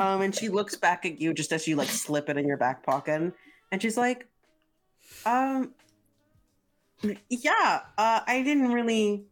um, 0.00 0.20
and 0.22 0.34
she 0.34 0.48
looks 0.48 0.76
back 0.76 1.04
at 1.04 1.20
you 1.20 1.34
just 1.34 1.52
as 1.52 1.66
you 1.66 1.76
like 1.76 1.88
slip 1.88 2.28
it 2.28 2.36
in 2.36 2.46
your 2.46 2.56
back 2.56 2.84
pocket, 2.84 3.32
and 3.70 3.82
she's 3.82 3.96
like, 3.96 4.26
"Um, 5.26 5.74
yeah, 7.28 7.80
uh, 7.98 8.20
I 8.26 8.42
didn't 8.42 8.72
really. 8.72 9.24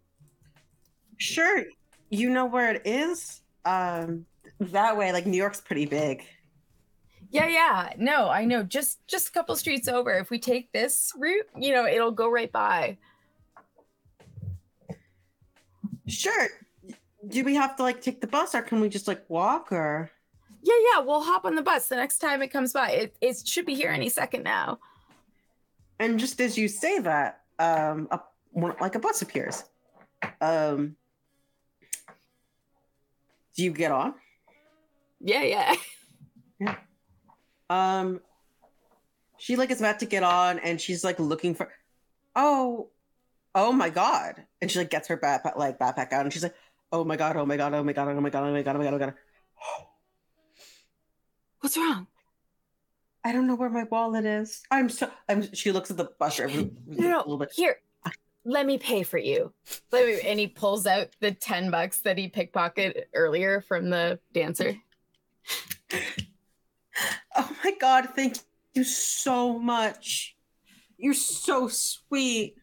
Sure, 1.18 1.64
you 2.08 2.30
know 2.30 2.46
where 2.46 2.72
it 2.74 2.82
is. 2.84 3.40
Um, 3.64 4.26
that 4.58 4.96
way, 4.96 5.12
like 5.12 5.26
New 5.26 5.36
York's 5.36 5.60
pretty 5.60 5.86
big. 5.86 6.24
Yeah, 7.30 7.46
yeah. 7.46 7.92
No, 7.96 8.28
I 8.28 8.44
know. 8.44 8.62
Just 8.62 9.06
just 9.06 9.28
a 9.28 9.32
couple 9.32 9.54
streets 9.56 9.86
over. 9.86 10.12
If 10.18 10.30
we 10.30 10.38
take 10.38 10.72
this 10.72 11.12
route, 11.16 11.46
you 11.56 11.72
know, 11.72 11.86
it'll 11.86 12.10
go 12.10 12.28
right 12.28 12.50
by. 12.50 12.98
Sure. 16.08 16.48
Do 17.28 17.44
we 17.44 17.54
have 17.54 17.76
to 17.76 17.82
like 17.82 18.02
take 18.02 18.20
the 18.20 18.26
bus, 18.26 18.54
or 18.54 18.62
can 18.62 18.80
we 18.80 18.88
just 18.88 19.06
like 19.06 19.22
walk, 19.28 19.70
or? 19.70 20.10
Yeah, 20.62 20.74
yeah. 20.92 21.00
We'll 21.02 21.22
hop 21.22 21.44
on 21.44 21.54
the 21.54 21.62
bus 21.62 21.88
the 21.88 21.96
next 21.96 22.18
time 22.18 22.42
it 22.42 22.48
comes 22.48 22.72
by. 22.72 22.90
It 22.90 23.16
it 23.20 23.46
should 23.46 23.66
be 23.66 23.74
here 23.74 23.90
any 23.90 24.08
second 24.08 24.42
now. 24.42 24.80
And 26.00 26.18
just 26.18 26.40
as 26.40 26.58
you 26.58 26.66
say 26.66 26.98
that, 27.00 27.39
um, 27.60 28.08
a, 28.10 28.20
like 28.80 28.94
a 28.94 28.98
bus 28.98 29.22
appears. 29.22 29.62
Um, 30.40 30.96
do 33.54 33.62
you 33.62 33.72
get 33.72 33.92
on? 33.92 34.14
Yeah, 35.20 35.42
yeah. 35.42 35.74
Yeah. 36.58 36.76
Um, 37.68 38.20
she 39.38 39.56
like 39.56 39.70
is 39.70 39.80
about 39.80 40.00
to 40.00 40.06
get 40.06 40.22
on, 40.22 40.58
and 40.58 40.80
she's 40.80 41.04
like 41.04 41.18
looking 41.18 41.54
for. 41.54 41.70
Oh, 42.34 42.88
oh 43.54 43.72
my 43.72 43.90
god! 43.90 44.44
And 44.60 44.70
she 44.70 44.78
like 44.78 44.90
gets 44.90 45.08
her 45.08 45.16
backpack 45.16 45.56
like 45.56 45.78
backpack 45.78 46.12
out, 46.12 46.22
and 46.22 46.32
she's 46.32 46.42
like, 46.42 46.54
"Oh 46.92 47.04
my 47.04 47.16
god! 47.16 47.36
Oh 47.36 47.46
my 47.46 47.56
god! 47.56 47.74
Oh 47.74 47.82
my 47.82 47.92
god! 47.92 48.08
Oh 48.08 48.20
my 48.20 48.30
god! 48.30 48.44
Oh 48.44 48.52
my 48.52 48.62
god! 48.62 48.76
Oh 48.76 48.78
my 48.78 48.84
god! 48.84 48.94
Oh 48.94 48.98
my 48.98 49.06
god!" 49.06 49.14
What's 51.60 51.76
wrong? 51.76 52.06
I 53.24 53.32
don't 53.32 53.46
know 53.46 53.54
where 53.54 53.70
my 53.70 53.84
wallet 53.84 54.24
is. 54.24 54.62
I'm 54.70 54.88
so. 54.88 55.10
I'm. 55.28 55.52
She 55.54 55.72
looks 55.72 55.90
at 55.90 55.96
the 55.96 56.10
bus 56.18 56.38
a 56.38 56.46
No, 56.48 56.70
little 56.86 57.24
no. 57.26 57.36
bit. 57.38 57.52
Here, 57.54 57.76
let 58.44 58.66
me 58.66 58.78
pay 58.78 59.02
for 59.02 59.18
you. 59.18 59.52
Let 59.92 60.06
me, 60.06 60.20
and 60.24 60.38
he 60.40 60.46
pulls 60.46 60.86
out 60.86 61.08
the 61.20 61.32
ten 61.32 61.70
bucks 61.70 62.00
that 62.00 62.16
he 62.16 62.28
pickpocketed 62.30 63.02
earlier 63.14 63.60
from 63.60 63.90
the 63.90 64.18
dancer. 64.32 64.74
Oh 67.36 67.56
my 67.64 67.72
god! 67.80 68.10
Thank 68.16 68.38
you 68.74 68.84
so 68.84 69.58
much. 69.58 70.36
You're 70.96 71.14
so 71.14 71.68
sweet. 71.68 72.56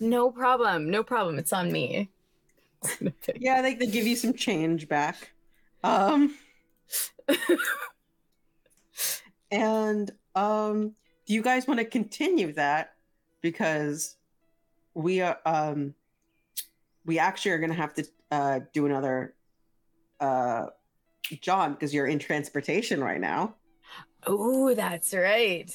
No 0.00 0.30
problem. 0.30 0.90
No 0.90 1.02
problem. 1.02 1.38
It's 1.38 1.52
on 1.52 1.72
me. 1.72 2.10
Yeah, 3.36 3.62
they, 3.62 3.74
they 3.74 3.86
give 3.86 4.06
you 4.06 4.16
some 4.16 4.34
change 4.34 4.88
back. 4.88 5.32
Um 5.82 6.34
and 9.54 10.10
um 10.34 10.94
do 11.26 11.32
you 11.32 11.40
guys 11.40 11.66
want 11.66 11.78
to 11.78 11.86
continue 11.86 12.52
that? 12.52 12.94
Because 13.40 14.16
we 14.92 15.22
are 15.22 15.38
um 15.46 15.94
we 17.06 17.18
actually 17.18 17.52
are 17.52 17.58
gonna 17.58 17.72
have 17.72 17.94
to 17.94 18.04
uh 18.30 18.60
do 18.72 18.84
another 18.84 19.34
uh 20.20 20.66
because 21.30 21.94
you're 21.94 22.06
in 22.06 22.18
transportation 22.18 23.02
right 23.02 23.20
now. 23.20 23.54
Oh, 24.26 24.74
that's 24.74 25.14
right. 25.14 25.72